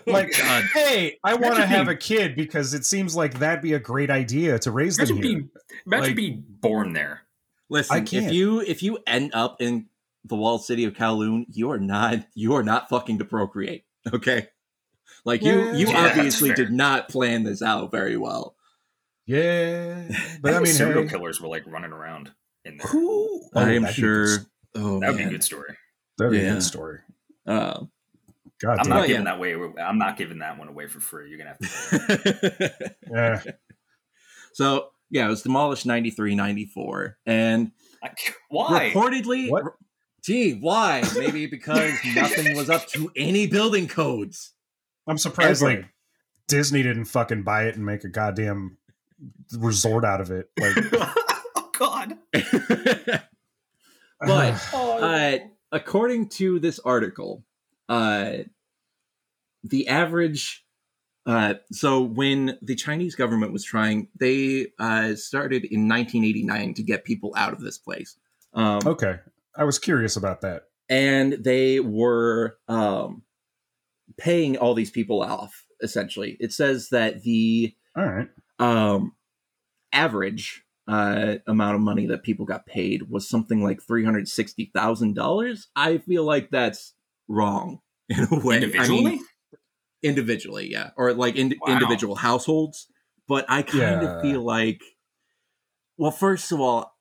[0.07, 0.63] Like, God.
[0.73, 3.79] hey, I want to have being- a kid because it seems like that'd be a
[3.79, 5.23] great idea to raise them Imagine here.
[5.35, 5.49] being
[5.85, 7.21] imagine Like- being born there.
[7.69, 8.33] Listen, I if can't.
[8.33, 9.87] you if you end up in
[10.23, 13.85] the walled city of Kowloon, you are not you are not fucking to procreate.
[14.13, 14.47] Okay,
[15.25, 15.73] like you Yeah.
[15.75, 18.55] you Yeah, obviously did not plan this out very well.
[19.25, 20.07] Yeah,
[20.41, 22.31] but I I mean, serial hey, killers were like running around
[22.65, 22.87] in there.
[22.87, 23.41] who?
[23.55, 24.37] I am that'd be sure.
[24.75, 25.75] Oh That would be a good story.
[26.19, 26.99] That'd be a good story.
[27.47, 27.85] Uh,
[28.61, 29.31] God I'm not giving yeah.
[29.31, 29.53] that way.
[29.81, 31.29] I'm not giving that one away for free.
[31.29, 32.95] You're gonna have to.
[33.11, 33.41] Yeah.
[34.53, 37.17] so yeah, it was demolished 93, 94.
[37.25, 37.71] and
[38.49, 38.91] Why?
[38.93, 39.63] reportedly, What?
[40.23, 41.03] gee, why?
[41.17, 44.53] Maybe because nothing was up to any building codes.
[45.07, 45.75] I'm surprised Ever.
[45.75, 45.85] like
[46.47, 48.77] Disney didn't fucking buy it and make a goddamn
[49.57, 50.49] resort out of it.
[50.59, 52.17] Like, oh God.
[54.19, 55.37] But Oh, uh,
[55.71, 57.43] according to this article,
[57.89, 58.31] uh,
[59.63, 60.63] the average.
[61.25, 67.03] Uh, so when the Chinese government was trying, they uh, started in 1989 to get
[67.03, 68.15] people out of this place,
[68.53, 69.17] um, okay,
[69.57, 70.65] I was curious about that.
[70.87, 73.23] and they were um,
[74.17, 75.65] paying all these people off.
[75.81, 78.29] Essentially, it says that the All right.
[78.59, 79.13] um,
[79.91, 84.71] average uh, amount of money that people got paid was something like three hundred sixty
[84.75, 85.67] thousand dollars.
[85.75, 86.93] I feel like that's
[87.27, 87.79] wrong
[88.09, 88.55] in a way.
[88.55, 89.03] I Individually.
[89.03, 89.19] mean,
[90.03, 91.73] individually, yeah, or like in, Wow.
[91.73, 92.87] individual households.
[93.27, 94.15] But I kind Yeah.
[94.17, 94.81] of feel like,
[95.97, 96.93] well, first of all,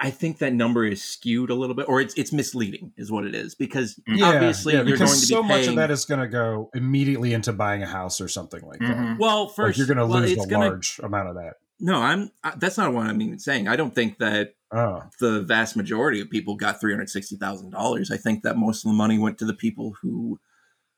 [0.00, 3.24] I think that number is skewed a little bit, or it's it's misleading, is what
[3.26, 5.90] it is, because Yeah, obviously yeah, you're because going to be so much of that
[5.90, 8.96] is going to go immediately into buying a house or something like that.
[8.96, 9.18] Mhm.
[9.18, 11.54] well, Like first you're going to well, lose it's the gonna- large amount of that.
[11.80, 12.30] No, I'm.
[12.44, 13.68] I, that's not what I'm even saying.
[13.68, 17.70] I don't think that Oh, the vast majority of people got three hundred sixty thousand
[17.70, 18.10] dollars.
[18.10, 20.38] I think that most of the money went to the people who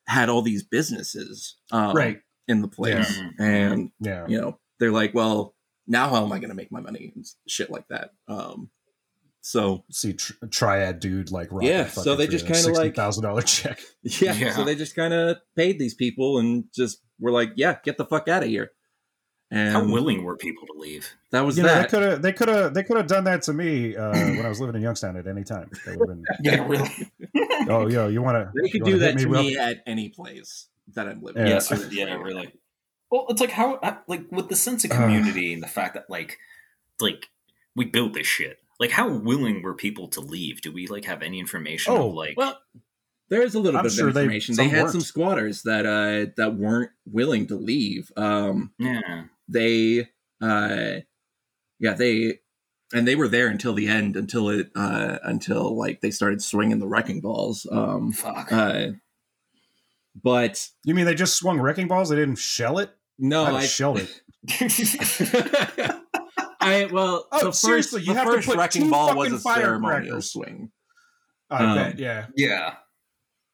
[0.06, 2.20] had all these businesses, um, right.
[2.48, 3.30] in the place, Yeah.
[3.46, 4.26] and Yeah.
[4.26, 5.54] you know they're like, well,
[5.86, 8.10] now how am I going to make my money and shit like that?
[8.26, 8.70] Um,
[9.42, 13.42] so See tr- a triad dude like Yeah, so they just kinda like- thousand dollar
[13.42, 13.80] check.
[14.02, 14.54] yeah, Yeah.
[14.54, 18.04] so they just kind of paid these people and just were like, yeah, get the
[18.04, 18.72] fuck out of here.
[19.52, 21.08] And How willing were people to leave?
[21.32, 23.42] that was You know, they could have they could have they could have done that
[23.42, 25.68] to me uh, when I was living in Youngstown at any time.
[25.84, 26.88] That would have been Yeah, really.
[27.68, 31.08] oh yo, you want to They could do that to me at any place that
[31.08, 31.46] I'm living.
[31.46, 31.60] Yeah.
[31.70, 32.52] yeah, yeah, really.
[33.10, 34.96] Well, it's like how, how- like, with the sense of Ugh.
[34.98, 36.38] community and the fact that, like,
[37.00, 37.28] like
[37.74, 38.58] we built this shit.
[38.78, 40.60] Like, how willing were people to leave?
[40.62, 41.92] Do we like have any information?
[41.92, 42.58] Oh, of, like, Well,
[43.28, 44.54] there is a little I'm bit sure of information.
[44.56, 44.92] They, some had weren't.
[44.92, 48.10] some squatters that uh that weren't willing to leave.
[48.16, 50.08] Um, yeah, they
[50.40, 51.00] uh,
[51.78, 52.38] yeah, they
[52.92, 56.78] and they were there until the end, until it uh until like they started swinging
[56.78, 57.66] the wrecking balls.
[57.70, 58.50] Um, fuck.
[58.52, 58.88] uh,
[60.22, 62.08] but You mean they just swung wrecking balls?
[62.08, 62.90] They didn't shell it?
[63.18, 64.22] no, I'd I shelled it.
[66.62, 69.16] I well, Oh, the first, seriously, you the have to first put wrecking two ball
[69.16, 70.70] was a ceremonial swing.
[71.50, 71.98] I Um, bet.
[71.98, 72.26] Yeah.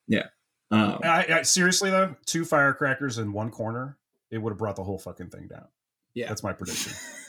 [0.09, 0.27] yeah,
[0.71, 3.97] Um, I, I, seriously though, two firecrackers in one corner,
[4.31, 5.67] it would have brought the whole fucking thing down.
[6.17, 6.29] Yeah.
[6.29, 6.93] That's my prediction.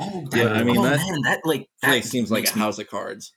[0.00, 2.60] oh, Yeah, I mean, oh, that man, that like that place seems like a me-
[2.62, 3.32] house of cards.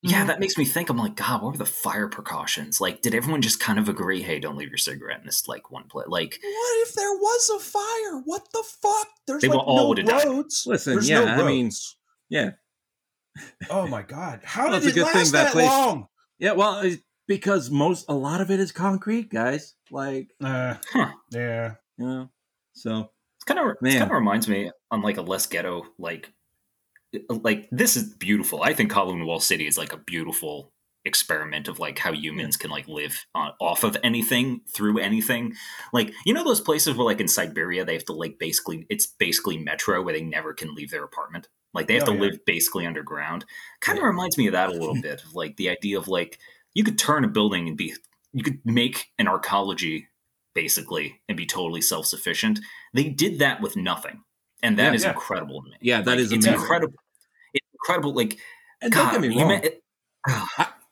[0.00, 0.90] Yeah, that makes me think.
[0.90, 2.80] I'm like, God, what were the fire precautions?
[2.80, 5.70] Like, did everyone just kind of agree, hey, don't leave your cigarette in this like
[5.72, 6.06] one place?
[6.08, 8.22] Like, What if there was a fire?
[8.24, 9.08] What the fuck?
[9.26, 10.24] There's They like all no would've died.
[10.24, 10.64] roads.
[10.66, 11.70] Listen, There's yeah, no I mean,
[12.30, 12.50] yeah.
[13.68, 16.06] Oh my god, how Well, did a it good thing last that that place- long?
[16.38, 19.74] Yeah, well, it's because most a lot of it is concrete, guys.
[19.90, 21.10] Like, Uh, Huh.
[21.32, 21.74] yeah.
[21.98, 22.30] you know,
[22.72, 23.10] so It's
[23.48, 26.32] kind of kind of reminds me on like a less ghetto like
[27.14, 28.62] uh, like this is beautiful.
[28.62, 30.72] I think Kowloon Wall City is like a beautiful
[31.04, 35.54] experiment of like how humans can like live on, off of anything through anything.
[35.92, 39.06] Like you know those places where like in Siberia they have to like basically it's
[39.06, 41.48] basically metro where they never can leave their apartment.
[41.74, 42.20] Like they have Oh, to yeah.
[42.20, 43.44] live basically underground.
[43.80, 46.38] Kind of reminds me of that a little bit of like the idea of like
[46.74, 47.94] you could turn a building and be
[48.32, 50.04] you could make an arcology
[50.54, 52.58] basically and be totally self-sufficient
[52.94, 54.22] they did that with nothing
[54.62, 55.10] and that Yeah, is yeah.
[55.12, 56.60] incredible to me Yeah, that Like, is it's amazing.
[56.62, 56.94] incredible
[57.54, 58.38] it's incredible like
[58.80, 59.82] and God, don't get me wrong, meant it-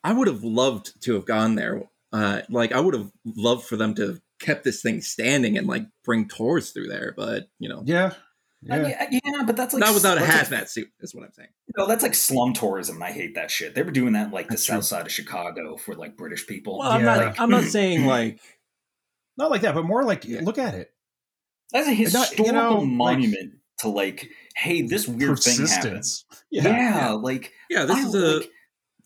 [0.03, 1.83] I would have loved to have gone there.
[2.13, 5.67] Uh, like, I would have loved for them to have kept this thing standing and
[5.67, 8.13] like bring tours through there, but you know, Yeah.
[8.69, 9.07] I Yeah.
[9.11, 10.89] mean, yeah, but that's like not without a that's like- hazmat suit.
[11.01, 11.49] Is what I'm saying.
[11.77, 12.95] no, that's like slum tourism.
[12.95, 13.75] and I hate that shit.
[13.75, 14.75] They were doing that in, like the That's true.
[14.75, 16.79] south side of Chicago for like British people.
[16.79, 17.15] Well, I'm Yeah.
[17.15, 17.39] not.
[17.39, 18.39] I'm not saying like.
[19.37, 20.41] Not like that, but more like Yeah.
[20.43, 20.91] look at it.
[21.71, 25.91] That's a not- you historical know, like- monument to like, hey, this weird thing happened.
[25.93, 26.25] Persistence.
[26.49, 28.37] Yeah, like Yeah, this I is a.
[28.37, 28.51] like-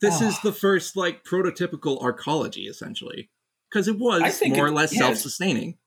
[0.00, 0.40] this is Oh.
[0.44, 3.30] the first like prototypical arcology, essentially,
[3.70, 5.78] because it was think more it- or less yeah, self-sustaining.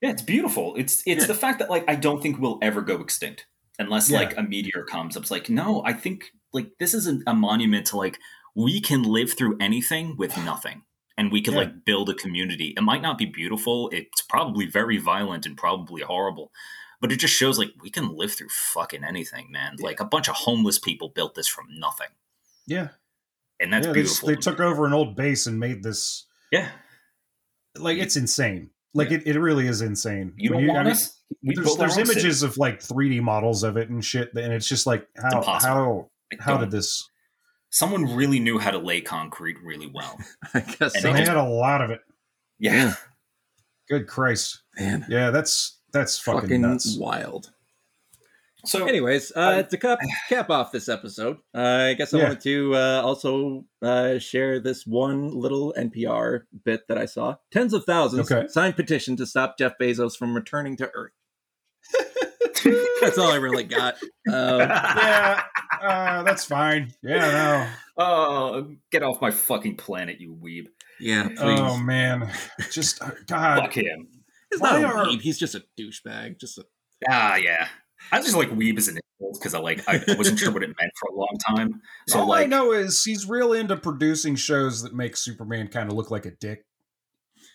[0.00, 0.74] Yeah, it's beautiful.
[0.76, 1.26] It's it's Yeah.
[1.26, 3.46] the fact that like I don't think we'll ever go extinct
[3.78, 4.18] unless Yeah.
[4.18, 5.16] like a meteor comes.
[5.16, 8.18] It's like no, I think like this is a, a monument to like
[8.56, 10.82] we can live through anything with nothing,
[11.16, 11.60] and we can Yeah.
[11.60, 12.74] like build a community.
[12.76, 13.88] It might not be beautiful.
[13.92, 16.52] It's probably very violent and probably horrible,
[17.00, 19.76] but it just shows like we can live through fucking anything, man.
[19.78, 22.08] Like a bunch of homeless people built this from nothing,
[22.66, 22.88] Yeah.
[23.60, 24.28] and that's yeah, they, just- beautiful.
[24.28, 26.70] they took over an old base and made this yeah.
[27.76, 28.70] like it's insane.
[28.96, 30.34] Like it, it really is insane.
[30.36, 31.18] You When don't I want mean, us?
[31.42, 32.12] We There's, there's own city.
[32.20, 36.10] images of like 3D models of it and shit, and it's just like how how
[36.38, 37.08] how did this?
[37.74, 40.16] Someone really knew how to lay concrete really well.
[40.54, 41.12] I guess And so.
[41.12, 42.00] They they had a lot of it.
[42.60, 42.94] Yeah.
[43.88, 44.62] Good Christ!
[44.78, 46.96] Man, Yeah, that's that's fucking, fucking nuts.
[46.96, 47.50] wild.
[48.64, 49.98] So Anyways, uh, I- to cap,
[50.28, 51.58] cap off this episode, uh,
[51.90, 52.24] I guess I Yeah.
[52.28, 57.36] wanted to uh, also uh, share this one little NPR bit that I saw.
[57.50, 58.46] Tens of thousands Okay.
[58.48, 61.12] signed petition to stop Jeff Bezos from returning to Earth.
[63.00, 63.94] That's all I really got.
[64.32, 65.42] Um, yeah,
[65.82, 66.92] uh, that's fine.
[67.02, 70.66] Yeah, Oh, get off my fucking planet, you weeb.
[71.00, 71.60] yeah, please.
[71.60, 72.30] Oh man,
[72.72, 73.60] just uh, God.
[73.60, 74.08] Fuck him.
[74.50, 75.20] He's not a why are- weeb.
[75.20, 76.38] He's just a douchebag.
[76.40, 76.64] Just a
[77.08, 77.68] Ah, yeah.
[78.12, 80.68] I just like weeb as an insult because I like I wasn't sure what it
[80.68, 81.80] meant for a long time.
[82.08, 85.96] So All I know is he's real into producing shows that make Superman kind of
[85.96, 86.64] look like a dick.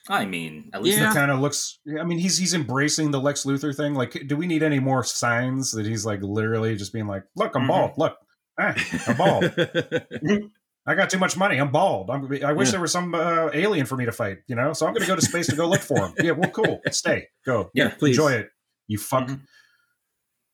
[0.08, 1.06] I mean, at least Yeah.
[1.08, 1.80] That kind of looks.
[2.00, 3.94] I mean, he's he's embracing the Lex Luthor thing.
[3.94, 7.56] Like, do we need any more signs that he's like literally just being like, "Look,
[7.56, 7.68] I'm Mhm.
[7.68, 7.92] bald.
[7.98, 8.18] Look,
[8.60, 8.74] ah,
[9.08, 9.44] I'm bald.
[10.88, 11.58] I got too much money.
[11.58, 12.10] I'm bald.
[12.10, 12.72] I'm, I wish Yeah.
[12.72, 14.40] there was some uh, alien for me to fight.
[14.48, 16.14] You know, so I'm going to go to space to go look for him.
[16.20, 16.82] Yeah, well, cool.
[16.90, 17.70] Stay, go.
[17.76, 18.18] yeah, please.
[18.18, 18.50] Enjoy it.
[18.88, 19.28] You fuck.
[19.28, 19.42] Mhm.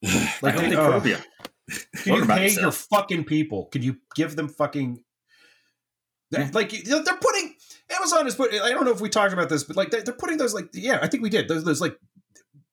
[0.41, 1.21] Like, I don't think uh,
[2.03, 3.67] Can Learn you about pay your fucking people?
[3.71, 4.99] Can you give them fucking
[6.31, 6.49] Yeah.
[6.53, 7.54] like they're putting
[7.91, 8.53] Amazon is put.
[8.53, 10.69] I don't know if we talked about this, but like they're, they're putting those like
[10.73, 11.47] yeah, I think we did.
[11.47, 11.97] Those, those like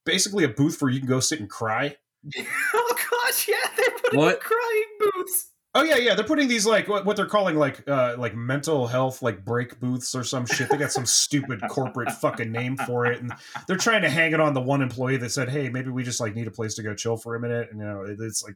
[0.04, 1.96] basically a booth where you can go sit and cry.
[2.74, 4.40] oh gosh, yeah, they're putting What?
[4.40, 5.50] crying booths.
[5.74, 6.14] Oh yeah, yeah.
[6.14, 9.80] They're putting these like what, what they're calling like uh like mental health like break
[9.80, 10.68] booths or some shit.
[10.68, 13.32] They got some stupid corporate fucking name for it, and
[13.66, 16.20] they're trying to hang it on the one employee that said, "Hey, maybe we just
[16.20, 18.42] like need a place to go chill for a minute." And you know, it, it's
[18.42, 18.54] like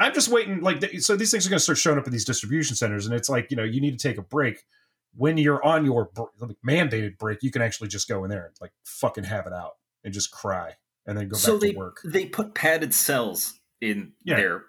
[0.00, 0.60] I'm just waiting.
[0.60, 3.14] Like, so these things are going to start showing up in these distribution centers, and
[3.14, 4.64] it's like you know, you need to take a break.
[5.14, 8.46] When you're on your br- like, mandated break, you can actually just go in there
[8.46, 9.72] and like fucking have it out
[10.04, 10.74] and just cry,
[11.06, 12.00] and then go so back they to work.
[12.04, 14.36] they put padded cells in Yeah.
[14.36, 14.64] their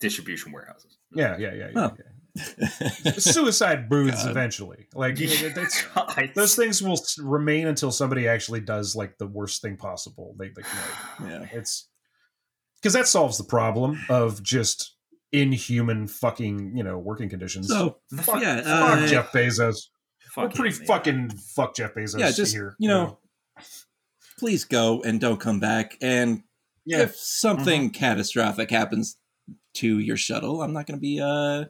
[0.00, 0.98] distribution warehouses.
[1.12, 1.90] Yeah, yeah, yeah, yeah.
[1.90, 1.96] Oh.
[1.96, 3.12] yeah.
[3.16, 4.30] Suicide booths God.
[4.30, 4.88] eventually.
[4.94, 5.48] Like Yeah.
[5.54, 6.30] that's God.
[6.34, 10.34] those things will remain until somebody actually does like the worst thing possible.
[10.38, 10.62] They, they
[11.20, 11.48] you know, yeah.
[11.52, 11.88] it's
[12.82, 14.95] because that solves the problem of just
[15.36, 17.68] inhuman fucking you know working conditions.
[17.68, 19.88] So fuck, yeah, fuck uh, Jeff Bezos.
[20.36, 22.18] We're pretty him, fucking fuck Jeff Bezos.
[22.18, 22.76] yeah, just here.
[22.78, 23.18] you know,
[24.38, 25.96] please go and don't come back.
[26.02, 26.42] And
[26.84, 27.02] yeah.
[27.02, 29.16] if something catastrophic happens
[29.74, 31.64] to your shuttle, I'm not going to be uh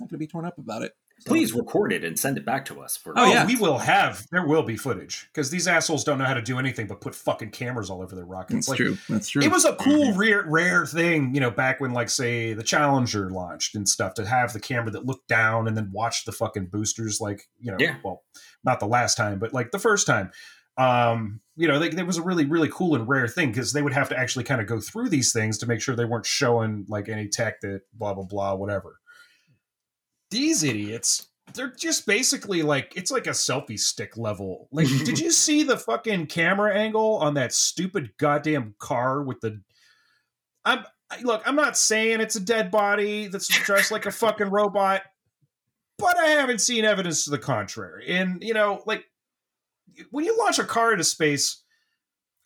[0.00, 0.92] not going to be torn up about it.
[1.20, 2.96] So- Please record it and send it back to us.
[2.96, 3.44] For Oh, Oh, yeah.
[3.46, 4.24] we will have.
[4.30, 7.14] There will be footage because these assholes don't know how to do anything but put
[7.14, 8.66] fucking cameras all over their rockets.
[8.66, 8.98] That's Like, true.
[9.08, 9.42] That's true.
[9.42, 13.30] It was a cool, rare, rare thing, you know, back when, like, say, the Challenger
[13.30, 16.66] launched and stuff, to have the camera that looked down and then watch the fucking
[16.66, 17.96] boosters, like, you know, Yeah.
[18.04, 18.22] well,
[18.64, 20.30] not the last time, but like the first time.
[20.76, 23.82] Um, you know, they, there was a really, really cool and rare thing because they
[23.82, 26.26] would have to actually kind of go through these things to make sure they weren't
[26.26, 29.00] showing like any tech that blah blah blah whatever.
[30.30, 34.68] These idiots they're just basically like it's like a selfie stick level.
[34.70, 39.60] Like, did you see the fucking camera angle on that stupid goddamn car with the?
[40.64, 41.42] I'm I- look.
[41.46, 45.02] I'm not saying it's a dead body that's dressed like a fucking robot,
[45.98, 48.06] but I haven't seen evidence to the contrary.
[48.08, 49.04] And you know, like
[50.10, 51.62] when you launch a car into space.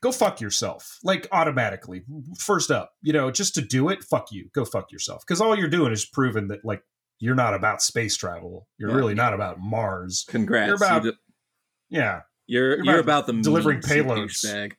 [0.00, 2.02] Go fuck yourself, like automatically.
[2.36, 4.48] First up, you know, just to do it, fuck you.
[4.52, 6.82] Go fuck yourself, because all you're doing is proving that, like,
[7.22, 8.66] you're not about space travel.
[8.78, 8.96] You're Yeah.
[8.96, 10.24] really not about Mars.
[10.28, 10.66] Congrats.
[10.66, 11.12] You're about- you
[11.88, 12.04] Yeah.
[12.14, 14.44] are you're you're about about the delivering payloads.
[14.44, 14.72] douchebag.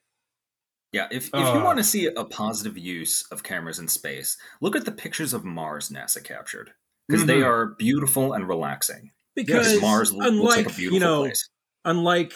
[0.91, 1.53] Yeah, if, if Uh.
[1.57, 5.33] you want to see a positive use of cameras in space, look at the pictures
[5.33, 6.73] of Mars NASA captured
[7.07, 7.45] because they Mhm.
[7.47, 9.11] are beautiful and relaxing.
[9.35, 11.49] Because Mars unlike looks like a beautiful you know, place.
[11.85, 12.33] unlike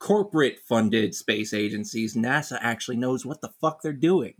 [0.00, 4.34] corporate funded space agencies, NASA actually knows what the fuck they're doing.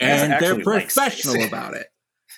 [0.00, 1.86] And they're professional about it.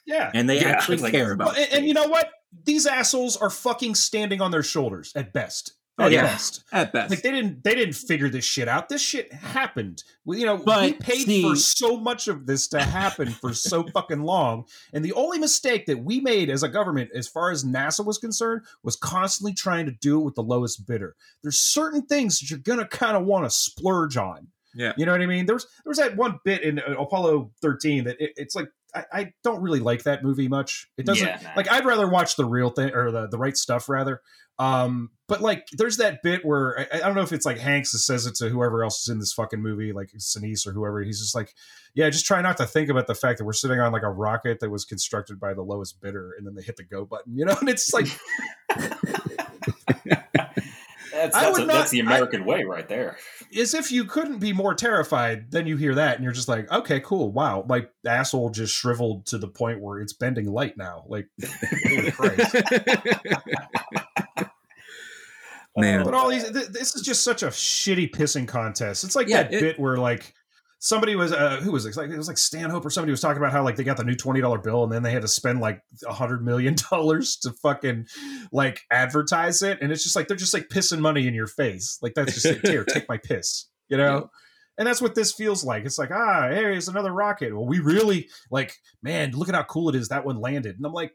[0.06, 0.30] Yeah.
[0.34, 2.30] And they Yeah, actually like- care about Well, and, and you know what?
[2.64, 5.74] These assholes are fucking standing on their shoulders at best.
[5.98, 6.22] Oh, At yeah.
[6.22, 6.64] best.
[6.72, 7.10] At best.
[7.10, 8.88] Like they didn't they didn't figure this shit out.
[8.88, 10.02] This shit happened.
[10.24, 13.84] We, you know, we paid see- for so much of this to happen for so
[13.92, 14.64] fucking long.
[14.94, 18.16] And the only mistake that we made as a government, as far as NASA was
[18.18, 21.14] concerned, was constantly trying to do it with the lowest bidder.
[21.42, 24.48] There's certain things that you're gonna kind of want to splurge on.
[24.74, 24.94] Yeah.
[24.96, 25.44] You know what I mean?
[25.44, 28.68] There was there was that one bit in uh, Apollo 13 that it, it's like
[28.94, 30.88] I, I don't really like that movie much.
[30.96, 31.50] It doesn't Yeah, nah.
[31.56, 34.20] like I'd rather watch the real thing or the the right stuff rather.
[34.58, 37.92] Um, but like there's that bit where I, I don't know if it's like Hanks
[37.92, 41.02] that says it to whoever else is in this fucking movie, like Sinise or whoever.
[41.02, 41.54] He's just like,
[41.94, 44.10] yeah, just try not to think about the fact that we're sitting on like a
[44.10, 47.34] rocket that was constructed by the lowest bidder, and then they hit the go button,
[47.36, 47.56] you know.
[47.58, 48.06] And it's like,
[51.22, 53.16] That's, I that's, would a- not- that's the American way right there.
[53.50, 55.50] Is if you couldn't be more terrified.
[55.50, 59.26] Then you hear that, and you're just like, okay, cool, wow, my asshole just shriveled
[59.26, 61.04] to the point where it's bending light now.
[61.06, 61.28] Like,
[61.88, 62.54] holy Christ.
[65.76, 66.04] Man.
[66.04, 69.04] But all these, th- this is just such a shitty pissing contest.
[69.04, 70.34] It's like Yeah, that it- bit where like
[70.84, 71.96] somebody was, uh, who was it?
[71.96, 74.02] Like it was like Stanhope or somebody was talking about how like they got the
[74.04, 77.36] new twenty dollar bill and then they had to spend like a hundred million dollars
[77.38, 78.08] to fucking
[78.50, 81.98] like advertise it, and it's just like they're just like pissing money in your face.
[82.02, 84.14] Like that's just like, here, take my piss, you know.
[84.16, 84.26] Yeah.
[84.78, 85.84] And that's what this feels like.
[85.84, 87.54] It's like, ah, hey, here's another rocket.
[87.54, 90.76] Well, we really like, man, look at how cool it is that one landed.
[90.76, 91.12] And I'm like,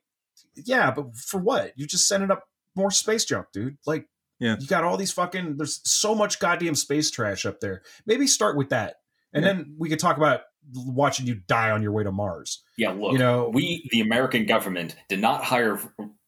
[0.56, 1.74] yeah, but for what?
[1.76, 2.44] You just sending up
[2.76, 3.78] more space junk, dude.
[3.88, 4.06] Like,
[4.40, 4.58] Yeah.
[4.60, 5.58] you got all these fucking.
[5.58, 7.82] There's so much goddamn space trash up there.
[8.06, 8.98] Maybe start with that,
[9.34, 9.54] and Yeah.
[9.54, 10.42] then we could talk about
[10.74, 12.64] watching you die on your way to Mars.
[12.78, 15.80] Yeah, look, You know- we, the American government, did not hire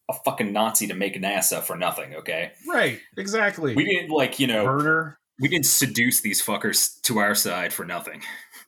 [0.09, 2.15] a fucking Nazi to make NASA for nothing.
[2.15, 2.99] Okay, Right?
[3.17, 3.75] Exactly.
[3.75, 5.19] we didn't like you know Burner.
[5.39, 8.21] we didn't seduce these fuckers to our side for nothing,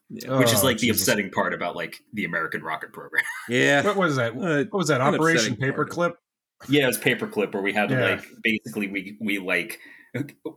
[0.09, 0.37] Yeah.
[0.37, 3.23] which is Oh, like the upsetting part about like the American rocket program.
[3.49, 3.81] yeah.
[3.83, 4.33] What was that?
[4.33, 5.01] Uh, What was that?
[5.01, 5.89] an Operation upsetting part.
[5.89, 6.13] Paperclip.
[6.69, 8.05] yeah, it was paperclip where we had to Yeah.
[8.11, 9.79] like basically we we like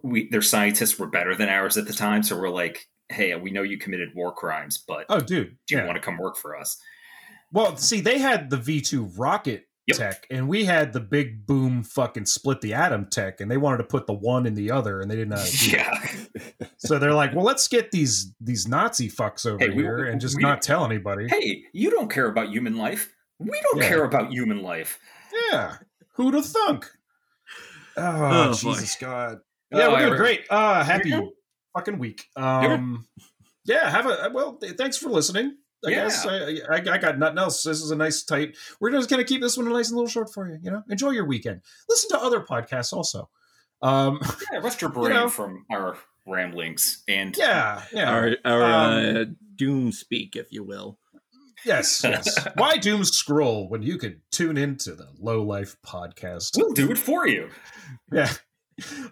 [0.03, 3.51] we their scientists were better than ours at the time, so we're like, hey, we
[3.51, 5.57] know you committed war crimes, but Oh, dude.
[5.67, 5.87] do you Yeah.
[5.87, 6.81] want to come work for us?
[7.53, 9.97] Well, see, they had the V two rocket Yep.
[9.99, 13.77] tech, and we had the big boom fucking split the atom tech, and they wanted
[13.79, 15.37] to put the one in the other, and they didn't know.
[15.37, 15.71] How to do.
[16.61, 16.67] Yeah.
[16.79, 20.21] So they're like, well, let's get these these Nazi fucks over Hey, we- here and
[20.21, 21.29] just we- not tell anybody.
[21.29, 23.13] hey, you don't care about human life.
[23.39, 23.89] We don't Yeah.
[23.89, 24.99] care about human life.
[25.53, 25.77] Yeah,
[26.15, 26.91] who'd have thunk?
[27.97, 28.73] Oh, Oh, boy.
[28.75, 29.39] Jesus God!
[29.71, 30.45] Yeah, Oh, we're doing great.
[30.51, 31.21] Uh, happy Yeah.
[31.75, 32.25] Fucking week.
[32.37, 33.07] Um,
[33.65, 34.59] yeah, have a well.
[34.79, 35.57] Thanks for listening.
[35.87, 35.97] I Yeah.
[36.05, 36.37] guess I,
[36.71, 37.63] I, I got nothing else.
[37.63, 38.57] This is a nice tight.
[38.81, 40.59] We're just gonna keep this one a nice and little short for you.
[40.63, 41.61] You know, enjoy your weekend.
[41.89, 43.29] Listen to other podcasts also.
[43.83, 44.19] Um,
[44.53, 45.29] Yeah, rest your brain know.
[45.29, 45.97] from our
[46.27, 48.11] ramblings and yeah, yeah.
[48.11, 49.25] Our, our Um, uh,
[49.57, 50.99] doom speak, if you will.
[51.67, 52.47] Yes, yes.
[52.57, 56.53] Why doom scroll when you could tune into the Low Life podcast?
[56.57, 57.51] we'll do it for you.
[58.13, 58.31] Yeah.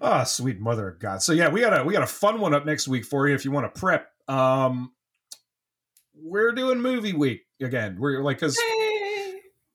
[0.00, 1.22] Oh, sweet mother of God.
[1.22, 3.34] So yeah, we got a we got a fun one up next week for you
[3.34, 4.08] if you want to prep.
[4.28, 4.92] Um
[6.14, 7.96] we're doing movie week again.
[7.98, 8.58] We're like cuz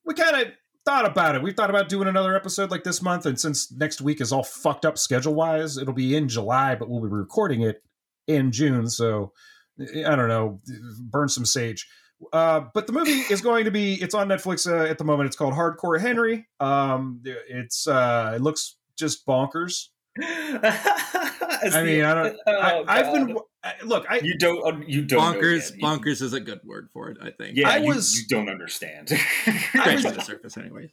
[0.05, 0.53] we kind of
[0.85, 1.41] thought about it.
[1.43, 4.43] We've thought about doing another episode like this month and since next week is all
[4.43, 7.83] fucked up schedule-wise, it'll be in July, but we'll be recording it
[8.27, 9.33] in June, so
[9.79, 10.59] I don't know,
[10.99, 11.87] burn some sage.
[12.33, 15.27] Uh, but the movie is going to be it's on Netflix uh, at the moment.
[15.27, 16.47] It's called Hardcore Henry.
[16.59, 19.85] Um, it's uh, it looks just bonkers.
[20.19, 22.37] I mean, I don't.
[22.47, 24.05] I, oh, I've been I, look.
[24.09, 24.89] I Oh, You don't.
[24.89, 25.35] You don't.
[25.35, 25.77] Bonkers, yet.
[25.79, 27.55] You- bonkers is a good word for it, I think.
[27.57, 29.09] Yeah, I you, was- you don't understand.
[29.45, 29.51] I
[29.97, 30.91] Scratching the surface, anyway.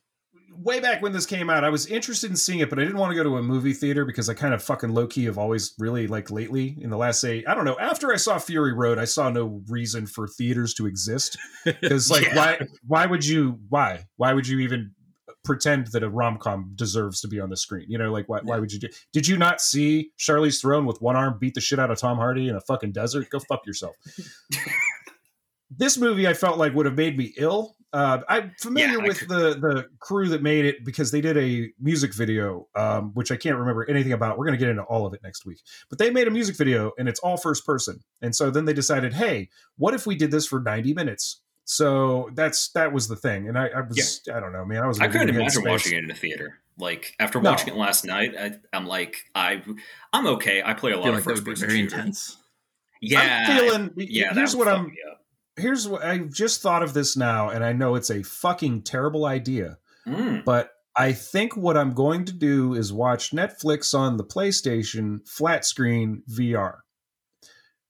[0.56, 2.98] way back when this came out, I was interested in seeing it, but I didn't
[2.98, 5.38] want to go to a movie theater because I kind of fucking low key have
[5.38, 7.78] always really like lately in the last say I don't know.
[7.78, 12.26] After I saw Fury Road, I saw no reason for theaters to exist because like
[12.26, 12.36] Yeah.
[12.36, 14.92] why why would you why why would you even
[15.44, 17.86] pretend that a rom com deserves to be on the screen.
[17.88, 18.88] You know, like why, why would you do?
[19.12, 22.16] Did you not see Charlize Theron with one arm beat the shit out of Tom
[22.16, 23.28] Hardy in a fucking desert?
[23.30, 23.94] Go fuck yourself.
[25.70, 27.76] this movie I felt like would have made me ill.
[27.92, 31.36] Uh, I'm familiar Yeah, with could- the the crew that made it because they did
[31.36, 34.36] a music video, um, which I can't remember anything about.
[34.36, 35.60] We're going to get into all of it next week.
[35.88, 38.00] But they made a music video and it's all first person.
[38.20, 41.40] And so then they decided, hey, what if we did this for 90 minutes?
[41.64, 43.48] So that's that was the thing.
[43.48, 44.82] And I, I was I don't know, man.
[44.82, 45.70] I was I couldn't imagine headspace.
[45.70, 46.58] watching it in a theater.
[46.78, 47.50] Like after No.
[47.50, 49.62] watching it last night, I, I'm like, I,
[50.12, 50.60] I'm okay.
[50.64, 51.96] I play a lot of like first would be person very shooter.
[51.96, 52.36] intense.
[53.00, 53.90] Yeah, I'm feeling.
[53.96, 54.34] yeah.
[54.34, 54.92] here's what I'm.
[55.56, 59.24] Here's what I just thought of this now, and I know it's a fucking terrible
[59.24, 59.78] idea.
[60.06, 60.44] Mm.
[60.44, 65.64] but I think what I'm going to do is watch Netflix on the PlayStation flat
[65.64, 66.78] screen VR.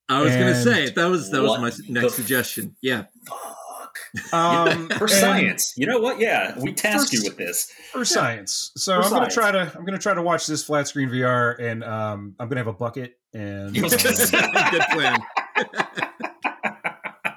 [0.09, 2.77] I was going to say that was that was my next suggestion.
[2.83, 3.57] Yeah, Fuck.
[4.33, 6.21] Um, For science, you know what?
[6.21, 7.73] Yeah, we task For you with this.
[7.93, 8.73] for science.
[8.77, 11.59] So For I'm gonna try to I'm gonna try to watch this flat screen VR,
[11.61, 15.19] and um, I'm gonna have a bucket, and good plan.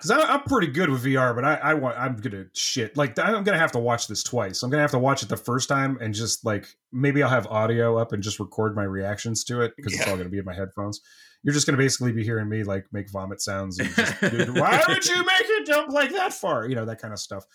[0.08, 3.44] because I'm pretty good with VR, but I, I want I'm gonna shit like I'm
[3.44, 4.64] gonna have to watch this twice.
[4.64, 7.48] I'm gonna have to watch it the first time and just like maybe I'll have
[7.48, 10.46] audio up and just record my reactions to it because it's all gonna be in
[10.46, 11.02] my headphones.
[11.44, 15.06] You're just gonna basically be hearing me like make vomit sounds and just, why would
[15.06, 16.68] you make it jump like that far?
[16.68, 17.46] You know that kind of stuff.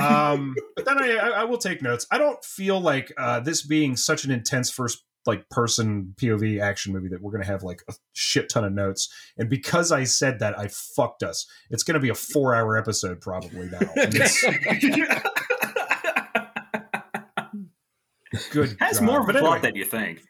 [0.00, 2.06] Um, but then I, I I will take notes.
[2.10, 6.92] I don't feel like uh, this being such an intense first like person POV action
[6.92, 9.12] movie that we're gonna have like a shit ton of notes.
[9.36, 11.46] And because I said that, I fucked us.
[11.70, 13.80] It's gonna be a four hour episode probably now.
[13.96, 14.42] And it's
[18.50, 18.76] good.
[18.80, 19.06] Has God.
[19.06, 20.22] more of a plot anyway, than you think.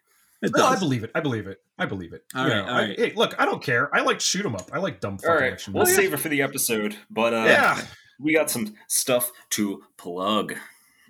[0.43, 1.11] It no, I believe it.
[1.15, 1.61] I believe it.
[1.79, 2.25] I believe it.
[2.35, 2.99] All You right, know, all I- right.
[2.99, 3.95] hey, look, I don't care.
[3.95, 4.71] I like shoot 'em up.
[4.73, 7.45] I like dumb fucking All right, action we'll save it for the episode, but uh,
[7.47, 7.81] yeah.
[8.21, 10.55] we got some stuff to plug.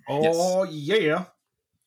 [0.09, 1.25] Oh yeah.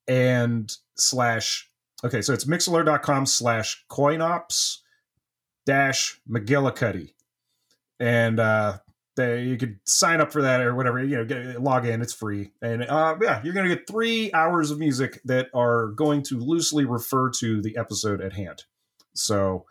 [0.07, 1.69] and slash
[2.03, 4.79] okay so it's mixlr.com slash coinops
[5.65, 7.13] dash mcgillicutty.
[7.99, 8.79] And uh
[9.15, 12.13] they, you could sign up for that or whatever you know get, log in it's
[12.13, 12.51] free.
[12.61, 16.83] And uh yeah you're gonna get three hours of music that are going to loosely
[16.85, 18.63] refer to the episode at hand.
[19.13, 19.65] So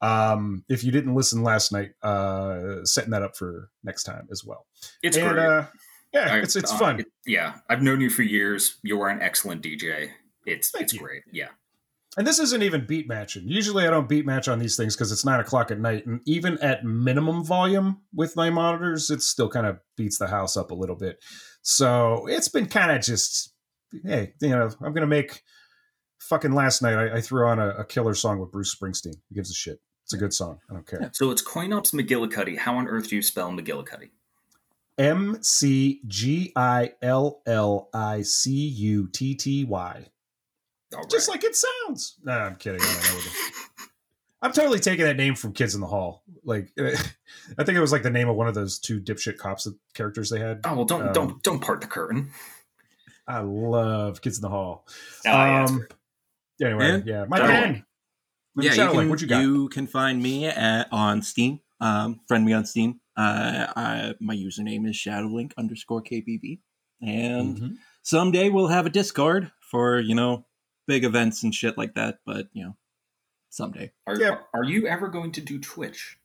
[0.00, 4.44] um if you didn't listen last night uh setting that up for next time as
[4.44, 4.66] well.
[5.02, 5.38] It's and great.
[5.44, 5.64] uh
[6.14, 7.00] yeah I- it's it's uh, fun.
[7.00, 8.78] it- yeah i've known you for years.
[8.82, 10.10] You're an excellent dj
[10.46, 11.00] it's Thank it's you.
[11.00, 11.22] great.
[11.32, 11.48] Yeah
[12.16, 13.46] And this isn't even beat matching.
[13.46, 16.06] Usually I don't beat match on these things because it's nine o'clock at night.
[16.06, 20.56] And even at minimum volume with my monitors, it still kind of beats the house
[20.56, 21.22] up a little bit.
[21.62, 23.52] So it's been kind of just,
[24.04, 25.42] hey, you know, I'm going to make
[26.18, 26.94] fucking last night.
[26.96, 29.14] I, I threw on a, a killer song with Bruce Springsteen.
[29.28, 29.80] Who gives a shit?
[30.04, 30.58] It's a good song.
[30.70, 31.10] I don't care.
[31.12, 34.08] so it's coinops mcgillicutty how on earth do you spell mcgillicutty
[34.96, 40.06] M C G I L L I C U T T Y.
[40.94, 41.10] All right.
[41.10, 42.16] Just like it sounds.
[42.22, 42.80] Nah, I'm kidding.
[42.80, 43.26] I don't know what
[44.42, 46.22] I'm totally taking that name from Kids in the Hall.
[46.44, 49.66] Like, I think it was like the name of one of those two dipshit cops
[49.94, 50.60] characters they had.
[50.64, 52.30] oh well don't um, don't don't part the curtain
[53.26, 54.86] I love Kids in the Hall.
[55.26, 55.86] Oh, yeah, um,
[56.62, 57.84] anyway, And- yeah, my Shadow pen.
[58.54, 58.76] Link.
[58.76, 59.40] yeah, you can what you got?
[59.42, 61.60] you can find me at, on Steam.
[61.80, 63.00] Um, friend me on Steam.
[63.16, 66.60] Uh, I, my username is shadowlink underscore kbb,
[67.02, 67.74] and Mhm.
[68.02, 70.46] someday we'll have a Discord for you know
[70.88, 72.18] big events and shit like that.
[72.26, 72.76] But you know,
[73.50, 73.92] someday.
[74.08, 74.38] Are, Yeah.
[74.52, 76.18] are you ever going to do Twitch?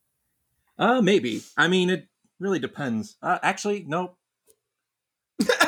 [0.79, 1.43] Uh, maybe.
[1.55, 2.07] I mean, it
[2.39, 3.15] really depends.
[3.21, 4.15] Uh, actually, no.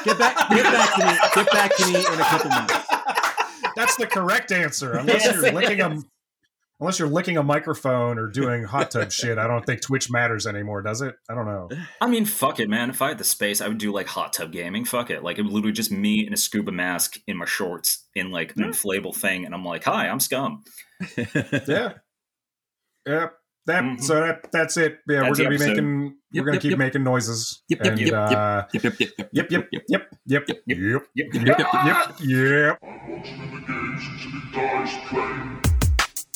[0.04, 1.18] Get back, get back to me.
[1.36, 2.74] Get back to me in a couple months.
[3.76, 4.94] That's the correct answer.
[4.94, 6.06] Unless Yes, you're it licking a is.
[6.80, 10.46] Unless you're licking a microphone or doing hot tub shit, I don't think Twitch matters
[10.46, 11.16] anymore, does it?
[11.30, 11.70] I don't know.
[12.02, 12.90] I mean, fuck it, man.
[12.90, 14.86] If I had the space, I would do like hot tub gaming.
[14.86, 15.24] Fuck it.
[15.24, 18.56] Like, it would literally just me in a scuba mask in my shorts in like
[18.56, 19.46] an inflatable thing.
[19.46, 20.64] And I'm like, hi, I'm scum.
[21.18, 21.94] Yeah.
[23.08, 23.34] Yep.
[23.68, 24.00] That Mhm.
[24.02, 25.00] so that that's it.
[25.10, 26.78] Yeah, That's we're gonna be making Yep, we're gonna yep, keep yep.
[26.80, 27.64] making noises.
[27.70, 28.16] Yep, yep, and, yep, yep.
[28.38, 31.58] uh, Yep, yep, yep, yep, Yep, yep, yep, yep, yep, yep, yep, yep, Yep, yep,
[31.58, 31.58] yep,
[31.88, 32.80] yep, yep.
[32.84, 35.75] I'm watching in the games until he dies playing.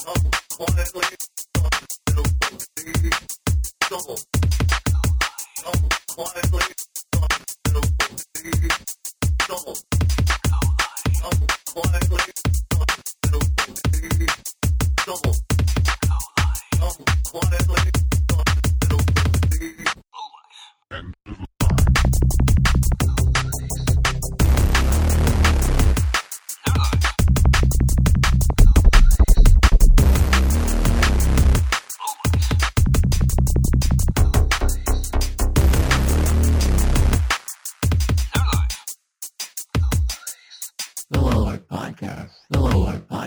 [0.10, 1.04] Come quietly,
[3.84, 4.30] stealthily.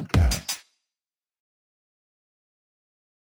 [0.02, 0.41] podcast.